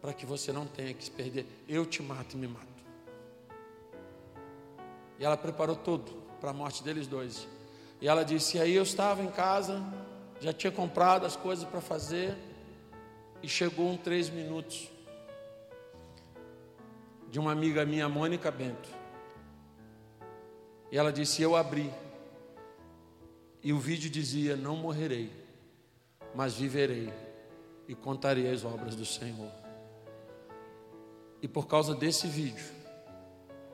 Para 0.00 0.14
que 0.14 0.24
você 0.24 0.50
não 0.50 0.66
tenha 0.66 0.94
que 0.94 1.04
se 1.04 1.10
perder. 1.10 1.46
Eu 1.68 1.84
te 1.84 2.02
mato 2.02 2.36
e 2.36 2.38
me 2.38 2.48
mato. 2.48 2.66
E 5.18 5.24
ela 5.24 5.36
preparou 5.36 5.76
tudo 5.76 6.10
para 6.40 6.48
a 6.48 6.54
morte 6.54 6.82
deles 6.82 7.06
dois. 7.06 7.46
E 8.00 8.08
ela 8.08 8.24
disse: 8.24 8.56
e 8.56 8.60
aí 8.62 8.74
eu 8.74 8.82
estava 8.82 9.22
em 9.22 9.30
casa, 9.30 9.82
já 10.40 10.54
tinha 10.54 10.72
comprado 10.72 11.26
as 11.26 11.36
coisas 11.36 11.68
para 11.68 11.82
fazer, 11.82 12.34
e 13.42 13.48
chegou 13.48 13.90
um 13.90 13.96
três 13.98 14.30
minutos 14.30 14.88
de 17.30 17.38
uma 17.38 17.52
amiga 17.52 17.84
minha, 17.84 18.08
Mônica 18.08 18.50
Bento. 18.50 18.88
E 20.90 20.96
ela 20.96 21.12
disse: 21.12 21.42
Eu 21.42 21.54
abri. 21.54 21.92
E 23.62 23.72
o 23.72 23.78
vídeo 23.78 24.10
dizia: 24.10 24.56
Não 24.56 24.76
morrerei, 24.76 25.30
mas 26.34 26.54
viverei 26.54 27.12
e 27.86 27.94
contarei 27.94 28.50
as 28.50 28.64
obras 28.64 28.96
do 28.96 29.04
Senhor. 29.04 29.50
E 31.40 31.46
por 31.46 31.66
causa 31.66 31.94
desse 31.94 32.26
vídeo, 32.26 32.66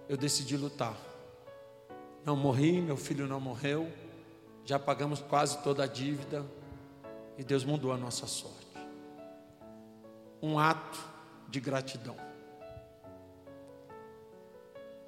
eu 0.09 0.17
decidi 0.17 0.57
lutar. 0.57 0.97
Não 2.25 2.37
morri, 2.37 2.81
meu 2.81 2.97
filho 2.97 3.27
não 3.27 3.39
morreu, 3.39 3.91
já 4.65 4.79
pagamos 4.79 5.21
quase 5.21 5.63
toda 5.63 5.85
a 5.85 5.87
dívida 5.87 6.45
e 7.37 7.45
Deus 7.45 7.65
mudou 7.65 7.93
a 7.93 7.97
nossa 7.97 8.27
sorte. 8.27 8.65
Um 10.43 10.59
ato 10.59 10.99
de 11.49 11.61
gratidão 11.61 12.17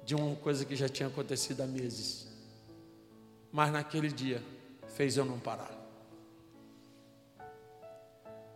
de 0.07 0.15
uma 0.15 0.37
coisa 0.37 0.63
que 0.63 0.73
já 0.73 0.87
tinha 0.87 1.09
acontecido 1.09 1.59
há 1.59 1.67
meses. 1.67 2.29
Mas 3.51 3.73
naquele 3.73 4.07
dia 4.07 4.41
fez 4.95 5.17
eu 5.17 5.25
não 5.25 5.37
parar. 5.37 5.69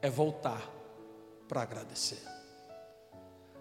É 0.02 0.10
voltar 0.10 0.66
para 1.50 1.62
agradecer. 1.62 2.24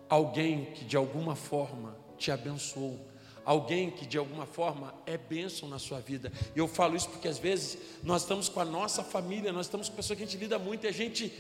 Alguém 0.09 0.67
que 0.67 0.85
de 0.85 0.97
alguma 0.97 1.35
forma 1.35 1.97
te 2.17 2.31
abençoou, 2.31 2.97
alguém 3.45 3.91
que 3.91 4.07
de 4.07 4.17
alguma 4.17 4.47
forma 4.47 4.95
é 5.05 5.19
bênção 5.19 5.69
na 5.69 5.81
sua 5.81 5.99
vida. 5.99 6.31
E 6.55 6.61
eu 6.61 6.69
falo 6.69 6.95
isso 6.95 7.09
porque 7.09 7.27
às 7.27 7.41
vezes 7.41 7.77
nós 8.05 8.23
estamos 8.23 8.49
com 8.49 8.61
a 8.61 8.65
nossa 8.65 9.03
família, 9.03 9.53
nós 9.53 9.67
estamos 9.67 9.89
com 9.89 9.97
pessoas 9.97 10.17
que 10.17 10.23
a 10.23 10.27
gente 10.29 10.39
lida 10.39 10.61
muito 10.61 10.85
e 10.85 10.89
a 10.89 10.93
gente 10.93 11.37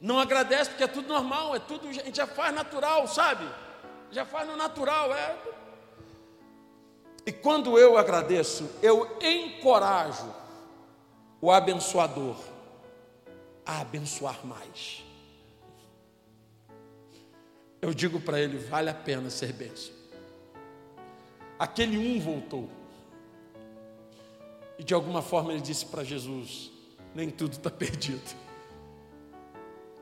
não 0.00 0.18
agradece 0.18 0.70
porque 0.70 0.82
é 0.82 0.88
tudo 0.88 1.06
normal, 1.06 1.54
é 1.54 1.60
tudo, 1.60 1.86
a 1.86 1.92
gente 1.92 2.16
já 2.16 2.26
faz 2.26 2.52
natural, 2.52 3.06
sabe? 3.06 3.48
Já 4.10 4.24
faz 4.24 4.48
no 4.48 4.56
natural, 4.56 5.14
é 5.14 5.53
e 7.26 7.32
quando 7.32 7.78
eu 7.78 7.96
agradeço, 7.96 8.70
eu 8.82 9.16
encorajo 9.20 10.34
o 11.40 11.50
abençoador 11.50 12.36
a 13.64 13.80
abençoar 13.80 14.44
mais. 14.46 15.02
Eu 17.80 17.94
digo 17.94 18.20
para 18.20 18.40
ele: 18.40 18.58
vale 18.58 18.90
a 18.90 18.94
pena 18.94 19.30
ser 19.30 19.52
bênção. 19.52 19.92
Aquele 21.58 21.96
um 21.96 22.20
voltou. 22.20 22.68
E 24.78 24.84
de 24.84 24.92
alguma 24.92 25.22
forma 25.22 25.52
ele 25.52 25.62
disse 25.62 25.86
para 25.86 26.04
Jesus: 26.04 26.70
nem 27.14 27.30
tudo 27.30 27.52
está 27.54 27.70
perdido. 27.70 28.34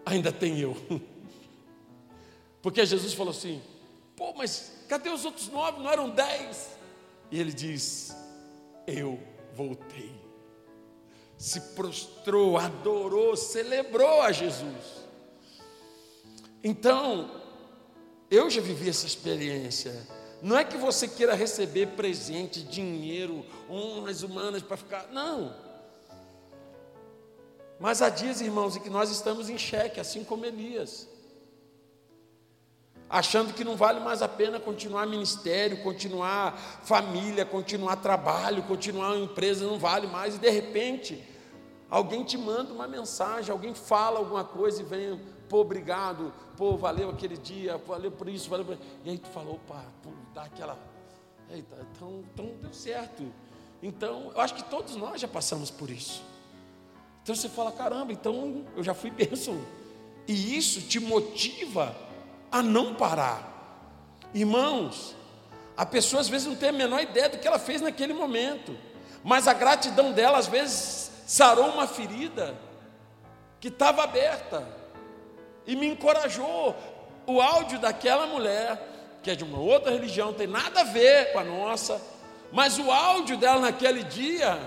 Ainda 0.04 0.32
tem 0.32 0.58
eu. 0.58 0.76
Porque 2.62 2.84
Jesus 2.84 3.14
falou 3.14 3.30
assim: 3.30 3.62
pô, 4.16 4.32
mas 4.32 4.84
cadê 4.88 5.10
os 5.10 5.24
outros 5.24 5.48
nove? 5.48 5.82
Não 5.82 5.90
eram 5.90 6.10
dez? 6.10 6.81
E 7.32 7.40
ele 7.40 7.52
diz: 7.52 8.14
Eu 8.86 9.18
voltei. 9.54 10.14
Se 11.38 11.60
prostrou, 11.74 12.58
adorou, 12.58 13.34
celebrou 13.34 14.20
a 14.20 14.30
Jesus. 14.30 15.02
Então, 16.62 17.42
eu 18.30 18.48
já 18.48 18.60
vivi 18.60 18.90
essa 18.90 19.06
experiência. 19.06 20.06
Não 20.42 20.56
é 20.56 20.62
que 20.62 20.76
você 20.76 21.08
queira 21.08 21.34
receber 21.34 21.86
presente, 21.96 22.62
dinheiro, 22.62 23.44
honras 23.68 24.22
humanas 24.22 24.62
para 24.62 24.76
ficar. 24.76 25.08
Não. 25.10 25.56
Mas 27.80 28.02
há 28.02 28.10
dias, 28.10 28.40
irmãos, 28.40 28.76
em 28.76 28.80
que 28.80 28.90
nós 28.90 29.10
estamos 29.10 29.48
em 29.48 29.58
xeque, 29.58 29.98
assim 29.98 30.22
como 30.22 30.44
Elias 30.44 31.08
achando 33.12 33.52
que 33.52 33.62
não 33.62 33.76
vale 33.76 34.00
mais 34.00 34.22
a 34.22 34.28
pena 34.28 34.58
continuar 34.58 35.06
ministério, 35.06 35.82
continuar 35.82 36.56
família, 36.82 37.44
continuar 37.44 37.96
trabalho, 37.96 38.62
continuar 38.62 39.18
empresa, 39.18 39.66
não 39.66 39.78
vale 39.78 40.06
mais, 40.06 40.36
e 40.36 40.38
de 40.38 40.48
repente, 40.48 41.22
alguém 41.90 42.24
te 42.24 42.38
manda 42.38 42.72
uma 42.72 42.88
mensagem, 42.88 43.52
alguém 43.52 43.74
fala 43.74 44.18
alguma 44.18 44.42
coisa 44.42 44.80
e 44.80 44.84
vem, 44.84 45.20
pô, 45.46 45.60
obrigado, 45.60 46.32
pô, 46.56 46.74
valeu 46.78 47.10
aquele 47.10 47.36
dia, 47.36 47.76
valeu 47.76 48.10
por 48.10 48.30
isso, 48.30 48.48
valeu 48.48 48.64
por 48.64 48.72
isso. 48.72 48.82
E 49.04 49.10
aí 49.10 49.18
tu 49.18 49.28
falou, 49.28 49.56
opa, 49.56 49.84
pô, 50.02 50.08
dá 50.32 50.44
aquela. 50.44 50.78
Eita, 51.50 51.86
então, 51.94 52.24
então 52.32 52.46
deu 52.62 52.72
certo. 52.72 53.22
Então, 53.82 54.32
eu 54.34 54.40
acho 54.40 54.54
que 54.54 54.64
todos 54.64 54.96
nós 54.96 55.20
já 55.20 55.28
passamos 55.28 55.70
por 55.70 55.90
isso. 55.90 56.22
Então 57.22 57.34
você 57.34 57.50
fala, 57.50 57.70
caramba, 57.70 58.10
então 58.10 58.64
eu 58.74 58.82
já 58.82 58.94
fui 58.94 59.10
bênção. 59.12 59.60
E 60.26 60.56
isso 60.56 60.80
te 60.80 60.98
motiva 60.98 61.94
a 62.52 62.62
não 62.62 62.94
parar. 62.94 63.50
Irmãos, 64.34 65.16
a 65.76 65.86
pessoa 65.86 66.20
às 66.20 66.28
vezes 66.28 66.46
não 66.46 66.54
tem 66.54 66.68
a 66.68 66.72
menor 66.72 67.00
ideia 67.00 67.30
do 67.30 67.38
que 67.38 67.48
ela 67.48 67.58
fez 67.58 67.80
naquele 67.80 68.12
momento, 68.12 68.76
mas 69.24 69.48
a 69.48 69.54
gratidão 69.54 70.12
dela 70.12 70.38
às 70.38 70.46
vezes 70.46 71.10
sarou 71.26 71.70
uma 71.70 71.86
ferida 71.86 72.54
que 73.58 73.68
estava 73.68 74.04
aberta 74.04 74.66
e 75.66 75.74
me 75.74 75.86
encorajou. 75.86 76.76
O 77.26 77.40
áudio 77.40 77.78
daquela 77.78 78.26
mulher, 78.26 78.78
que 79.22 79.30
é 79.30 79.34
de 79.34 79.44
uma 79.44 79.58
outra 79.58 79.92
religião, 79.92 80.32
tem 80.32 80.46
nada 80.46 80.80
a 80.80 80.84
ver 80.84 81.32
com 81.32 81.38
a 81.38 81.44
nossa, 81.44 82.00
mas 82.50 82.78
o 82.78 82.90
áudio 82.90 83.36
dela 83.36 83.60
naquele 83.60 84.02
dia 84.02 84.58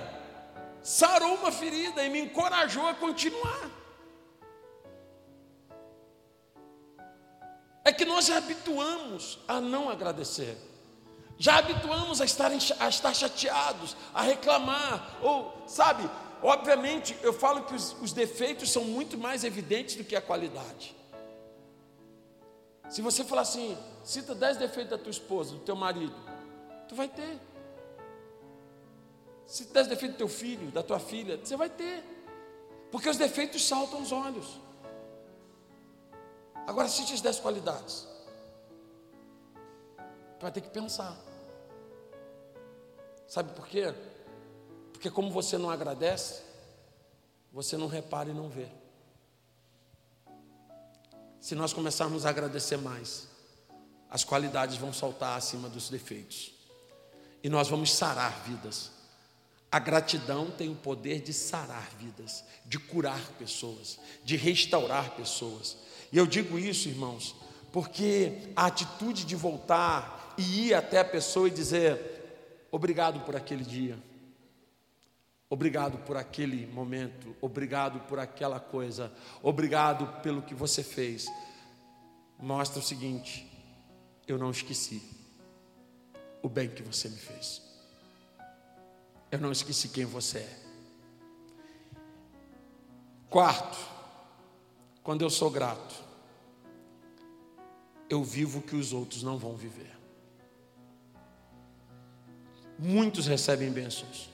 sarou 0.82 1.36
uma 1.36 1.52
ferida 1.52 2.04
e 2.04 2.10
me 2.10 2.22
encorajou 2.22 2.88
a 2.88 2.94
continuar. 2.94 3.70
É 7.86 7.94
que 7.94 8.04
nós 8.04 8.26
já 8.26 8.38
habituamos 8.38 9.38
a 9.48 9.62
não 9.62 9.90
agradecer. 9.90 10.58
Já 11.38 11.58
habituamos 11.58 12.20
a 12.20 12.26
estar, 12.26 12.52
a 12.52 12.90
estar 12.90 13.14
chateados, 13.14 13.96
a 14.14 14.24
reclamar, 14.24 15.18
ou, 15.22 15.54
sabe, 15.68 16.10
obviamente 16.42 17.16
eu 17.22 17.32
falo 17.32 17.64
que 17.64 17.76
os, 17.76 17.96
os 18.02 18.12
defeitos 18.12 18.72
são 18.72 18.84
muito 18.86 19.18
mais 19.18 19.44
evidentes 19.44 19.96
do 19.96 20.04
que 20.04 20.16
a 20.16 20.22
qualidade. 20.22 20.96
Se 22.90 23.02
você 23.02 23.24
falar 23.24 23.42
assim, 23.42 23.78
cita 24.04 24.34
dez 24.34 24.58
defeitos 24.58 24.92
da 24.92 24.98
tua 24.98 25.12
esposa, 25.12 25.54
do 25.54 25.60
teu 25.60 25.76
marido, 25.76 26.16
tu 26.88 26.96
vai 26.96 27.08
ter. 27.08 27.40
Cita 29.46 29.74
dez 29.74 29.88
defeitos 29.88 30.16
do 30.16 30.20
teu 30.20 30.28
filho, 30.28 30.72
da 30.72 30.82
tua 30.82 31.00
filha, 31.00 31.38
você 31.38 31.56
vai 31.56 31.70
ter. 31.70 32.04
Porque 32.92 33.10
os 33.10 33.18
defeitos 33.18 33.64
saltam 33.68 34.02
os 34.02 34.12
olhos. 34.12 34.65
Agora, 36.68 36.88
se 36.88 37.06
te 37.06 37.22
dez 37.22 37.40
qualidades, 37.40 38.08
vai 40.42 40.52
ter 40.52 40.62
que 40.62 40.70
pensar. 40.70 41.16
Sabe 43.28 43.54
por 43.54 43.68
quê? 43.68 43.94
Porque 44.94 45.10
como 45.10 45.32
você 45.32 45.58
não 45.58 45.70
agradece, 45.70 46.42
você 47.52 47.78
não 47.78 47.88
repara 47.88 48.30
e 48.30 48.34
não 48.34 48.50
vê. 48.50 48.68
Se 51.40 51.54
nós 51.54 51.74
começarmos 51.74 52.26
a 52.26 52.30
agradecer 52.30 52.78
mais, 52.78 53.28
as 54.10 54.24
qualidades 54.24 54.78
vão 54.78 54.92
saltar 54.92 55.38
acima 55.38 55.70
dos 55.70 55.90
defeitos. 55.90 56.54
E 57.44 57.50
nós 57.50 57.68
vamos 57.68 57.94
sarar 57.94 58.44
vidas. 58.44 58.92
A 59.72 59.78
gratidão 59.78 60.50
tem 60.50 60.70
o 60.72 60.76
poder 60.76 61.22
de 61.22 61.34
sarar 61.34 61.90
vidas, 62.00 62.44
de 62.66 62.80
curar 62.80 63.22
pessoas, 63.38 64.00
de 64.24 64.36
restaurar 64.36 65.12
pessoas. 65.12 65.78
E 66.16 66.18
eu 66.18 66.26
digo 66.26 66.58
isso, 66.58 66.88
irmãos, 66.88 67.36
porque 67.74 68.50
a 68.56 68.68
atitude 68.68 69.26
de 69.26 69.36
voltar 69.36 70.34
e 70.38 70.68
ir 70.68 70.74
até 70.74 70.98
a 71.00 71.04
pessoa 71.04 71.50
e 71.50 71.52
dizer: 71.52 72.70
obrigado 72.72 73.20
por 73.26 73.36
aquele 73.36 73.66
dia, 73.66 74.02
obrigado 75.50 75.98
por 76.06 76.16
aquele 76.16 76.68
momento, 76.68 77.36
obrigado 77.42 78.00
por 78.08 78.18
aquela 78.18 78.62
coisa, 78.62 79.12
obrigado 79.44 80.22
pelo 80.22 80.42
que 80.42 80.56
você 80.56 80.84
fez, 80.84 81.28
mostra 82.40 82.80
o 82.80 82.82
seguinte: 82.82 83.52
eu 84.26 84.38
não 84.38 84.52
esqueci 84.52 85.04
o 86.42 86.48
bem 86.48 86.70
que 86.70 86.82
você 86.82 87.10
me 87.10 87.18
fez, 87.18 87.62
eu 89.30 89.40
não 89.42 89.52
esqueci 89.52 89.90
quem 89.90 90.06
você 90.06 90.38
é. 90.38 90.60
Quarto, 93.30 93.78
quando 95.04 95.22
eu 95.22 95.30
sou 95.30 95.52
grato, 95.52 96.05
eu 98.10 98.24
vivo 98.24 98.60
o 98.60 98.62
que 98.62 98.76
os 98.76 98.94
outros 98.94 99.24
não 99.24 99.38
vão 99.38 99.56
viver. 99.56 99.96
Muitos 102.78 103.26
recebem 103.28 103.72
bênçãos. 103.72 104.30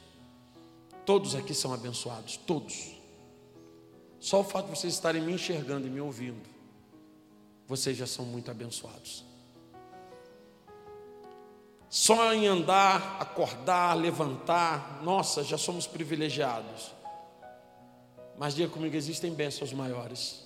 Todos 1.06 1.36
aqui 1.36 1.54
são 1.54 1.74
abençoados, 1.74 2.38
todos. 2.38 2.96
Só 4.20 4.42
o 4.42 4.44
fato 4.44 4.66
de 4.66 4.78
vocês 4.78 4.94
estarem 4.94 5.22
me 5.22 5.34
enxergando 5.34 5.88
e 5.88 5.90
me 5.90 6.00
ouvindo, 6.00 6.48
vocês 7.68 7.98
já 7.98 8.06
são 8.06 8.24
muito 8.26 8.52
abençoados. 8.52 9.26
Só 11.90 12.34
em 12.34 12.48
andar, 12.48 13.18
acordar, 13.20 13.96
levantar, 13.96 15.02
nossa, 15.04 15.44
já 15.44 15.58
somos 15.58 15.88
privilegiados. 15.88 16.92
Mas 18.38 18.56
diga 18.56 18.70
comigo, 18.70 18.96
existem 18.96 19.34
bênçãos 19.34 19.74
maiores, 19.74 20.44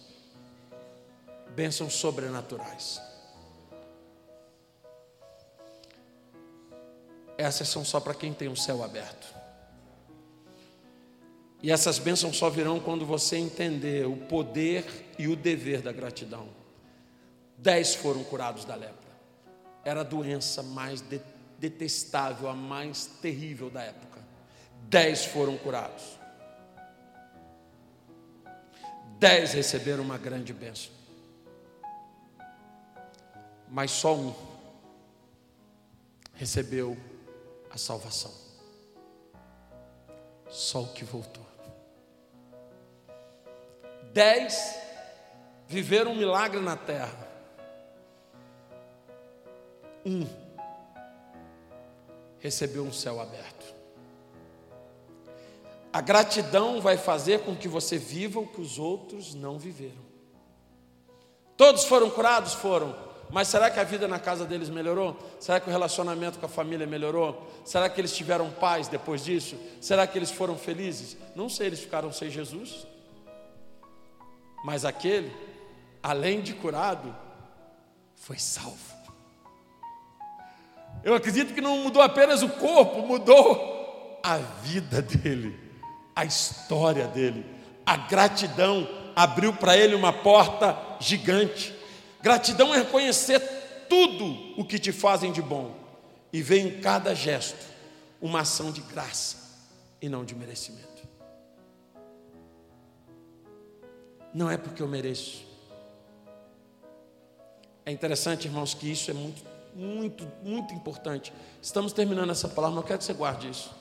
bênçãos 1.55 1.93
sobrenaturais. 1.93 2.99
Essas 7.38 7.67
são 7.67 7.83
só 7.83 7.99
para 7.99 8.13
quem 8.13 8.33
tem 8.33 8.47
o 8.47 8.55
céu 8.55 8.83
aberto. 8.83 9.33
E 11.61 11.71
essas 11.71 11.97
bênçãos 11.97 12.38
só 12.38 12.49
virão 12.49 12.79
quando 12.79 13.05
você 13.05 13.38
entender 13.38 14.05
o 14.05 14.15
poder 14.15 14.86
e 15.17 15.27
o 15.27 15.36
dever 15.36 15.81
da 15.81 15.91
gratidão. 15.91 16.47
Dez 17.57 17.95
foram 17.95 18.23
curados 18.23 18.65
da 18.65 18.75
lepra. 18.75 18.95
Era 19.83 20.01
a 20.01 20.03
doença 20.03 20.61
mais 20.61 21.03
detestável, 21.57 22.49
a 22.49 22.53
mais 22.53 23.05
terrível 23.21 23.69
da 23.69 23.81
época. 23.81 24.19
Dez 24.83 25.25
foram 25.25 25.57
curados. 25.57 26.03
Dez 29.17 29.53
receberam 29.53 30.03
uma 30.03 30.17
grande 30.17 30.53
bênção. 30.53 30.91
Mas 33.69 33.91
só 33.91 34.15
um 34.15 34.36
recebeu 36.36 36.97
a 37.76 37.78
salvação. 37.78 38.32
Só 40.49 40.82
o 40.82 40.93
que 40.93 41.03
voltou. 41.03 41.45
Dez 44.13 44.76
viveram 45.67 46.13
um 46.13 46.15
milagre 46.15 46.61
na 46.61 46.78
terra. 46.78 47.28
Um 50.05 50.26
recebeu 52.39 52.84
um 52.84 52.93
céu 52.93 53.19
aberto. 53.19 53.76
A 55.91 55.99
gratidão 55.99 56.80
vai 56.80 56.95
fazer 56.95 57.41
com 57.41 57.55
que 57.55 57.67
você 57.67 57.97
viva 57.97 58.39
o 58.39 58.47
que 58.47 58.61
os 58.61 58.80
outros 58.80 59.34
não 59.34 59.57
viveram. 59.57 60.05
Todos 61.57 61.86
foram 61.86 62.09
curados? 62.09 62.53
Foram. 62.53 62.95
Mas 63.36 63.49
será 63.49 63.69
que 63.69 63.77
a 63.77 63.83
vida 63.83 64.07
na 64.07 64.17
casa 64.17 64.45
deles 64.45 64.69
melhorou? 64.69 65.19
Será 65.41 65.59
que 65.59 65.67
o 65.67 65.69
relacionamento 65.69 66.39
com 66.39 66.45
a 66.45 66.47
família 66.47 66.88
melhorou? 66.88 67.45
Será 67.65 67.89
que 67.89 67.99
eles 67.99 68.15
tiveram 68.15 68.49
paz 68.49 68.88
depois 68.88 69.25
disso? 69.25 69.57
Será 69.81 70.07
que 70.07 70.17
eles 70.17 70.31
foram 70.31 70.57
felizes? 70.57 71.17
Não 71.36 71.49
sei, 71.49 71.67
eles 71.67 71.81
ficaram 71.81 72.13
sem 72.13 72.29
Jesus. 72.29 72.88
Mas 74.63 74.86
aquele, 74.86 75.36
além 76.01 76.39
de 76.39 76.53
curado, 76.53 77.13
foi 78.15 78.39
salvo. 78.39 78.95
Eu 81.03 81.13
acredito 81.13 81.53
que 81.53 81.59
não 81.59 81.79
mudou 81.79 82.01
apenas 82.01 82.41
o 82.41 82.47
corpo, 82.47 83.05
mudou 83.05 84.17
a 84.23 84.38
vida 84.38 85.01
dele, 85.01 85.59
a 86.15 86.23
história 86.23 87.05
dele. 87.05 87.45
A 87.86 87.97
gratidão 87.97 88.88
abriu 89.13 89.51
para 89.51 89.75
ele 89.75 89.93
uma 89.93 90.13
porta 90.13 90.77
gigante. 91.01 91.74
Gratidão 92.26 92.73
é 92.73 92.80
reconhecer 92.80 93.39
tudo 93.88 94.59
o 94.59 94.65
que 94.65 94.80
te 94.80 94.91
fazem 94.91 95.32
de 95.32 95.43
bom 95.43 95.76
e 96.34 96.41
ver 96.41 96.57
em 96.57 96.82
cada 96.82 97.13
gesto 97.13 97.63
uma 98.19 98.39
ação 98.39 98.71
de 98.71 98.82
graça 98.82 99.38
e 100.01 100.09
não 100.09 100.26
de 100.26 100.34
merecimento. 100.34 101.07
Não 104.34 104.49
é 104.49 104.57
porque 104.57 104.82
eu 104.82 104.88
mereço. 104.88 105.45
É 107.86 107.91
interessante, 107.91 108.47
irmãos, 108.47 108.73
que 108.73 108.91
isso 108.91 109.11
é 109.11 109.13
muito, 109.13 109.43
muito, 109.76 110.28
muito 110.41 110.73
importante. 110.73 111.32
Estamos 111.61 111.93
terminando 111.93 112.32
essa 112.32 112.49
palavra, 112.49 112.78
mas 112.78 112.84
eu 112.86 112.88
quero 112.88 112.97
que 112.97 113.05
você 113.05 113.13
guarde 113.13 113.51
isso. 113.51 113.71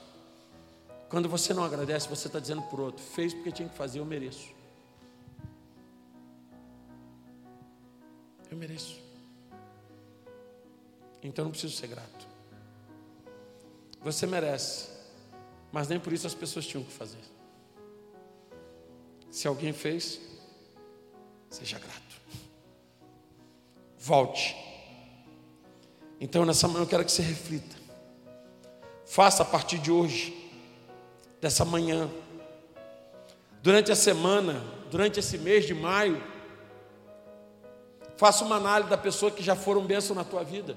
Quando 1.09 1.31
você 1.31 1.55
não 1.55 1.65
agradece, 1.65 2.07
você 2.11 2.27
está 2.27 2.39
dizendo 2.39 2.61
por 2.65 2.79
outro: 2.79 3.03
fez 3.03 3.33
porque 3.33 3.51
tinha 3.51 3.71
que 3.71 3.75
fazer, 3.75 4.01
eu 4.01 4.05
mereço. 4.05 4.54
Eu 8.55 8.59
mereço. 8.59 9.01
Então 11.21 11.45
não 11.45 11.51
preciso 11.51 11.75
ser 11.75 11.89
grato. 11.89 12.29
Você 14.01 14.29
merece, 14.29 14.91
mas 15.73 15.89
nem 15.89 15.99
por 15.99 16.13
isso 16.13 16.25
as 16.25 16.35
pessoas 16.35 16.65
tinham 16.65 16.85
que 16.85 16.93
fazer. 16.93 17.19
Se 19.29 19.49
alguém 19.49 19.73
fez, 19.73 20.21
seja 21.51 21.81
grato. 21.81 22.21
Volte. 23.99 24.55
Então 26.21 26.45
nessa 26.45 26.69
manhã 26.69 26.85
eu 26.85 26.87
quero 26.87 27.05
que 27.05 27.11
você 27.11 27.23
reflita. 27.23 27.75
Faça 29.05 29.43
a 29.43 29.47
partir 29.47 29.79
de 29.79 29.91
hoje, 29.91 30.49
dessa 31.41 31.65
manhã, 31.65 32.09
durante 33.61 33.91
a 33.91 33.97
semana, 33.97 34.63
durante 34.93 35.19
esse 35.19 35.39
mês 35.39 35.67
de 35.67 35.75
maio, 35.75 36.34
Faça 38.17 38.45
uma 38.45 38.57
análise 38.57 38.89
da 38.89 38.97
pessoa 38.97 39.31
que 39.31 39.43
já 39.43 39.57
foram 39.57 39.85
bênção 39.85 40.15
na 40.15 40.25
tua 40.25 40.45
vida, 40.45 40.77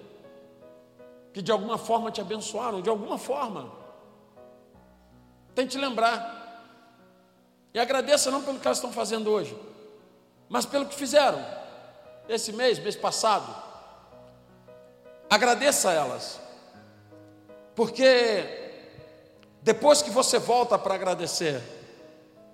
que 1.34 1.42
de 1.42 1.52
alguma 1.52 1.78
forma 1.78 2.12
te 2.12 2.20
abençoaram, 2.20 2.82
de 2.82 2.90
alguma 2.90 3.18
forma. 3.18 3.72
Tente 5.54 5.78
lembrar. 5.78 6.36
E 7.74 7.80
agradeça 7.80 8.32
não 8.32 8.42
pelo 8.42 8.60
que 8.60 8.68
elas 8.68 8.78
estão 8.78 8.92
fazendo 8.92 9.30
hoje, 9.30 9.56
mas 10.50 10.66
pelo 10.66 10.86
que 10.88 10.96
fizeram 10.96 11.44
esse 12.28 12.52
mês, 12.52 12.80
mês 12.80 12.96
passado. 12.96 13.56
Agradeça 15.30 15.90
a 15.90 15.94
elas, 15.94 16.40
porque 17.76 18.68
depois 19.62 20.02
que 20.02 20.10
você 20.10 20.40
volta 20.40 20.80
para 20.80 20.96
agradecer, 20.96 21.62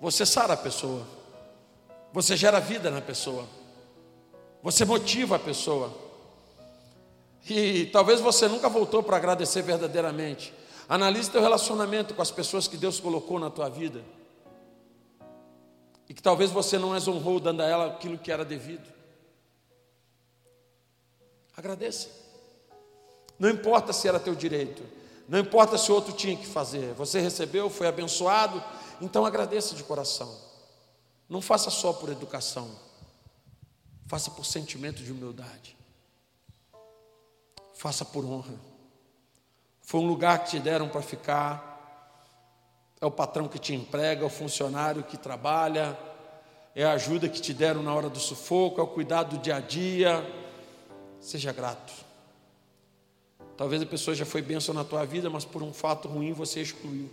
você 0.00 0.26
sara 0.26 0.54
a 0.54 0.56
pessoa, 0.56 1.06
você 2.12 2.36
gera 2.36 2.60
vida 2.60 2.90
na 2.90 3.00
pessoa. 3.00 3.46
Você 4.64 4.82
motiva 4.86 5.36
a 5.36 5.38
pessoa. 5.38 5.92
E 7.46 7.84
talvez 7.92 8.18
você 8.18 8.48
nunca 8.48 8.66
voltou 8.66 9.02
para 9.02 9.18
agradecer 9.18 9.60
verdadeiramente. 9.60 10.54
Analise 10.88 11.30
teu 11.30 11.42
relacionamento 11.42 12.14
com 12.14 12.22
as 12.22 12.30
pessoas 12.30 12.66
que 12.66 12.78
Deus 12.78 12.98
colocou 12.98 13.38
na 13.38 13.50
tua 13.50 13.68
vida. 13.68 14.02
E 16.08 16.14
que 16.14 16.22
talvez 16.22 16.50
você 16.50 16.78
não 16.78 16.94
as 16.94 17.06
honrou 17.06 17.38
dando 17.38 17.60
a 17.60 17.66
ela 17.66 17.86
aquilo 17.88 18.16
que 18.16 18.32
era 18.32 18.42
devido. 18.42 18.90
Agradeça. 21.54 22.08
Não 23.38 23.50
importa 23.50 23.92
se 23.92 24.08
era 24.08 24.18
teu 24.18 24.34
direito. 24.34 24.82
Não 25.28 25.38
importa 25.38 25.76
se 25.76 25.92
o 25.92 25.94
outro 25.94 26.14
tinha 26.14 26.36
que 26.38 26.46
fazer. 26.46 26.94
Você 26.94 27.20
recebeu, 27.20 27.68
foi 27.68 27.86
abençoado. 27.86 28.64
Então 28.98 29.26
agradeça 29.26 29.74
de 29.74 29.84
coração. 29.84 30.34
Não 31.28 31.42
faça 31.42 31.68
só 31.68 31.92
por 31.92 32.08
educação. 32.08 32.83
Faça 34.14 34.30
por 34.30 34.46
sentimento 34.46 35.02
de 35.02 35.10
humildade. 35.10 35.76
Faça 37.74 38.04
por 38.04 38.24
honra. 38.24 38.54
Foi 39.82 40.00
um 40.00 40.06
lugar 40.06 40.44
que 40.44 40.50
te 40.50 40.60
deram 40.60 40.88
para 40.88 41.02
ficar. 41.02 42.22
É 43.00 43.06
o 43.06 43.10
patrão 43.10 43.48
que 43.48 43.58
te 43.58 43.74
emprega, 43.74 44.22
é 44.22 44.24
o 44.24 44.30
funcionário 44.30 45.02
que 45.02 45.16
trabalha, 45.16 45.98
é 46.76 46.84
a 46.84 46.92
ajuda 46.92 47.28
que 47.28 47.40
te 47.40 47.52
deram 47.52 47.82
na 47.82 47.92
hora 47.92 48.08
do 48.08 48.20
sufoco, 48.20 48.80
é 48.80 48.84
o 48.84 48.86
cuidado 48.86 49.36
do 49.36 49.42
dia 49.42 49.56
a 49.56 49.60
dia. 49.60 50.24
Seja 51.18 51.52
grato. 51.52 51.92
Talvez 53.56 53.82
a 53.82 53.86
pessoa 53.86 54.14
já 54.14 54.24
foi 54.24 54.42
bênção 54.42 54.72
na 54.72 54.84
tua 54.84 55.04
vida, 55.04 55.28
mas 55.28 55.44
por 55.44 55.60
um 55.60 55.72
fato 55.72 56.06
ruim 56.06 56.32
você 56.32 56.60
excluiu. 56.60 57.10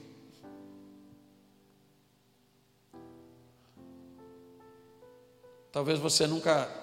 Talvez 5.71 5.97
você 5.97 6.27
nunca 6.27 6.80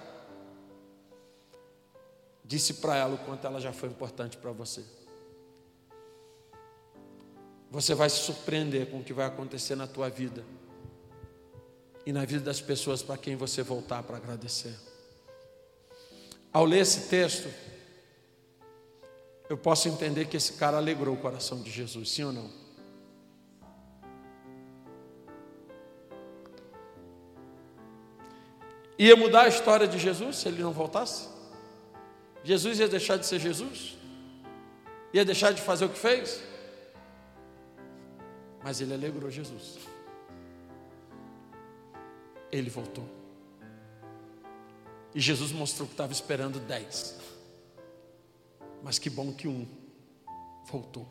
disse 2.49 2.73
para 2.73 2.95
ela 2.97 3.13
o 3.13 3.17
quanto 3.19 3.45
ela 3.45 3.61
já 3.61 3.71
foi 3.71 3.89
importante 3.89 4.35
para 4.35 4.51
você. 4.51 4.83
Você 7.69 7.93
vai 7.93 8.09
se 8.09 8.21
surpreender 8.21 8.89
com 8.89 9.01
o 9.01 9.03
que 9.03 9.13
vai 9.13 9.27
acontecer 9.27 9.75
na 9.75 9.85
tua 9.85 10.09
vida 10.09 10.43
e 12.07 12.11
na 12.11 12.25
vida 12.25 12.43
das 12.43 12.59
pessoas 12.59 13.03
para 13.03 13.17
quem 13.17 13.35
você 13.35 13.61
voltar 13.61 14.01
para 14.01 14.17
agradecer. 14.17 14.75
Ao 16.51 16.65
ler 16.65 16.79
esse 16.79 17.07
texto, 17.07 17.47
eu 19.47 19.55
posso 19.55 19.87
entender 19.87 20.25
que 20.25 20.35
esse 20.35 20.53
cara 20.53 20.77
alegrou 20.77 21.13
o 21.13 21.19
coração 21.19 21.61
de 21.61 21.69
Jesus, 21.69 22.09
sim 22.09 22.23
ou 22.23 22.33
não? 22.33 22.49
Ia 28.97 29.15
mudar 29.15 29.43
a 29.43 29.47
história 29.47 29.87
de 29.87 29.99
Jesus 29.99 30.37
se 30.37 30.47
ele 30.47 30.63
não 30.63 30.73
voltasse? 30.73 31.28
Jesus 32.43 32.79
ia 32.79 32.87
deixar 32.87 33.17
de 33.17 33.25
ser 33.25 33.39
Jesus? 33.39 33.97
Ia 35.13 35.25
deixar 35.25 35.51
de 35.53 35.61
fazer 35.61 35.85
o 35.85 35.89
que 35.89 35.97
fez? 35.97 36.41
Mas 38.63 38.81
ele 38.81 38.93
alegrou 38.93 39.29
Jesus. 39.29 39.77
Ele 42.51 42.69
voltou. 42.69 43.07
E 45.13 45.19
Jesus 45.19 45.51
mostrou 45.51 45.87
que 45.87 45.93
estava 45.93 46.13
esperando 46.13 46.59
dez. 46.59 47.17
Mas 48.83 48.99
que 48.99 49.09
bom 49.09 49.33
que 49.33 49.47
um 49.47 49.67
voltou. 50.65 51.07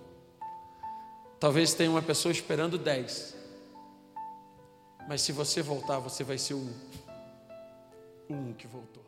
Talvez 1.40 1.74
tenha 1.74 1.90
uma 1.90 2.02
pessoa 2.02 2.32
esperando 2.32 2.78
dez. 2.78 3.36
Mas 5.08 5.22
se 5.22 5.32
você 5.32 5.62
voltar, 5.62 5.98
você 5.98 6.22
vai 6.22 6.38
ser 6.38 6.54
o 6.54 6.58
um. 6.58 6.74
O 8.28 8.34
um 8.34 8.52
que 8.52 8.66
voltou. 8.66 9.07